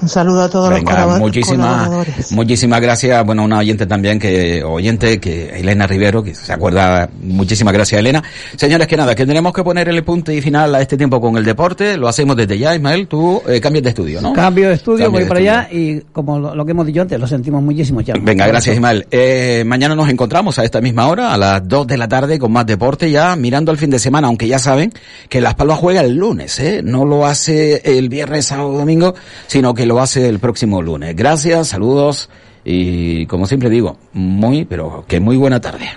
Un 0.02 0.08
saludo 0.08 0.42
a 0.42 0.48
todos 0.50 0.68
los 0.70 0.78
Venga, 0.78 0.92
colabor- 0.92 1.18
muchísimas, 1.20 1.66
colaboradores. 1.88 2.32
muchísimas 2.32 2.80
gracias. 2.80 3.24
Bueno, 3.24 3.44
una 3.44 3.58
oyente 3.58 3.86
también 3.86 4.18
que, 4.18 4.62
oyente 4.62 5.18
que 5.18 5.58
Elena 5.58 5.86
Rivero, 5.86 6.22
que 6.22 6.34
se 6.34 6.52
acuerda. 6.52 7.08
Muchísimas 7.22 7.72
gracias, 7.72 7.98
Elena. 7.98 8.22
Señores, 8.56 8.86
que 8.86 8.96
nada, 8.96 9.14
que 9.14 9.24
tenemos 9.24 9.52
que 9.54 9.64
poner 9.64 9.88
el 9.88 10.04
punto 10.04 10.32
y 10.32 10.40
final 10.42 10.74
a 10.74 10.82
este 10.82 10.96
tiempo 10.98 11.20
con 11.20 11.36
el 11.38 11.44
deporte. 11.44 11.96
Lo 11.96 12.08
hacemos 12.08 12.36
desde 12.36 12.58
ya, 12.58 12.74
Ismael. 12.74 13.06
Tú 13.08 13.40
eh, 13.48 13.60
cambias 13.60 13.84
de 13.84 13.88
estudio, 13.90 14.20
¿no? 14.20 14.32
Cambio 14.34 14.68
de 14.68 14.74
estudio, 14.74 15.06
Cambio 15.06 15.10
voy 15.12 15.22
de 15.22 15.28
para 15.28 15.40
estudio. 15.40 15.58
allá 15.60 15.68
y 15.72 16.00
como 16.12 16.38
lo, 16.38 16.54
lo 16.54 16.64
que 16.66 16.70
hemos 16.72 16.86
dicho 16.86 17.00
antes, 17.00 17.18
lo 17.18 17.26
sentimos 17.26 17.62
muchísimo 17.62 18.02
ya. 18.02 18.14
Venga, 18.20 18.46
gracias 18.46 18.74
Ismael. 18.76 19.06
Eh, 19.10 19.64
mañana 19.66 19.94
nos 19.94 20.08
encontramos 20.10 20.58
a 20.58 20.64
esta 20.64 20.80
misma 20.82 21.08
hora, 21.08 21.32
a 21.32 21.38
las 21.38 21.66
2 21.66 21.86
de 21.86 21.96
la 21.96 22.06
tarde, 22.06 22.38
con 22.38 22.52
más 22.52 22.66
deporte 22.66 23.10
ya, 23.10 23.34
mirando 23.34 23.72
el 23.72 23.78
fin 23.78 23.88
de 23.90 23.98
semana, 23.98 24.28
aunque 24.28 24.46
ya 24.46 24.58
saben 24.58 24.92
que 25.30 25.40
Las 25.40 25.54
Palmas 25.54 25.78
juega 25.78 26.02
el 26.02 26.14
lunes, 26.16 26.58
¿eh? 26.60 26.82
No 26.84 27.04
lo 27.06 27.24
hace 27.26 27.80
el 27.84 28.08
viernes, 28.10 28.46
sábado, 28.46 28.72
domingo, 28.72 29.14
sino 29.46 29.74
lo 29.86 30.00
hace 30.00 30.28
el 30.28 30.38
próximo 30.38 30.82
lunes. 30.82 31.14
Gracias, 31.16 31.68
saludos 31.68 32.28
y 32.64 33.26
como 33.26 33.46
siempre 33.46 33.70
digo, 33.70 33.96
muy, 34.12 34.64
pero 34.64 35.04
que 35.06 35.20
muy 35.20 35.36
buena 35.36 35.60
tarde. 35.60 35.88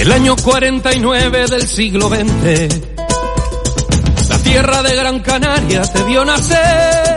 El 0.00 0.12
año 0.12 0.34
49 0.42 1.46
del 1.50 1.62
siglo 1.62 2.08
XX, 2.08 2.80
la 4.30 4.38
tierra 4.38 4.82
de 4.82 4.96
Gran 4.96 5.20
Canaria 5.20 5.82
te 5.82 6.02
vio 6.04 6.24
nacer. 6.24 7.09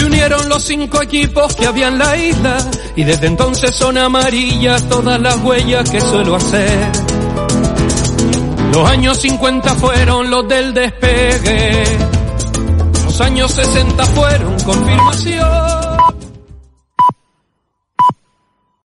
Se 0.00 0.06
unieron 0.06 0.48
los 0.48 0.62
cinco 0.62 1.02
equipos 1.02 1.54
que 1.54 1.66
había 1.66 1.88
en 1.88 1.98
la 1.98 2.16
isla 2.16 2.56
y 2.96 3.04
desde 3.04 3.26
entonces 3.26 3.74
son 3.74 3.98
amarillas 3.98 4.88
todas 4.88 5.20
las 5.20 5.36
huellas 5.42 5.90
que 5.90 6.00
suelo 6.00 6.36
hacer. 6.36 6.88
Los 8.72 8.88
años 8.88 9.18
50 9.18 9.74
fueron 9.74 10.30
los 10.30 10.48
del 10.48 10.72
despegue, 10.72 11.84
los 13.04 13.20
años 13.20 13.52
60 13.52 14.06
fueron 14.06 14.58
confirmación. 14.60 16.09